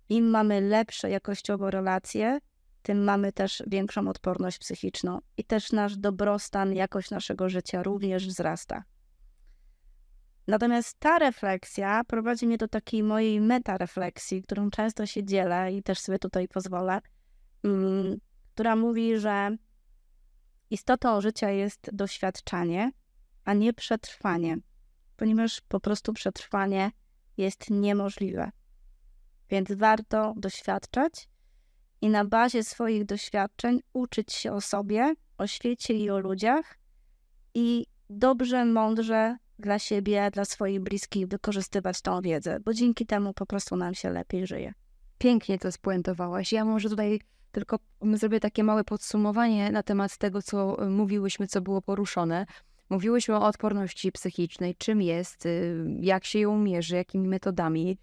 im 0.09 0.29
mamy 0.29 0.61
lepsze 0.61 1.09
jakościowo 1.09 1.71
relacje, 1.71 2.39
tym 2.88 3.03
mamy 3.03 3.31
też 3.31 3.63
większą 3.67 4.07
odporność 4.07 4.59
psychiczną 4.59 5.19
i 5.38 5.43
też 5.43 5.71
nasz 5.71 5.97
dobrostan, 5.97 6.73
jakość 6.73 7.11
naszego 7.11 7.49
życia 7.49 7.83
również 7.83 8.27
wzrasta. 8.27 8.83
Natomiast 10.47 10.99
ta 10.99 11.19
refleksja 11.19 12.03
prowadzi 12.03 12.47
mnie 12.47 12.57
do 12.57 12.67
takiej 12.67 13.03
mojej 13.03 13.41
metarefleksji, 13.41 14.43
którą 14.43 14.69
często 14.69 15.05
się 15.05 15.23
dzielę 15.23 15.73
i 15.73 15.83
też 15.83 15.99
sobie 15.99 16.19
tutaj 16.19 16.47
pozwolę, 16.47 16.99
mm, 17.63 18.17
która 18.53 18.75
mówi, 18.75 19.19
że 19.19 19.57
istotą 20.69 21.21
życia 21.21 21.49
jest 21.49 21.89
doświadczanie, 21.93 22.91
a 23.45 23.53
nie 23.53 23.73
przetrwanie, 23.73 24.57
ponieważ 25.17 25.61
po 25.61 25.79
prostu 25.79 26.13
przetrwanie 26.13 26.91
jest 27.38 27.69
niemożliwe. 27.69 28.51
Więc 29.49 29.71
warto 29.71 30.33
doświadczać 30.38 31.29
i 32.01 32.09
na 32.09 32.25
bazie 32.25 32.63
swoich 32.63 33.05
doświadczeń 33.05 33.79
uczyć 33.93 34.33
się 34.33 34.53
o 34.53 34.61
sobie, 34.61 35.13
o 35.37 35.47
świecie 35.47 35.93
i 35.93 36.09
o 36.09 36.19
ludziach 36.19 36.77
i 37.53 37.85
dobrze, 38.09 38.65
mądrze 38.65 39.37
dla 39.59 39.79
siebie, 39.79 40.31
dla 40.31 40.45
swoich 40.45 40.79
bliskich 40.81 41.27
wykorzystywać 41.27 42.01
tą 42.01 42.21
wiedzę, 42.21 42.59
bo 42.59 42.73
dzięki 42.73 43.05
temu 43.05 43.33
po 43.33 43.45
prostu 43.45 43.75
nam 43.75 43.93
się 43.93 44.09
lepiej 44.09 44.47
żyje. 44.47 44.73
Pięknie 45.17 45.59
to 45.59 45.71
spuentowałaś. 45.71 46.51
Ja 46.51 46.65
może 46.65 46.89
tutaj 46.89 47.19
tylko 47.51 47.79
zrobię 48.13 48.39
takie 48.39 48.63
małe 48.63 48.83
podsumowanie 48.83 49.71
na 49.71 49.83
temat 49.83 50.17
tego, 50.17 50.41
co 50.41 50.77
mówiłyśmy, 50.89 51.47
co 51.47 51.61
było 51.61 51.81
poruszone. 51.81 52.45
Mówiłyśmy 52.89 53.35
o 53.35 53.45
odporności 53.45 54.11
psychicznej, 54.11 54.75
czym 54.75 55.01
jest, 55.01 55.45
y, 55.45 55.85
jak 55.99 56.25
się 56.25 56.39
ją 56.39 56.57
mierzy, 56.57 56.95
jakimi 56.95 57.27
metodami, 57.27 57.97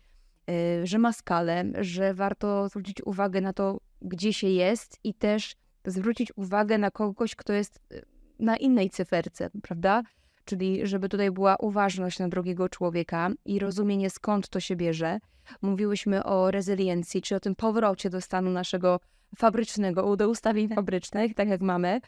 że 0.84 0.98
ma 0.98 1.12
skalę, 1.12 1.64
że 1.80 2.14
warto 2.14 2.68
zwrócić 2.68 3.02
uwagę 3.06 3.40
na 3.40 3.52
to, 3.52 3.78
gdzie 4.02 4.32
się 4.32 4.48
jest 4.48 4.98
i 5.04 5.14
też 5.14 5.56
zwrócić 5.84 6.32
uwagę 6.36 6.78
na 6.78 6.90
kogoś, 6.90 7.34
kto 7.34 7.52
jest 7.52 7.80
y, 7.92 8.02
na 8.38 8.56
innej 8.56 8.90
cyferce, 8.90 9.50
prawda? 9.62 10.02
Czyli 10.44 10.86
żeby 10.86 11.08
tutaj 11.08 11.30
była 11.30 11.56
uważność 11.56 12.18
na 12.18 12.28
drugiego 12.28 12.68
człowieka 12.68 13.30
i 13.44 13.58
rozumienie 13.58 14.10
skąd 14.10 14.48
to 14.48 14.60
się 14.60 14.76
bierze. 14.76 15.18
Mówiłyśmy 15.62 16.24
o 16.24 16.50
rezyliencji, 16.50 17.22
czy 17.22 17.36
o 17.36 17.40
tym 17.40 17.54
powrocie 17.54 18.10
do 18.10 18.20
stanu 18.20 18.50
naszego 18.50 19.00
fabrycznego, 19.36 20.16
do 20.16 20.28
ustawień 20.28 20.68
fabrycznych, 20.68 21.34
tak. 21.34 21.48
jak 21.48 21.60
mamy, 21.60 22.00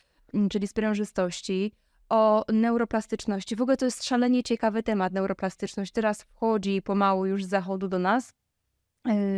czyli 0.50 0.68
sprężystości, 0.68 1.72
o 2.08 2.44
neuroplastyczności. 2.52 3.56
W 3.56 3.62
ogóle 3.62 3.76
to 3.76 3.84
jest 3.84 4.04
szalenie 4.04 4.42
ciekawy 4.42 4.82
temat, 4.82 5.12
neuroplastyczność. 5.12 5.92
Teraz 5.92 6.22
wchodzi 6.22 6.82
pomału 6.82 7.26
już 7.26 7.44
z 7.44 7.48
zachodu 7.48 7.88
do 7.88 7.98
nas. 7.98 8.32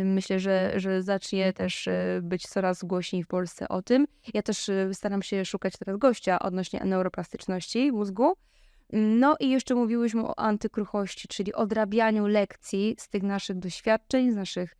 Myślę, 0.05 0.39
że, 0.39 0.73
że 0.75 1.03
zacznie 1.03 1.53
też 1.53 1.87
e, 1.87 2.19
być 2.23 2.47
coraz 2.47 2.83
głośniej 2.83 3.23
w 3.23 3.27
Polsce 3.27 3.69
o 3.69 3.81
tym. 3.81 4.07
Ja 4.33 4.41
też 4.41 4.69
e, 4.69 4.93
staram 4.93 5.21
się 5.21 5.45
szukać 5.45 5.73
teraz 5.79 5.97
gościa 5.97 6.39
odnośnie 6.39 6.79
neuroplastyczności 6.85 7.91
mózgu. 7.91 8.33
No 8.93 9.35
i 9.39 9.49
jeszcze 9.49 9.75
mówiłyśmy 9.75 10.21
o 10.27 10.39
antykruchości, 10.39 11.27
czyli 11.27 11.53
odrabianiu 11.53 12.27
lekcji 12.27 12.95
z 12.99 13.09
tych 13.09 13.23
naszych 13.23 13.59
doświadczeń, 13.59 14.31
z 14.31 14.35
naszych 14.35 14.75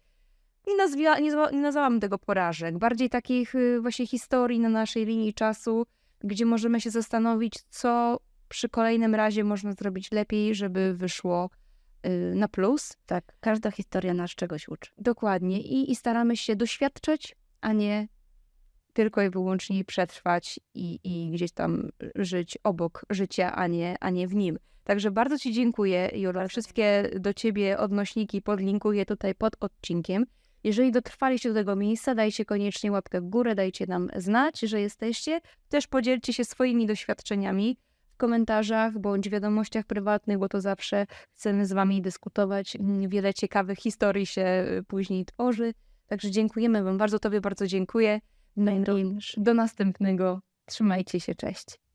nie, 0.68 0.76
nazwia, 0.76 1.20
nie, 1.20 1.32
nie 1.52 1.62
nazwałam 1.62 2.00
tego 2.00 2.18
porażek, 2.20 2.78
bardziej 2.78 3.10
takich 3.10 3.54
właśnie 3.82 4.08
historii 4.08 4.60
na 4.60 4.70
naszej 4.70 5.06
linii 5.06 5.34
czasu, 5.34 5.86
gdzie 6.24 6.45
możemy 6.45 6.82
się 6.82 6.89
zastanowić, 6.89 7.53
co 7.70 8.20
przy 8.49 8.70
kolejnym 8.70 9.15
razie 9.15 9.43
można 9.43 9.74
zrobić 9.74 10.11
lepiej, 10.11 10.55
żeby 10.55 10.93
wyszło 10.93 11.49
y, 12.05 12.36
na 12.36 12.47
plus. 12.47 12.97
Tak, 13.05 13.24
każda 13.39 13.72
historia 13.72 14.13
nas 14.13 14.32
czegoś 14.32 14.67
uczy. 14.67 14.91
Dokładnie. 14.97 15.61
I, 15.61 15.91
I 15.91 15.95
staramy 15.95 16.38
się 16.38 16.55
doświadczać, 16.55 17.36
a 17.61 17.74
nie 17.74 18.07
tylko 18.93 19.22
i 19.22 19.30
wyłącznie 19.30 19.86
przetrwać 19.86 20.59
i, 20.74 20.99
i 21.03 21.32
gdzieś 21.32 21.51
tam 21.51 21.89
żyć 22.15 22.57
obok 22.63 23.05
życia, 23.09 23.55
a 23.55 23.67
nie, 23.67 23.95
a 23.99 24.09
nie 24.09 24.28
w 24.28 24.36
nim. 24.36 24.59
Także 24.84 25.11
bardzo 25.11 25.38
Ci 25.38 25.53
dziękuję, 25.53 26.11
Jula. 26.13 26.47
Wszystkie 26.47 27.09
do 27.20 27.34
Ciebie 27.34 27.78
odnośniki 27.78 28.41
podlinkuję 28.41 29.05
tutaj 29.05 29.36
pod 29.36 29.55
odcinkiem. 29.59 30.26
Jeżeli 30.64 30.91
dotrwaliście 30.91 31.49
do 31.49 31.55
tego 31.55 31.76
miejsca, 31.76 32.16
dajcie 32.16 32.45
koniecznie 32.45 32.91
łapkę 32.91 33.22
w 33.22 33.26
górę, 33.26 33.55
dajcie 33.55 33.88
nam 33.88 34.10
znać, 34.16 34.60
że 34.60 34.82
jesteście. 34.82 35.41
Też 35.70 35.88
podzielcie 35.88 36.34
się 36.34 36.45
swoimi 36.45 36.88
doświadczeniami 36.88 37.78
w 38.14 38.18
komentarzach 38.18 38.99
bądź 38.99 39.30
wiadomościach 39.30 39.86
prywatnych, 39.86 40.38
bo 40.38 40.49
to 40.49 40.62
zawsze 40.62 41.07
chcemy 41.36 41.66
z 41.66 41.74
Wami 41.74 42.01
dyskutować. 42.01 42.78
Wiele 43.07 43.34
ciekawych 43.34 43.80
historii 43.80 44.26
się 44.26 44.66
y, 44.80 44.84
później 44.84 45.26
tworzy. 45.26 45.74
Także 46.07 46.32
dziękujemy 46.32 46.84
Wam 46.84 46.97
bardzo, 46.97 47.20
Tobie 47.20 47.41
bardzo 47.41 47.68
dziękuję. 47.68 48.20
No 48.55 48.72
i 48.72 48.84
do 49.38 49.53
następnego. 49.53 50.41
Trzymajcie 50.66 51.20
się, 51.20 51.36
cześć. 51.36 51.89